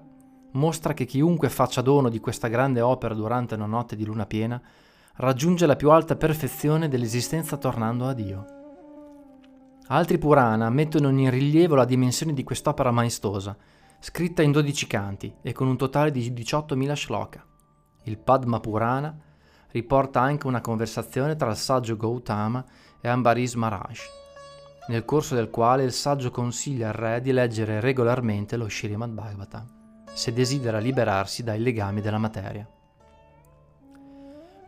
[0.52, 4.62] mostra che chiunque faccia dono di questa grande opera durante una notte di luna piena
[5.16, 8.46] raggiunge la più alta perfezione dell'esistenza tornando a Dio.
[9.88, 13.58] Altri Purana mettono in rilievo la dimensione di quest'opera maestosa,
[14.00, 17.44] scritta in 12 canti e con un totale di 18.000 shloka.
[18.04, 19.16] Il Padma Purana
[19.76, 22.64] riporta anche una conversazione tra il saggio Gautama
[23.02, 23.99] e Ambaris Maharaj,
[24.88, 29.65] nel corso del quale il saggio consiglia al re di leggere regolarmente lo Srimad Bhagavatam,
[30.14, 32.65] se desidera liberarsi dai legami della materia.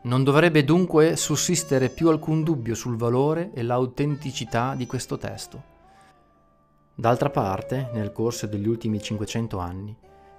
[0.02, 5.76] Non dovrebbe dunque sussistere più alcun dubbio sul valore e l'autenticità di questo testo.
[6.94, 9.96] D'altra parte, nel corso degli ultimi 500 anni,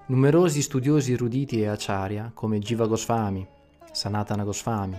[0.09, 3.57] numerosi studiosi eruditi e acharya come Jiva Goswami,
[3.93, 4.99] Sanatana Goswami,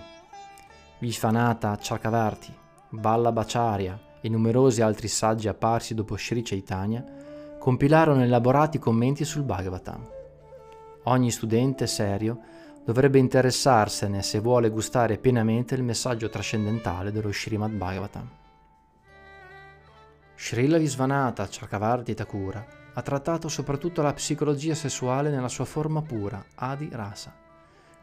[0.98, 2.54] Vishvanatha Chakravarti,
[2.90, 7.04] Vallabhacharya e numerosi altri saggi apparsi dopo Sri Chaitanya
[7.58, 10.08] compilarono elaborati commenti sul Bhagavatam.
[11.04, 12.38] Ogni studente serio
[12.84, 18.28] dovrebbe interessarsene se vuole gustare pienamente il messaggio trascendentale dello Srimad Bhagavatam.
[20.34, 22.64] Srila Visvanatha Chakravarti Thakura
[22.94, 27.32] ha trattato soprattutto la psicologia sessuale nella sua forma pura, Adi Rasa,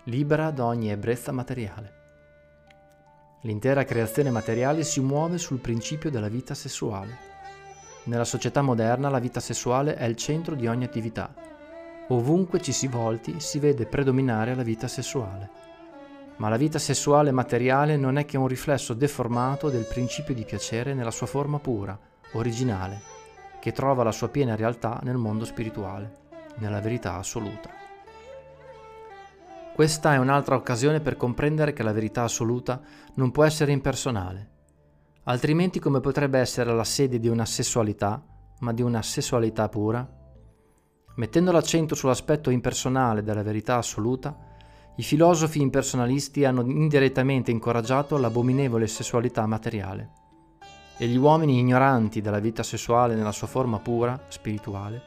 [0.07, 1.93] libera da ogni ebbrezza materiale.
[3.43, 7.17] L'intera creazione materiale si muove sul principio della vita sessuale.
[8.03, 11.33] Nella società moderna la vita sessuale è il centro di ogni attività,
[12.09, 15.49] Ovunque ci si volti si vede predominare la vita sessuale.
[16.37, 20.93] Ma la vita sessuale materiale non è che un riflesso deformato del principio di piacere
[20.93, 21.99] nella sua forma pura,
[22.33, 23.01] originale,
[23.59, 26.11] che trova la sua piena realtà nel mondo spirituale,
[26.59, 27.86] nella verità assoluta.
[29.77, 32.81] Questa è un'altra occasione per comprendere che la verità assoluta
[33.13, 34.49] non può essere impersonale.
[35.25, 38.19] Altrimenti come potrebbe essere la sede di una sessualità,
[38.61, 40.03] ma di una sessualità pura?
[41.17, 44.35] Mettendo l'accento sull'aspetto impersonale della verità assoluta,
[44.95, 50.09] i filosofi impersonalisti hanno indirettamente incoraggiato l'abominevole sessualità materiale.
[50.97, 55.03] E gli uomini ignoranti della vita sessuale nella sua forma pura, spirituale,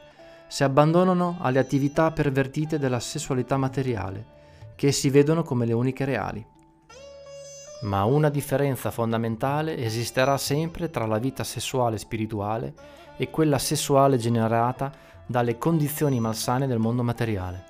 [0.47, 4.39] si abbandonano alle attività pervertite della sessualità materiale,
[4.81, 6.43] che essi vedono come le uniche reali.
[7.81, 12.73] Ma una differenza fondamentale esisterà sempre tra la vita sessuale spirituale
[13.15, 14.91] e quella sessuale generata
[15.23, 17.63] dalle condizioni malsane del mondo materiale.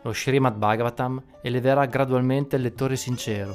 [0.00, 3.54] Lo Srimad Bhagavatam eleverà gradualmente il lettore sincero,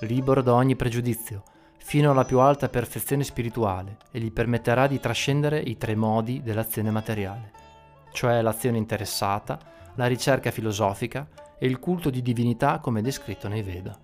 [0.00, 1.44] libero da ogni pregiudizio,
[1.76, 6.90] fino alla più alta perfezione spirituale e gli permetterà di trascendere i tre modi dell'azione
[6.90, 7.52] materiale,
[8.10, 9.60] cioè l'azione interessata,
[9.94, 11.24] la ricerca filosofica
[11.62, 13.96] e il culto di divinità come descritto nei Veda.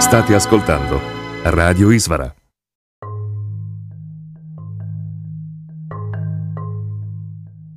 [0.00, 0.98] State ascoltando
[1.42, 2.34] Radio Isvara.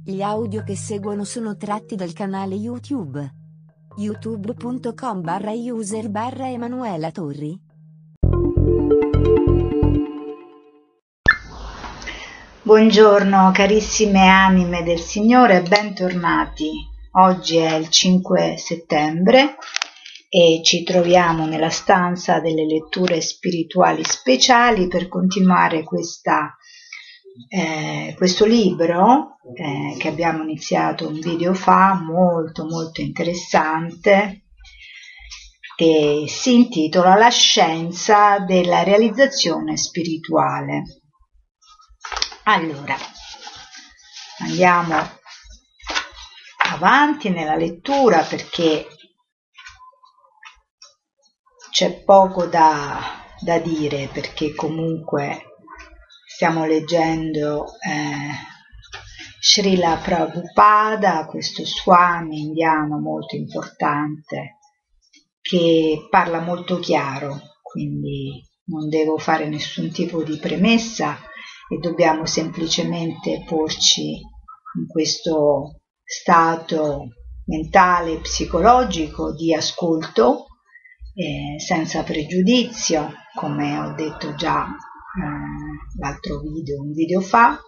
[0.06, 3.40] Gli audio che seguono sono tratti dal canale YouTube.
[3.98, 7.60] youtube.com barra user barra Emanuela Torri.
[12.64, 16.72] Buongiorno carissime anime del Signore, bentornati.
[17.14, 19.58] Oggi è il 5 settembre
[20.30, 26.56] e ci troviamo nella stanza delle letture spirituali speciali per continuare questa,
[27.48, 34.46] eh, questo libro eh, che abbiamo iniziato un video fa, molto molto interessante,
[35.76, 40.84] che si intitola La scienza della realizzazione spirituale.
[42.44, 42.96] Allora,
[44.40, 45.20] andiamo
[46.72, 48.88] avanti nella lettura perché
[51.72, 55.51] c'è poco da, da, dire perché comunque
[56.42, 58.32] stiamo leggendo eh,
[59.40, 64.58] Srila Prabhupada, questo Swami indiano molto importante
[65.40, 71.20] che parla molto chiaro, quindi non devo fare nessun tipo di premessa
[71.70, 77.10] e dobbiamo semplicemente porci in questo stato
[77.46, 80.48] mentale, psicologico di ascolto
[81.14, 84.76] eh, senza pregiudizio, come ho detto già
[85.20, 87.60] eh, l'altro video, un video fa,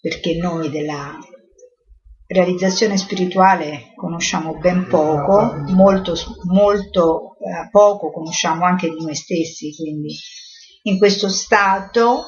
[0.00, 1.18] perché noi della
[2.26, 6.14] realizzazione spirituale conosciamo ben poco, molto,
[6.44, 10.14] molto eh, poco conosciamo anche di noi stessi, quindi
[10.84, 12.24] in questo stato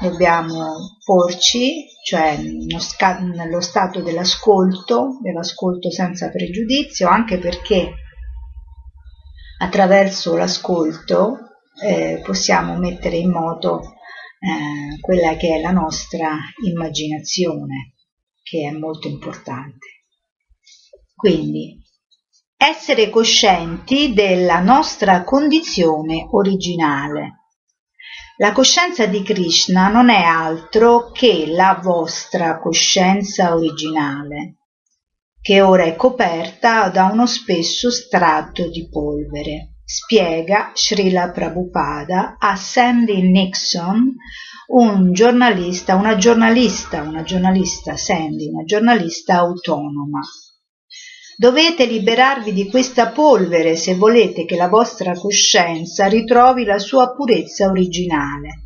[0.00, 7.94] dobbiamo porci, cioè nello stato dell'ascolto, dell'ascolto senza pregiudizio, anche perché
[9.58, 11.47] attraverso l'ascolto
[11.82, 13.94] eh, possiamo mettere in moto
[14.40, 17.94] eh, quella che è la nostra immaginazione,
[18.42, 19.86] che è molto importante.
[21.14, 21.82] Quindi,
[22.56, 27.38] essere coscienti della nostra condizione originale
[28.40, 34.58] la coscienza di Krishna non è altro che la vostra coscienza originale,
[35.40, 39.77] che ora è coperta da uno spesso strato di polvere.
[39.90, 44.16] Spiega Srila Prabhupada a Sandy Nixon,
[44.66, 50.20] un giornalista, una giornalista, una giornalista Sandy, una giornalista autonoma.
[51.38, 57.70] Dovete liberarvi di questa polvere se volete che la vostra coscienza ritrovi la sua purezza
[57.70, 58.64] originale.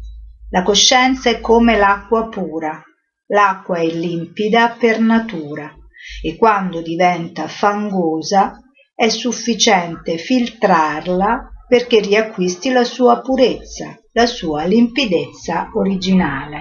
[0.50, 2.82] La coscienza è come l'acqua pura.
[3.26, 5.72] L'acqua è limpida per natura
[6.20, 8.61] e quando diventa fangosa
[9.02, 16.60] è sufficiente filtrarla perché riacquisti la sua purezza, la sua limpidezza originale.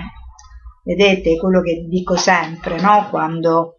[0.84, 3.09] Vedete quello che dico sempre, no?
[3.11, 3.76] Quando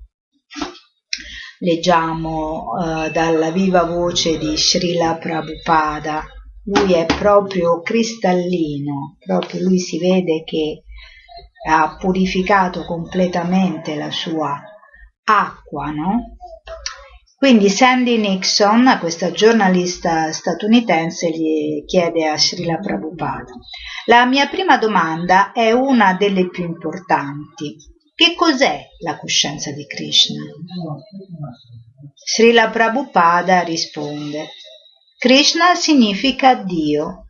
[1.58, 6.22] leggiamo uh, dalla viva voce di Srila Prabhupada.
[6.66, 10.84] Lui è proprio cristallino, proprio lui si vede che
[11.68, 14.56] ha purificato completamente la sua
[15.24, 16.31] acqua, no?
[17.42, 23.52] Quindi Sandy Nixon, questa giornalista statunitense, gli chiede a Srila Prabhupada.
[24.06, 27.76] La mia prima domanda è una delle più importanti.
[28.14, 30.40] Che cos'è la coscienza di Krishna?
[32.14, 34.50] Srila Prabhupada risponde,
[35.18, 37.24] Krishna significa Dio.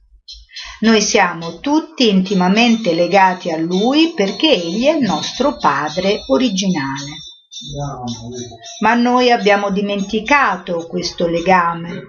[0.80, 7.31] Noi siamo tutti intimamente legati a Lui perché Egli è il nostro Padre originale.
[8.80, 12.02] Ma noi abbiamo dimenticato questo legame,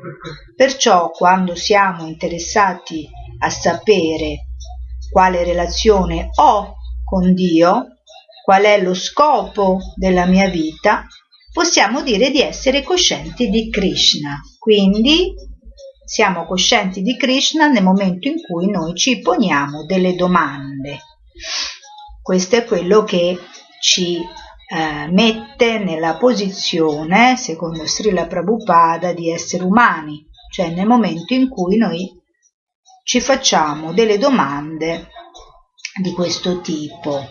[0.56, 3.08] perciò quando siamo interessati
[3.40, 4.48] a sapere
[5.12, 8.00] quale relazione ho con Dio,
[8.44, 11.06] qual è lo scopo della mia vita,
[11.52, 14.42] possiamo dire di essere coscienti di Krishna.
[14.58, 15.34] Quindi
[16.04, 21.00] siamo coscienti di Krishna nel momento in cui noi ci poniamo delle domande.
[22.22, 23.38] Questo è quello che
[23.80, 24.20] ci
[24.74, 31.78] eh, mette nella posizione, secondo Srila Prabhupada, di esseri umani, cioè nel momento in cui
[31.78, 32.10] noi
[33.04, 35.10] ci facciamo delle domande
[36.02, 37.24] di questo tipo.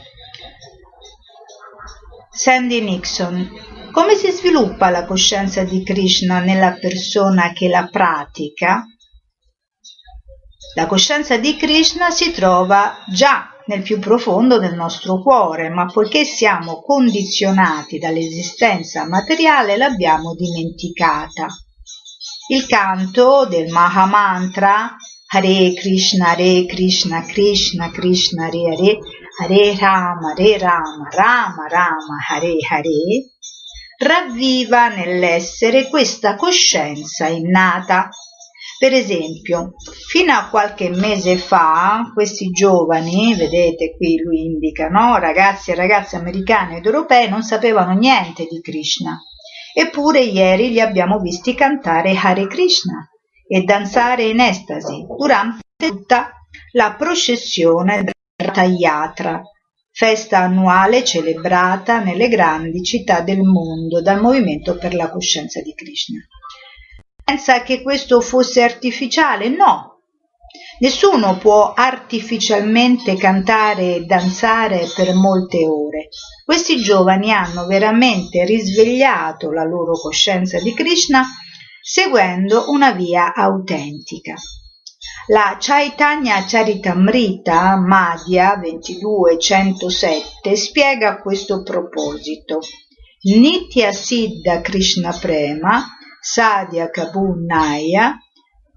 [2.31, 3.51] Sandy Nixon.
[3.91, 8.85] Come si sviluppa la coscienza di Krishna nella persona che la pratica?
[10.77, 16.25] La coscienza di Krishna si trova già nel più profondo del nostro cuore, ma poiché
[16.25, 21.47] siamo condizionati dall'esistenza materiale l'abbiamo dimenticata.
[22.49, 24.97] Il canto del Mahamantra
[25.35, 28.99] Hare Krishna, Hare Krishna, Krishna Krishna, Hare Hare
[29.41, 33.33] Hare Rama, Hare Rama, Rama Rama, Hare Hare,
[33.97, 38.11] ravviva nell'essere questa coscienza innata,
[38.83, 39.75] Per esempio,
[40.09, 45.19] fino a qualche mese fa, questi giovani, vedete qui lui indica, no?
[45.19, 49.17] ragazzi e ragazze americani ed europei non sapevano niente di Krishna.
[49.73, 53.09] Eppure ieri li abbiamo visti cantare Hare Krishna
[53.47, 56.33] e danzare in estasi durante tutta
[56.73, 59.43] la processione del Ratha Yatra,
[59.93, 66.19] festa annuale celebrata nelle grandi città del mondo dal Movimento per la Coscienza di Krishna.
[67.25, 69.49] Pensa che questo fosse artificiale?
[69.49, 70.01] No.
[70.81, 76.09] Nessuno può artificialmente cantare e danzare per molte ore.
[76.45, 81.25] Questi giovani hanno veramente risvegliato la loro coscienza di Krishna
[81.83, 84.35] seguendo una via autentica.
[85.29, 92.59] La Chaitanya Charitamrita Madhya 2207 spiega a questo proposito
[93.23, 95.87] Nitya Siddha Krishna Prema
[96.25, 98.15] Sadhya Kabunnaya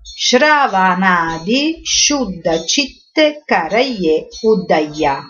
[0.01, 5.21] Shravanadi Shuddha Chitte Karaye Uddaya.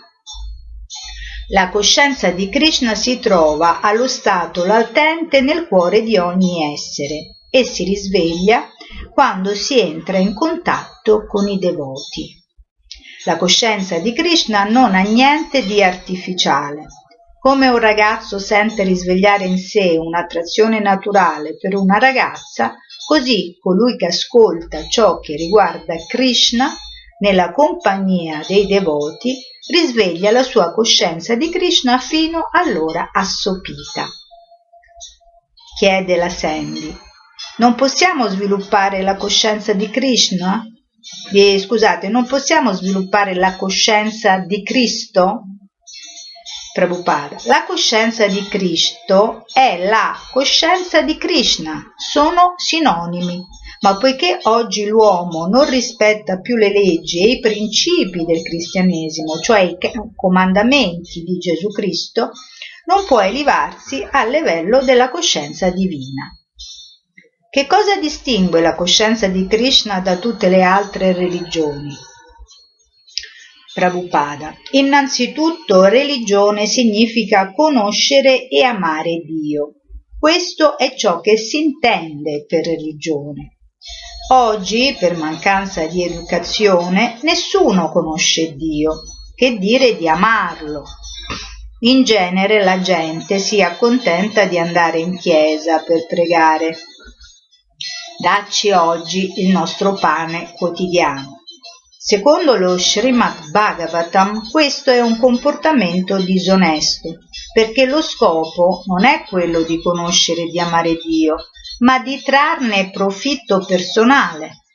[1.48, 7.64] La coscienza di Krishna si trova allo stato latente nel cuore di ogni essere e
[7.64, 8.66] si risveglia
[9.12, 12.34] quando si entra in contatto con i devoti.
[13.26, 16.86] La coscienza di Krishna non ha niente di artificiale.
[17.46, 22.74] Come un ragazzo sente risvegliare in sé un'attrazione naturale per una ragazza,
[23.06, 26.68] così colui che ascolta ciò che riguarda Krishna
[27.20, 29.36] nella compagnia dei devoti
[29.70, 34.08] risveglia la sua coscienza di Krishna fino allora assopita.
[35.78, 36.92] Chiede la Sandy.
[37.58, 40.64] Non possiamo sviluppare la coscienza di Krishna?
[41.32, 45.42] Eh, scusate, non possiamo sviluppare la coscienza di Cristo?
[46.76, 47.38] Prabhupada.
[47.44, 53.42] La coscienza di Cristo è la coscienza di Krishna, sono sinonimi,
[53.80, 59.60] ma poiché oggi l'uomo non rispetta più le leggi e i principi del cristianesimo, cioè
[59.60, 59.78] i
[60.14, 62.32] comandamenti di Gesù Cristo,
[62.84, 66.30] non può elevarsi al livello della coscienza divina.
[67.48, 71.96] Che cosa distingue la coscienza di Krishna da tutte le altre religioni?
[73.76, 74.54] Prabhupada.
[74.70, 79.74] Innanzitutto religione significa conoscere e amare Dio.
[80.18, 83.58] Questo è ciò che si intende per religione.
[84.32, 89.02] Oggi, per mancanza di educazione, nessuno conosce Dio,
[89.34, 90.82] che dire di amarlo.
[91.80, 96.74] In genere la gente si accontenta di andare in chiesa per pregare.
[98.22, 101.35] Dacci oggi il nostro pane quotidiano.
[102.08, 107.18] Secondo lo Srimad Bhagavatam questo è un comportamento disonesto,
[107.52, 111.34] perché lo scopo non è quello di conoscere e di amare Dio,
[111.80, 114.66] ma di trarne profitto personale.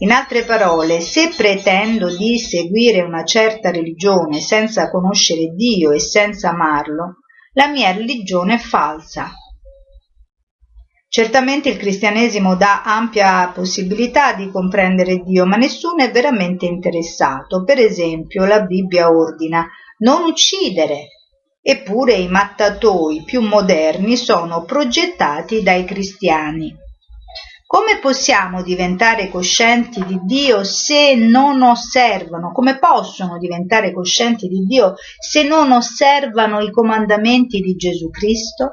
[0.00, 6.50] In altre parole, se pretendo di seguire una certa religione senza conoscere Dio e senza
[6.50, 7.20] amarlo,
[7.54, 9.32] la mia religione è falsa,
[11.10, 17.64] Certamente il cristianesimo dà ampia possibilità di comprendere Dio, ma nessuno è veramente interessato.
[17.64, 19.66] Per esempio, la Bibbia ordina
[20.00, 21.08] non uccidere,
[21.62, 26.76] eppure i mattatoi più moderni sono progettati dai cristiani.
[27.66, 32.52] Come possiamo diventare coscienti di Dio se non osservano?
[32.52, 38.72] Come possono diventare coscienti di Dio se non osservano i comandamenti di Gesù Cristo?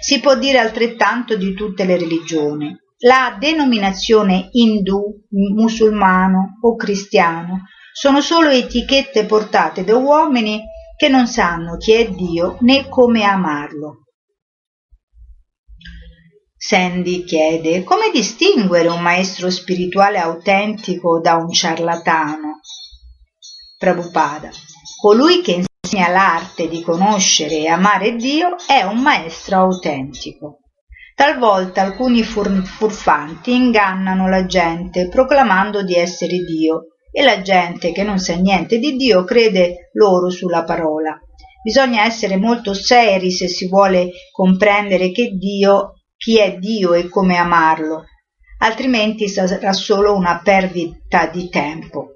[0.00, 2.76] Si può dire altrettanto di tutte le religioni.
[2.98, 10.62] La denominazione indù, musulmano o cristiano sono solo etichette portate da uomini
[10.96, 14.04] che non sanno chi è Dio né come amarlo.
[16.56, 22.60] Sandy chiede come distinguere un maestro spirituale autentico da un ciarlatano.
[23.76, 24.48] Prabhupada,
[24.98, 25.64] colui che
[25.94, 30.58] insegna l'arte di conoscere e amare Dio è un maestro autentico.
[31.14, 38.02] Talvolta alcuni fur- furfanti ingannano la gente proclamando di essere Dio e la gente che
[38.02, 41.16] non sa niente di Dio crede loro sulla parola.
[41.62, 47.36] Bisogna essere molto seri se si vuole comprendere che Dio, chi è Dio e come
[47.36, 48.06] amarlo,
[48.58, 52.13] altrimenti sarà solo una perdita di tempo.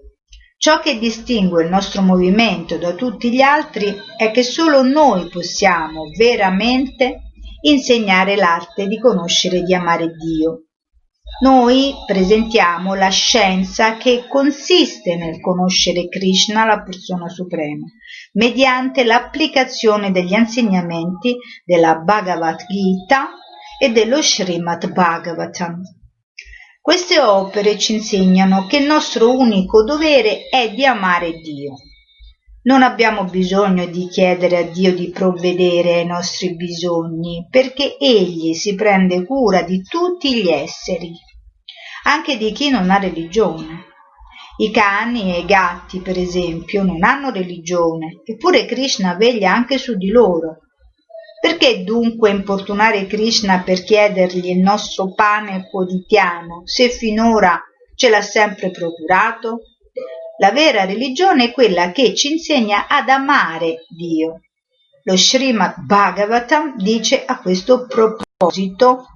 [0.60, 6.06] Ciò che distingue il nostro movimento da tutti gli altri è che solo noi possiamo
[6.18, 7.30] veramente
[7.60, 10.64] insegnare l'arte di conoscere e di amare Dio.
[11.42, 17.86] Noi presentiamo la scienza che consiste nel conoscere Krishna, la persona suprema,
[18.32, 23.28] mediante l'applicazione degli insegnamenti della Bhagavad Gita
[23.80, 25.82] e dello Srimad Bhagavatam.
[26.88, 31.74] Queste opere ci insegnano che il nostro unico dovere è di amare Dio.
[32.62, 38.74] Non abbiamo bisogno di chiedere a Dio di provvedere ai nostri bisogni, perché Egli si
[38.74, 41.12] prende cura di tutti gli esseri,
[42.04, 43.84] anche di chi non ha religione.
[44.56, 49.94] I cani e i gatti, per esempio, non hanno religione, eppure Krishna veglia anche su
[49.94, 50.60] di loro
[51.40, 57.60] perché dunque importunare Krishna per chiedergli il nostro pane quotidiano, se finora
[57.94, 59.60] ce l'ha sempre procurato?
[60.38, 64.42] La vera religione è quella che ci insegna ad amare Dio.
[65.02, 69.06] Lo Srimad Bhagavatam dice a questo proposito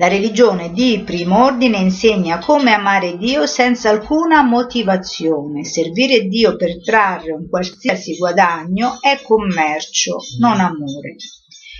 [0.00, 5.62] la religione di primo ordine insegna come amare Dio senza alcuna motivazione.
[5.62, 11.16] Servire Dio per trarre un qualsiasi guadagno è commercio, non amore.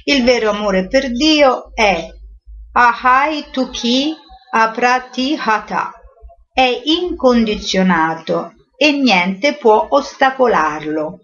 [0.05, 2.09] Il vero amore per Dio è
[2.73, 4.15] ahai tuki
[4.53, 5.91] aprati hata,
[6.53, 11.21] è incondizionato e niente può ostacolarlo.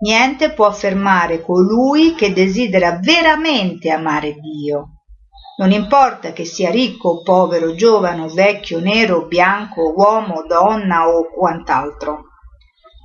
[0.00, 4.97] Niente può fermare colui che desidera veramente amare Dio.
[5.58, 11.08] Non importa che sia ricco o povero, giovane o vecchio, nero o bianco, uomo, donna
[11.08, 12.26] o quant'altro.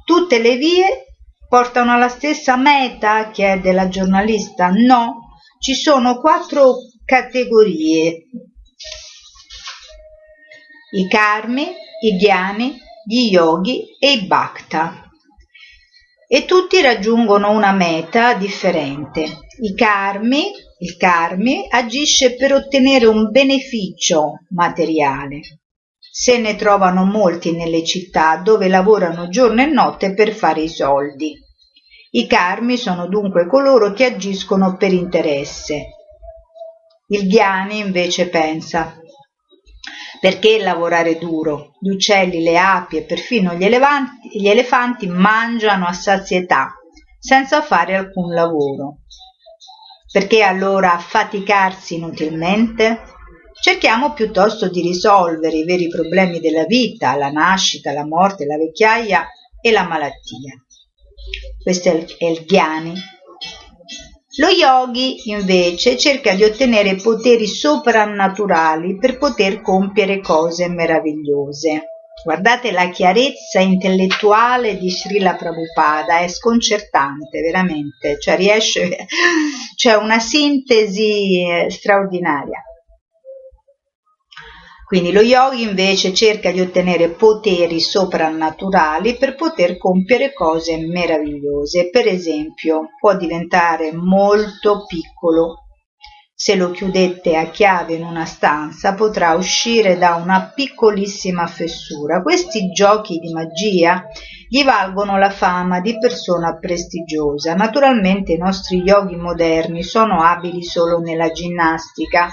[0.06, 1.18] Tutte le vie
[1.50, 3.32] portano alla stessa meta?
[3.32, 4.70] chiede la giornalista.
[4.70, 8.28] No, ci sono quattro categorie.
[10.92, 15.10] I karmi, i ghiani, gli yogi e i bhakta.
[16.28, 19.24] E tutti raggiungono una meta differente.
[19.62, 25.42] I karmi il karmi agisce per ottenere un beneficio materiale.
[25.98, 31.34] Se ne trovano molti nelle città dove lavorano giorno e notte per fare i soldi.
[32.12, 35.88] I karmi sono dunque coloro che agiscono per interesse.
[37.08, 38.98] Il Ghiani invece pensa
[40.24, 41.74] perché lavorare duro?
[41.82, 46.74] Gli uccelli, le api e perfino gli, elefanti, gli elefanti mangiano a sazietà
[47.20, 49.00] senza fare alcun lavoro.
[50.14, 53.02] Perché allora affaticarsi inutilmente?
[53.60, 59.26] Cerchiamo piuttosto di risolvere i veri problemi della vita, la nascita, la morte, la vecchiaia
[59.60, 60.54] e la malattia.
[61.64, 62.94] Questo è il, è il Ghiani.
[64.38, 71.86] Lo yogi invece cerca di ottenere poteri soprannaturali per poter compiere cose meravigliose.
[72.24, 79.06] Guardate la chiarezza intellettuale di Srila Prabhupada, è sconcertante veramente, cioè riesce,
[79.76, 82.64] c'è una sintesi eh, straordinaria.
[84.86, 91.90] Quindi lo yogi invece cerca di ottenere poteri soprannaturali per poter compiere cose meravigliose.
[91.90, 95.63] Per esempio, può diventare molto piccolo
[96.44, 102.22] se lo chiudete a chiave in una stanza potrà uscire da una piccolissima fessura.
[102.22, 104.04] Questi giochi di magia
[104.50, 107.56] gli valgono la fama di persona prestigiosa.
[107.56, 112.28] Naturalmente i nostri yogi moderni sono abili solo nella ginnastica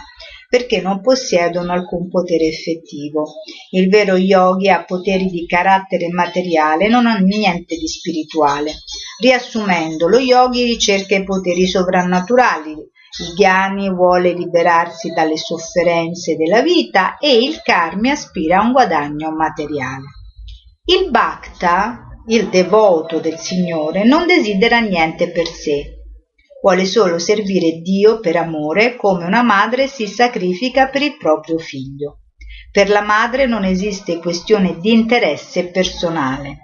[0.49, 3.35] perché non possiedono alcun potere effettivo.
[3.71, 8.75] Il vero yogi ha poteri di carattere materiale, non ha niente di spirituale.
[9.21, 12.75] Riassumendo, lo yogi ricerca i poteri sovrannaturali,
[13.21, 19.31] il Ghiani vuole liberarsi dalle sofferenze della vita e il Karmi aspira a un guadagno
[19.31, 20.07] materiale.
[20.85, 25.99] Il Bhakta, il devoto del Signore, non desidera niente per sé.
[26.63, 32.21] Vuole solo servire Dio per amore come una madre si sacrifica per il proprio figlio.
[32.73, 36.59] Per la madre non esiste questione di interesse personale.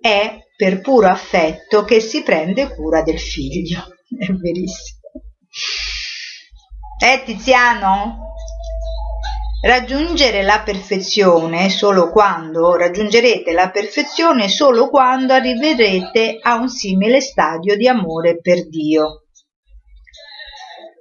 [0.00, 3.84] È per puro affetto che si prende cura del figlio.
[4.18, 4.98] È verissimo.
[7.00, 8.34] Eh Tiziano?
[9.60, 17.76] Raggiungere la perfezione solo quando raggiungerete la perfezione solo quando arriverete a un simile stadio
[17.76, 19.26] di amore per Dio.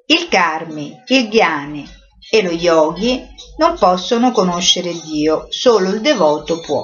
[0.06, 1.90] Il karmi, il ghiani
[2.30, 3.20] e lo yogi
[3.58, 6.84] non possono conoscere Dio, solo il devoto può.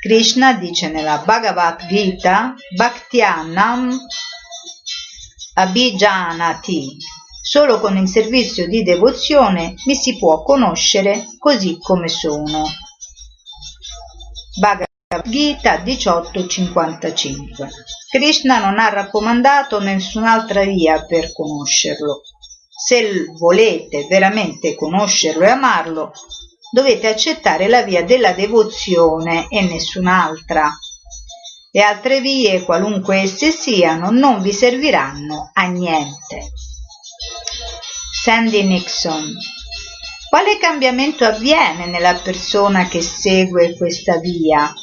[0.00, 3.98] Krishna dice nella Bhagavad Gita Bhaktyanam
[5.54, 6.98] Abhijanati.
[7.48, 12.64] Solo con il servizio di devozione mi si può conoscere così come sono.
[14.58, 14.88] Bhagavad
[15.30, 17.70] Gita 1855
[18.10, 22.22] Krishna non ha raccomandato nessun'altra via per conoscerlo.
[22.68, 26.10] Se volete veramente conoscerlo e amarlo,
[26.72, 30.68] dovete accettare la via della devozione e nessun'altra.
[31.70, 36.50] Le altre vie, qualunque esse siano, non vi serviranno a niente.
[38.26, 39.36] Sandy Nixon
[40.28, 44.74] Quale cambiamento avviene nella persona che segue questa via?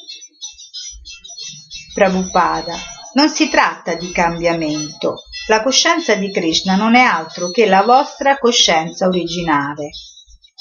[1.93, 2.77] Prabhupada.
[3.15, 5.23] Non si tratta di cambiamento.
[5.47, 9.89] La coscienza di Krishna non è altro che la vostra coscienza originale,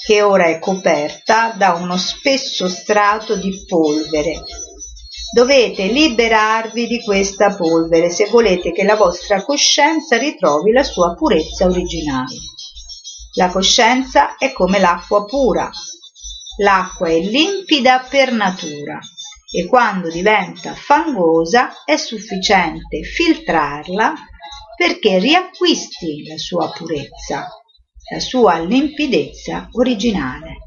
[0.05, 4.43] che ora è coperta da uno spesso strato di polvere.
[5.33, 11.63] Dovete liberarvi di questa polvere se volete che la vostra coscienza ritrovi la sua purezza
[11.63, 12.35] originale.
[13.35, 15.69] La coscienza è come l'acqua pura.
[16.57, 18.99] L'acqua è limpida per natura
[19.51, 24.13] e quando diventa fangosa è sufficiente filtrarla
[24.75, 27.49] perché riacquisti la sua purezza,
[28.11, 30.57] la sua limpidezza originale.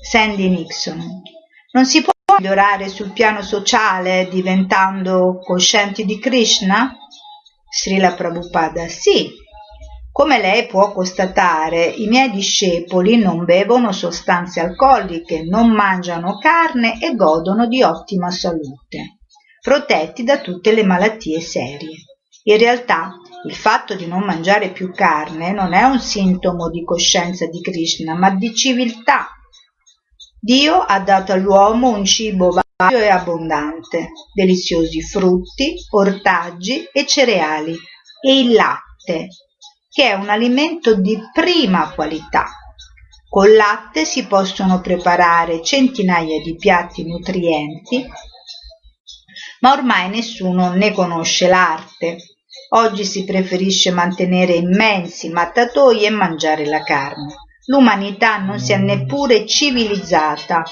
[0.00, 1.22] Sandy Nixon.
[1.72, 6.94] Non si può migliorare sul piano sociale diventando coscienti di Krishna?
[7.68, 8.88] Srila Prabhupada.
[8.88, 9.30] Sì,
[10.20, 17.14] come lei può constatare, i miei discepoli non bevono sostanze alcoliche, non mangiano carne e
[17.14, 19.20] godono di ottima salute,
[19.62, 22.04] protetti da tutte le malattie serie.
[22.42, 23.14] In realtà,
[23.46, 28.14] il fatto di non mangiare più carne non è un sintomo di coscienza di Krishna,
[28.14, 29.26] ma di civiltà.
[30.38, 37.74] Dio ha dato all'uomo un cibo vario e abbondante, deliziosi frutti, ortaggi e cereali
[38.20, 39.28] e il latte,
[40.00, 42.46] che è un alimento di prima qualità.
[43.28, 48.06] Col latte si possono preparare centinaia di piatti nutrienti,
[49.60, 52.16] ma ormai nessuno ne conosce l'arte.
[52.70, 57.34] Oggi si preferisce mantenere immensi mattatoi e mangiare la carne.
[57.66, 60.62] L'umanità non si è neppure civilizzata.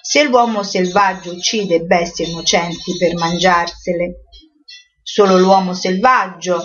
[0.00, 4.12] Se l'uomo selvaggio uccide bestie innocenti per mangiarsele,
[5.02, 6.62] solo l'uomo selvaggio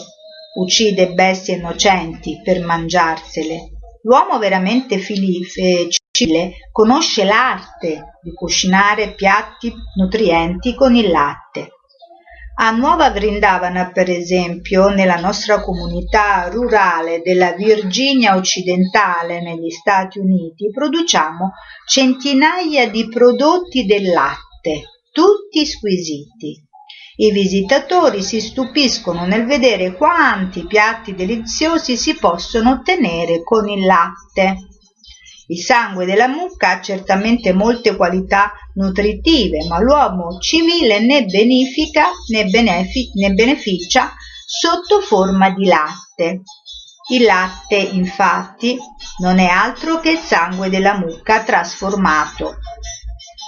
[0.55, 3.69] uccide bestie innocenti per mangiarsele.
[4.03, 11.69] L'uomo veramente civile conosce l'arte di cucinare piatti nutrienti con il latte.
[12.55, 20.69] A Nuova Vrindavana, per esempio, nella nostra comunità rurale della Virginia occidentale negli Stati Uniti,
[20.69, 21.53] produciamo
[21.87, 26.69] centinaia di prodotti del latte, tutti squisiti.
[27.21, 34.57] I visitatori si stupiscono nel vedere quanti piatti deliziosi si possono ottenere con il latte.
[35.45, 42.45] Il sangue della mucca ha certamente molte qualità nutritive, ma l'uomo civile ne benefica, ne,
[42.45, 44.11] benefi, ne beneficia
[44.43, 46.41] sotto forma di latte.
[47.11, 48.75] Il latte, infatti,
[49.19, 52.55] non è altro che il sangue della mucca trasformato.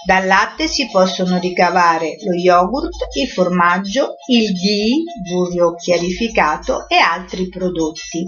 [0.06, 7.48] Dal latte si possono ricavare lo yogurt, il formaggio, il ghee, burro chiarificato e altri
[7.48, 8.26] prodotti.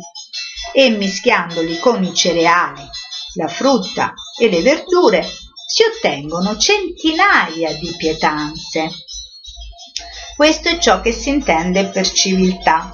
[0.74, 2.82] E mischiandoli con i cereali,
[3.34, 5.24] la frutta e le verdure
[5.68, 8.90] si ottengono centinaia di pietanze.
[10.36, 12.94] Questo è ciò che si intende per civiltà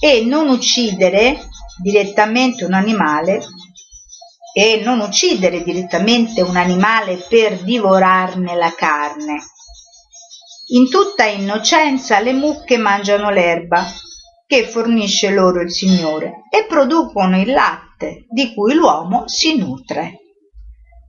[0.00, 1.48] e non uccidere
[1.80, 3.44] direttamente un animale
[4.58, 9.42] e non uccidere direttamente un animale per divorarne la carne.
[10.68, 13.84] In tutta innocenza le mucche mangiano l'erba
[14.46, 20.20] che fornisce loro il Signore e producono il latte di cui l'uomo si nutre.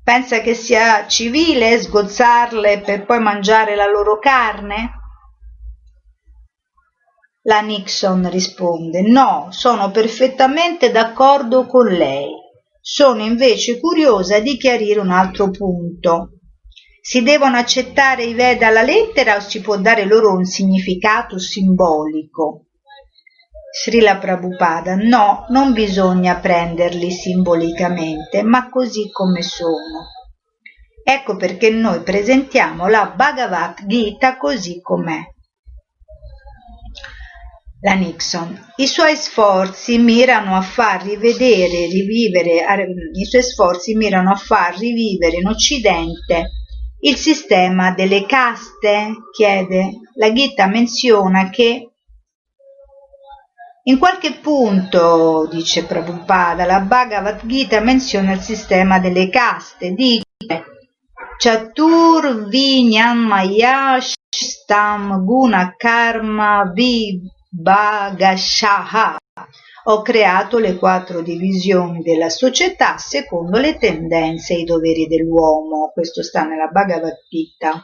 [0.04, 4.92] Pensa che sia civile sgozzarle per poi mangiare la loro carne?
[7.44, 12.46] La Nixon risponde no, sono perfettamente d'accordo con lei.
[12.90, 16.40] Sono invece curiosa di chiarire un altro punto.
[17.02, 22.68] Si devono accettare i Veda alla lettera o si può dare loro un significato simbolico?
[23.84, 30.08] Srila Prabhupada, no, non bisogna prenderli simbolicamente, ma così come sono.
[31.04, 35.36] Ecco perché noi presentiamo la Bhagavad Gita così com'è
[37.82, 38.72] la Nixon.
[38.78, 42.66] I suoi sforzi mirano a far rivedere, rivivere,
[43.14, 46.52] i suoi sforzi mirano a far rivivere in Occidente
[47.00, 49.92] il sistema delle caste, chiede.
[50.16, 51.92] La Gita menziona che
[53.84, 60.26] in qualche punto, dice Prabhupada, la Bhagavad Gita menziona il sistema delle caste, dice
[61.38, 64.00] Chatur Vinyamaya
[64.30, 67.22] Stam Guna Karma Vi
[67.60, 69.18] Bhagashaha.
[69.86, 75.90] Ho creato le quattro divisioni della società secondo le tendenze e i doveri dell'uomo.
[75.92, 77.84] Questo sta nella Bhagavad Gita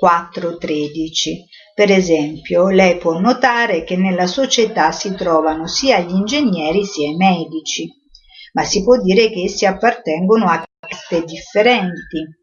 [0.00, 1.46] 4.13.
[1.74, 7.16] Per esempio, lei può notare che nella società si trovano sia gli ingegneri sia i
[7.16, 7.88] medici.
[8.52, 12.36] ma si può dire che essi appartengono a caste differenti,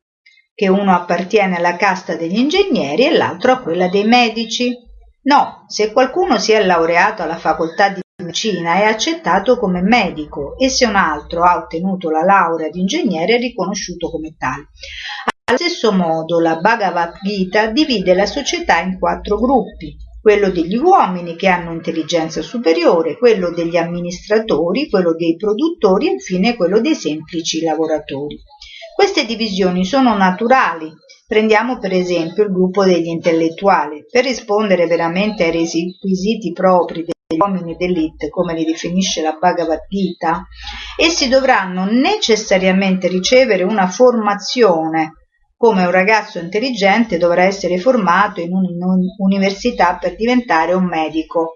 [0.54, 4.85] che uno appartiene alla casta degli ingegneri e l'altro a quella dei medici.
[5.28, 10.70] No, se qualcuno si è laureato alla facoltà di medicina è accettato come medico e
[10.70, 14.70] se un altro ha ottenuto la laurea di ingegnere è riconosciuto come tale.
[15.46, 21.36] Allo stesso modo la Bhagavad Gita divide la società in quattro gruppi, quello degli uomini
[21.36, 27.62] che hanno intelligenza superiore, quello degli amministratori, quello dei produttori e infine quello dei semplici
[27.62, 28.40] lavoratori.
[28.96, 30.90] Queste divisioni sono naturali.
[31.28, 34.06] Prendiamo per esempio il gruppo degli intellettuali.
[34.08, 40.46] Per rispondere veramente ai requisiti propri degli uomini d'elite, come li definisce la Bhagavad Gita,
[40.96, 45.14] essi dovranno necessariamente ricevere una formazione
[45.58, 51.56] come un ragazzo intelligente dovrà essere formato in un'università per diventare un medico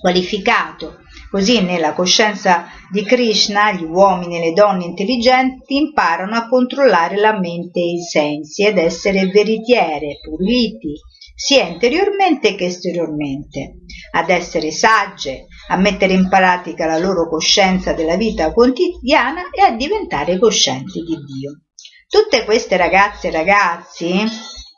[0.00, 1.02] qualificato.
[1.30, 7.38] Così nella coscienza di Krishna gli uomini e le donne intelligenti imparano a controllare la
[7.38, 10.94] mente e i sensi ed essere veritiere, puliti,
[11.34, 13.80] sia interiormente che esteriormente,
[14.12, 19.72] ad essere sagge, a mettere in pratica la loro coscienza della vita quotidiana e a
[19.72, 21.60] diventare coscienti di Dio.
[22.08, 24.24] Tutte queste ragazze e ragazzi,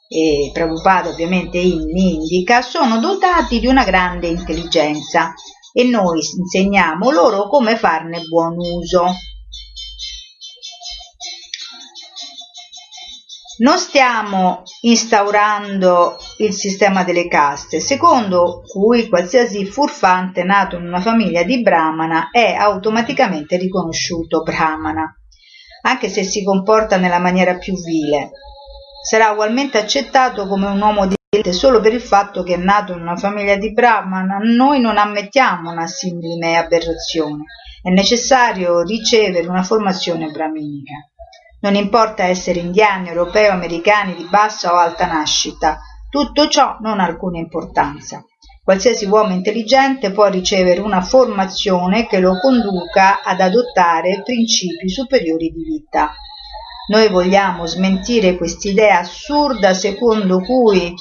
[0.08, 5.34] e Prabhupada ovviamente indica, sono dotati di una grande intelligenza
[5.78, 9.14] e noi insegniamo loro come farne buon uso.
[13.58, 21.44] Non stiamo instaurando il sistema delle caste, secondo cui qualsiasi furfante nato in una famiglia
[21.44, 25.12] di Brahmana è automaticamente riconosciuto Brahmana
[25.82, 28.30] anche se si comporta nella maniera più vile.
[29.08, 32.92] Sarà ugualmente accettato come un uomo di elite solo per il fatto che è nato
[32.92, 34.54] in una famiglia di Brahman.
[34.54, 37.44] Noi non ammettiamo una simile aberrazione.
[37.80, 40.92] È necessario ricevere una formazione brahminica.
[41.60, 45.78] Non importa essere indiani, europei o americani di bassa o alta nascita,
[46.10, 48.22] tutto ciò non ha alcuna importanza.
[48.62, 55.62] Qualsiasi uomo intelligente può ricevere una formazione che lo conduca ad adottare principi superiori di
[55.62, 56.12] vita.
[56.88, 60.94] Noi vogliamo smentire quest'idea assurda secondo cui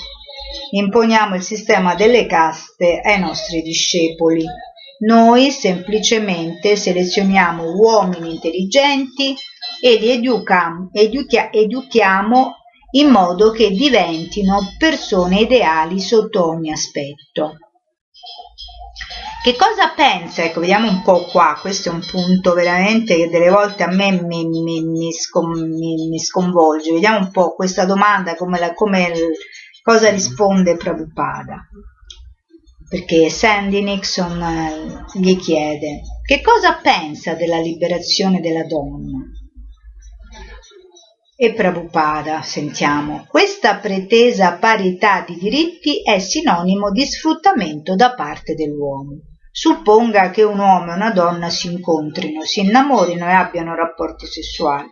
[0.71, 4.43] imponiamo il sistema delle caste ai nostri discepoli.
[4.99, 9.35] Noi semplicemente selezioniamo uomini intelligenti
[9.81, 12.55] e li educam, educhia, educhiamo
[12.91, 17.57] in modo che diventino persone ideali sotto ogni aspetto.
[19.47, 20.43] Che cosa pensa?
[20.43, 24.11] Ecco, vediamo un po' qua, questo è un punto veramente che delle volte a me
[24.11, 26.91] mi, mi, mi, scom, mi sconvolge.
[26.91, 29.09] Vediamo un po' questa domanda, come, la, come
[29.81, 31.65] cosa risponde Prabhupada.
[32.89, 39.23] Perché Sandy Nixon eh, gli chiede che cosa pensa della liberazione della donna
[41.37, 49.21] e Prabhupada, sentiamo, questa pretesa parità di diritti è sinonimo di sfruttamento da parte dell'uomo.
[49.59, 54.87] Supponga che un uomo e una donna si incontrino, si innamorino e abbiano rapporti sessuali.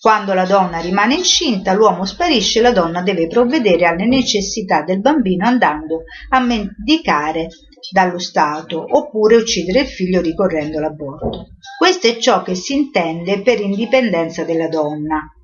[0.00, 5.00] Quando la donna rimane incinta, l'uomo sparisce e la donna deve provvedere alle necessità del
[5.00, 7.48] bambino andando a mendicare
[7.90, 11.48] dallo Stato oppure uccidere il figlio ricorrendo all'aborto.
[11.76, 15.35] Questo è ciò che si intende per indipendenza della donna.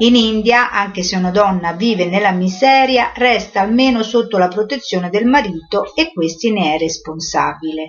[0.00, 5.26] In India, anche se una donna vive nella miseria, resta almeno sotto la protezione del
[5.26, 7.84] marito e questi ne è responsabile.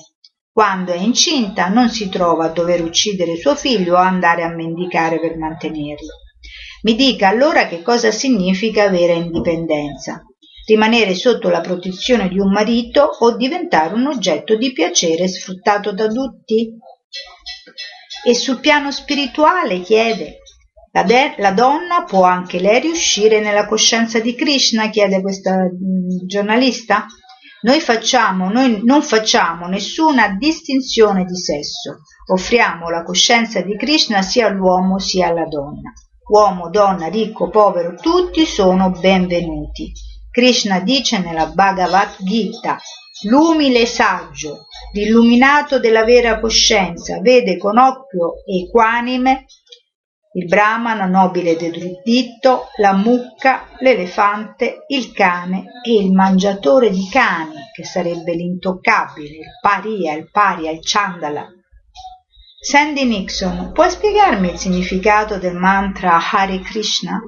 [0.52, 5.20] Quando è incinta non si trova a dover uccidere suo figlio o andare a mendicare
[5.20, 6.10] per mantenerlo.
[6.84, 10.22] Mi dica allora che cosa significa vera indipendenza.
[10.66, 16.08] Rimanere sotto la protezione di un marito o diventare un oggetto di piacere sfruttato da
[16.08, 16.70] tutti?
[18.26, 20.41] E sul piano spirituale chiede
[20.94, 24.90] la, de- la, donna può anche lei riuscire nella coscienza di Krishna?
[24.90, 27.06] chiede questa mh, giornalista.
[27.62, 32.00] Noi, facciamo, noi non facciamo nessuna distinzione di sesso,
[32.34, 35.94] offriamo la coscienza di Krishna sia all'uomo sia alla donna.
[36.28, 39.92] Uomo, donna, ricco, povero, tutti sono benvenuti.
[40.32, 42.80] Krishna dice nella Bhagavad Gita,
[43.24, 49.46] l'umile saggio, l'illuminato della vera coscienza, vede con occhio equanime
[50.34, 57.56] il brahmana nobile ed erudito, la mucca, l'elefante, il cane e il mangiatore di cani,
[57.74, 61.48] che sarebbe l'intoccabile, il paria, il paria, il chandala.
[62.64, 67.20] Sandy Nixon, puoi spiegarmi il significato del mantra Hare Krishna?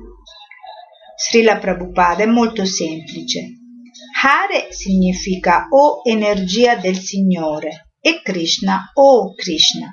[1.15, 3.39] Srila Prabhupada è molto semplice.
[4.21, 9.91] Hare significa o energia del Signore e Krishna o Krishna.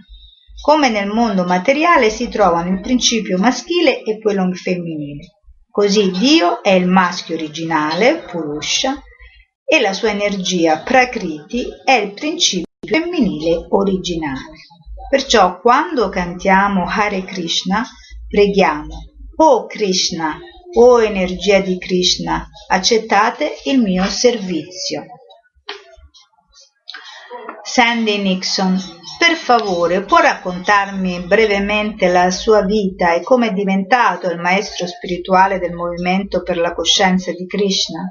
[0.61, 5.39] Come nel mondo materiale si trovano il principio maschile e quello femminile.
[5.71, 9.03] Così Dio è il maschio originale, Purusha,
[9.65, 14.59] e la sua energia Prakriti è il principio femminile originale.
[15.09, 17.87] Perciò quando cantiamo Hare Krishna,
[18.29, 18.97] preghiamo,
[19.37, 20.39] Oh Krishna,
[20.75, 25.07] oh energia di Krishna, accettate il mio servizio.
[27.63, 34.39] Sandy Nixon, per favore, può raccontarmi brevemente la sua vita e come è diventato il
[34.39, 38.11] maestro spirituale del movimento per la coscienza di Krishna?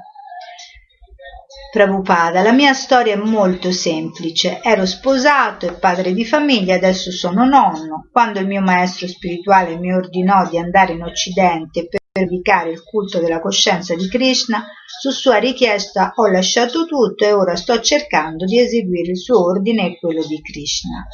[1.72, 4.60] Prabhupada, la mia storia è molto semplice.
[4.62, 8.08] Ero sposato e padre di famiglia, adesso sono nonno.
[8.12, 12.26] Quando il mio maestro spirituale mi ordinò di andare in Occidente per
[12.68, 14.66] il culto della coscienza di Krishna,
[15.00, 19.86] su sua richiesta ho lasciato tutto e ora sto cercando di eseguire il suo ordine
[19.86, 21.06] e quello di Krishna.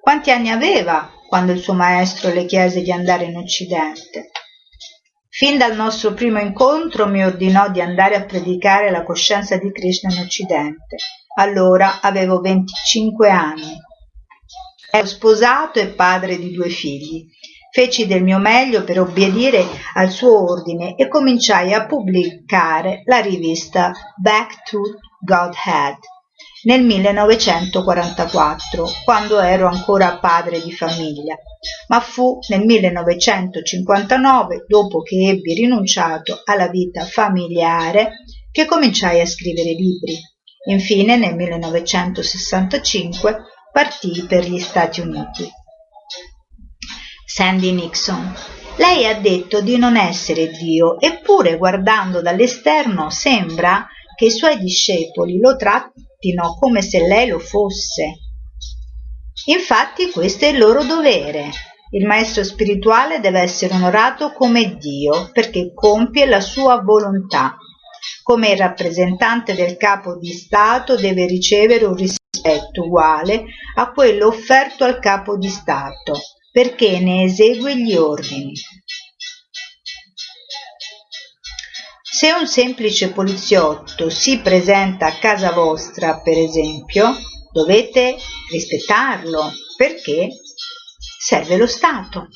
[0.00, 4.30] Quanti anni aveva quando il suo maestro le chiese di andare in Occidente?
[5.28, 10.12] Fin dal nostro primo incontro mi ordinò di andare a predicare la coscienza di Krishna
[10.14, 10.96] in Occidente.
[11.36, 13.76] Allora avevo 25 anni.
[14.90, 17.26] Ero sposato e padre di due figli.
[17.70, 23.92] Feci del mio meglio per obbedire al suo ordine e cominciai a pubblicare la rivista
[24.16, 24.80] Back to
[25.20, 25.98] Godhead
[26.64, 31.36] nel 1944, quando ero ancora padre di famiglia,
[31.86, 39.70] ma fu nel 1959, dopo che ebbi rinunciato alla vita familiare, che cominciai a scrivere
[39.70, 40.18] libri.
[40.66, 43.36] Infine, nel 1965,
[43.72, 45.48] partii per gli Stati Uniti.
[47.38, 48.34] Sandy Nixon.
[48.78, 53.86] Lei ha detto di non essere Dio, eppure guardando dall'esterno sembra
[54.16, 58.18] che i suoi discepoli lo trattino come se lei lo fosse.
[59.44, 61.50] Infatti questo è il loro dovere.
[61.90, 67.56] Il maestro spirituale deve essere onorato come Dio perché compie la sua volontà.
[68.24, 73.44] Come il rappresentante del capo di Stato deve ricevere un rispetto uguale
[73.76, 76.18] a quello offerto al capo di Stato
[76.58, 78.52] perché ne esegue gli ordini.
[82.02, 87.14] Se un semplice poliziotto si presenta a casa vostra, per esempio,
[87.52, 88.16] dovete
[88.50, 90.30] rispettarlo perché
[91.20, 92.26] serve lo Stato.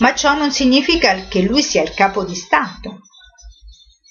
[0.00, 3.00] Ma ciò non significa che lui sia il capo di Stato.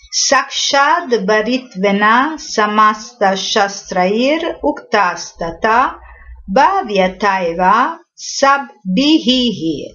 [0.09, 5.99] Sakshad Barit Vena Samasta Shastrair Uktastata
[6.43, 9.93] Bhavyataeva Sabbihihi.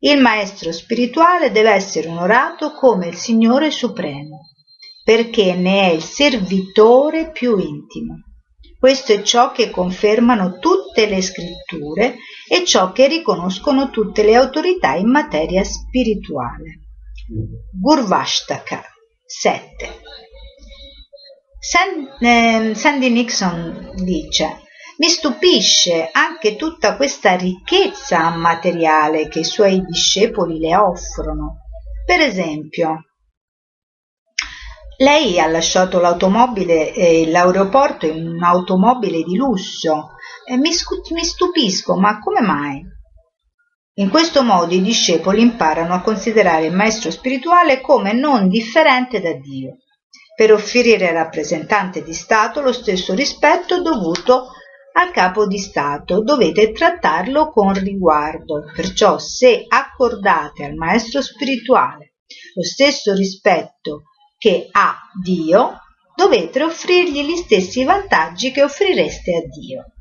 [0.00, 4.50] Il maestro spirituale deve essere onorato come il Signore Supremo,
[5.02, 8.16] perché ne è il servitore più intimo.
[8.78, 12.16] Questo è ciò che confermano tutte le scritture
[12.46, 16.80] e ciò che riconoscono tutte le autorità in materia spirituale.
[17.72, 18.84] Gurvashtaka
[19.24, 20.00] 7
[22.20, 24.67] ehm, Sandy Nixon dice
[24.98, 31.58] mi stupisce anche tutta questa ricchezza materiale che i suoi discepoli le offrono.
[32.04, 33.04] Per esempio,
[34.98, 40.10] lei ha lasciato l'automobile e l'aeroporto in un'automobile di lusso.
[40.48, 40.70] Mi,
[41.12, 42.84] mi stupisco, ma come mai?
[43.98, 49.32] In questo modo i discepoli imparano a considerare il maestro spirituale come non differente da
[49.34, 49.76] Dio,
[50.34, 54.52] per offrire al rappresentante di Stato lo stesso rispetto dovuto
[54.92, 58.64] al capo di Stato, dovete trattarlo con riguardo.
[58.74, 62.14] Perciò se accordate al maestro spirituale
[62.54, 64.02] lo stesso rispetto
[64.36, 65.80] che ha Dio,
[66.14, 69.92] dovete offrirgli gli stessi vantaggi che offrireste a Dio.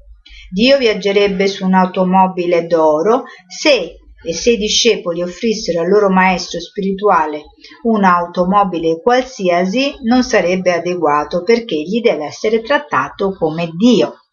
[0.50, 7.44] Dio viaggerebbe su un'automobile d'oro se e se i discepoli offrissero al loro maestro spirituale
[7.84, 14.27] un'automobile qualsiasi non sarebbe adeguato perché gli deve essere trattato come Dio.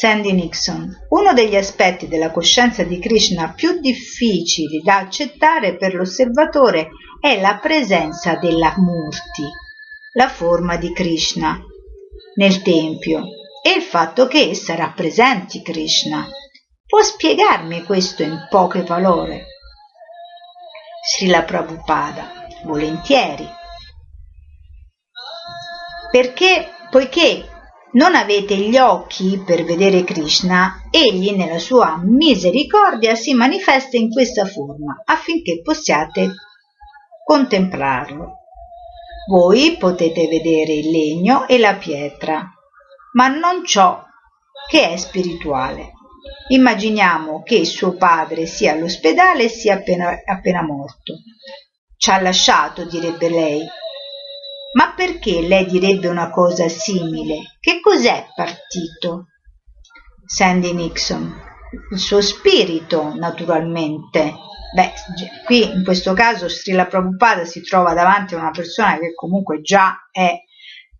[0.00, 0.90] Sandy Nixon.
[1.10, 6.88] Uno degli aspetti della coscienza di Krishna più difficili da accettare per l'osservatore
[7.20, 9.44] è la presenza della Murti,
[10.14, 11.60] la forma di Krishna,
[12.36, 13.24] nel Tempio
[13.62, 16.26] e il fatto che essa rappresenti Krishna.
[16.86, 19.48] Può spiegarmi questo in poche parole?
[21.14, 23.46] Srila Prabhupada, volentieri.
[26.10, 27.59] Perché, poiché
[27.92, 34.44] non avete gli occhi per vedere Krishna, egli nella sua misericordia si manifesta in questa
[34.44, 36.34] forma affinché possiate
[37.24, 38.38] contemplarlo.
[39.28, 42.48] Voi potete vedere il legno e la pietra,
[43.12, 44.02] ma non ciò
[44.68, 45.92] che è spirituale.
[46.48, 51.14] Immaginiamo che suo padre sia all'ospedale e sia appena, appena morto.
[51.96, 53.66] Ci ha lasciato, direbbe lei.
[54.72, 57.56] Ma perché lei direbbe una cosa simile?
[57.58, 59.26] Che cos'è partito?
[60.24, 61.48] Sandy Nixon.
[61.90, 64.34] Il suo spirito, naturalmente.
[64.72, 64.92] Beh,
[65.44, 70.08] qui in questo caso Srila Prabhupada si trova davanti a una persona che comunque già
[70.12, 70.38] è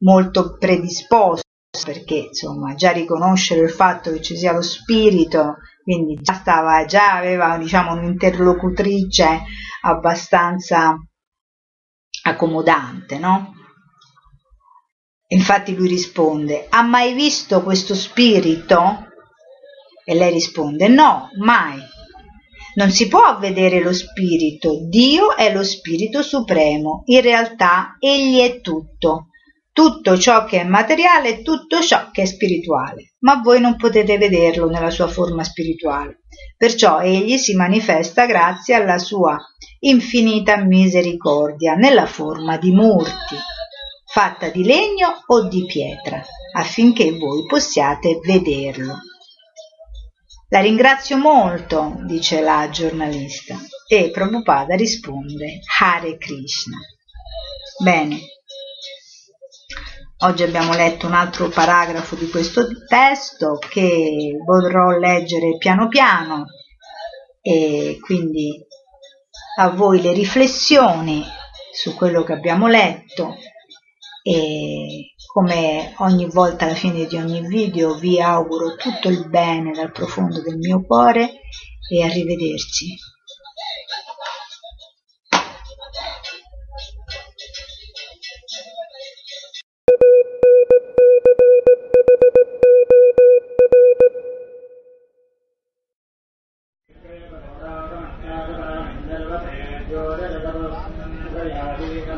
[0.00, 1.46] molto predisposta
[1.84, 7.14] perché insomma già riconoscere il fatto che ci sia lo spirito quindi già stava già
[7.16, 9.42] aveva diciamo un'interlocutrice
[9.82, 10.96] abbastanza
[12.24, 13.54] accomodante no
[15.32, 19.06] infatti lui risponde ha mai visto questo spirito?
[20.04, 21.78] E lei risponde no mai.
[22.74, 24.86] Non si può vedere lo spirito.
[24.88, 27.02] Dio è lo spirito supremo.
[27.06, 29.26] In realtà egli è tutto.
[29.72, 34.18] Tutto ciò che è materiale e tutto ciò che è spirituale, ma voi non potete
[34.18, 36.22] vederlo nella sua forma spirituale.
[36.56, 39.38] Perciò egli si manifesta grazie alla sua
[39.80, 43.36] infinita misericordia nella forma di murti,
[44.12, 46.24] fatta di legno o di pietra,
[46.54, 48.98] affinché voi possiate vederlo.
[50.48, 53.56] La ringrazio molto, dice la giornalista,
[53.86, 56.78] e Prabhupada risponde Hare Krishna.
[57.82, 58.18] Bene,
[60.22, 66.44] Oggi abbiamo letto un altro paragrafo di questo testo che vorrò leggere piano piano
[67.40, 68.62] e quindi
[69.56, 71.24] a voi le riflessioni
[71.72, 73.38] su quello che abbiamo letto
[74.22, 79.92] e come ogni volta alla fine di ogni video vi auguro tutto il bene dal
[79.92, 81.40] profondo del mio cuore
[81.90, 82.96] e arrivederci.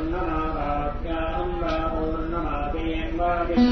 [0.02, 0.41] Thank
[3.22, 3.71] Amen.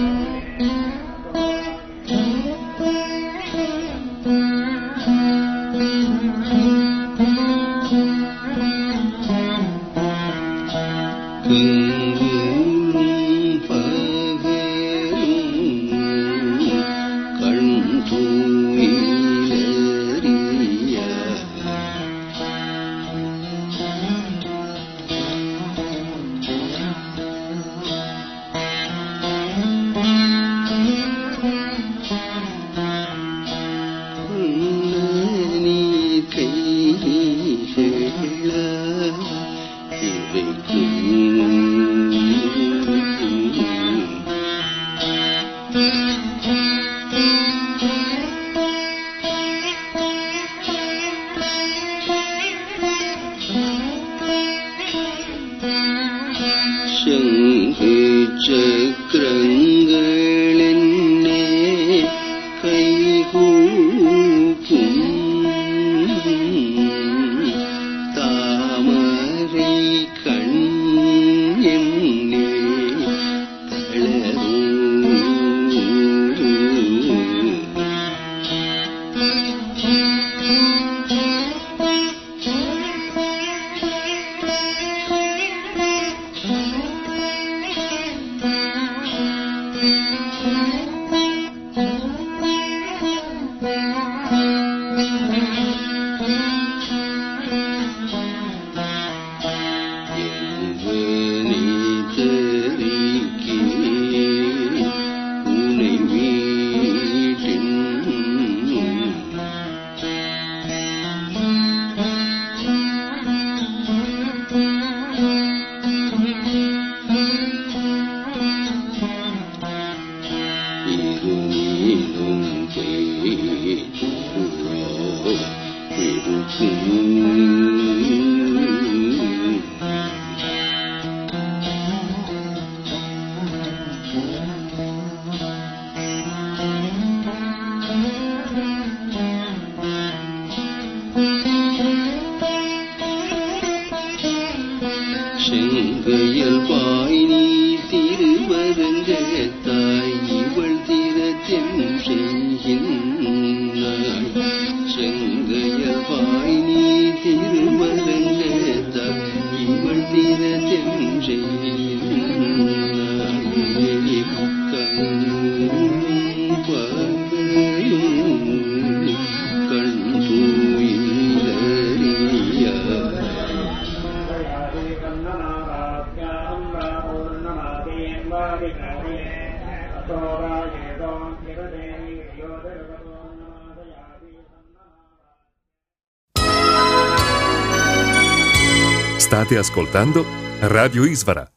[189.51, 190.25] State ascoltando
[190.61, 191.50] Radio Isvara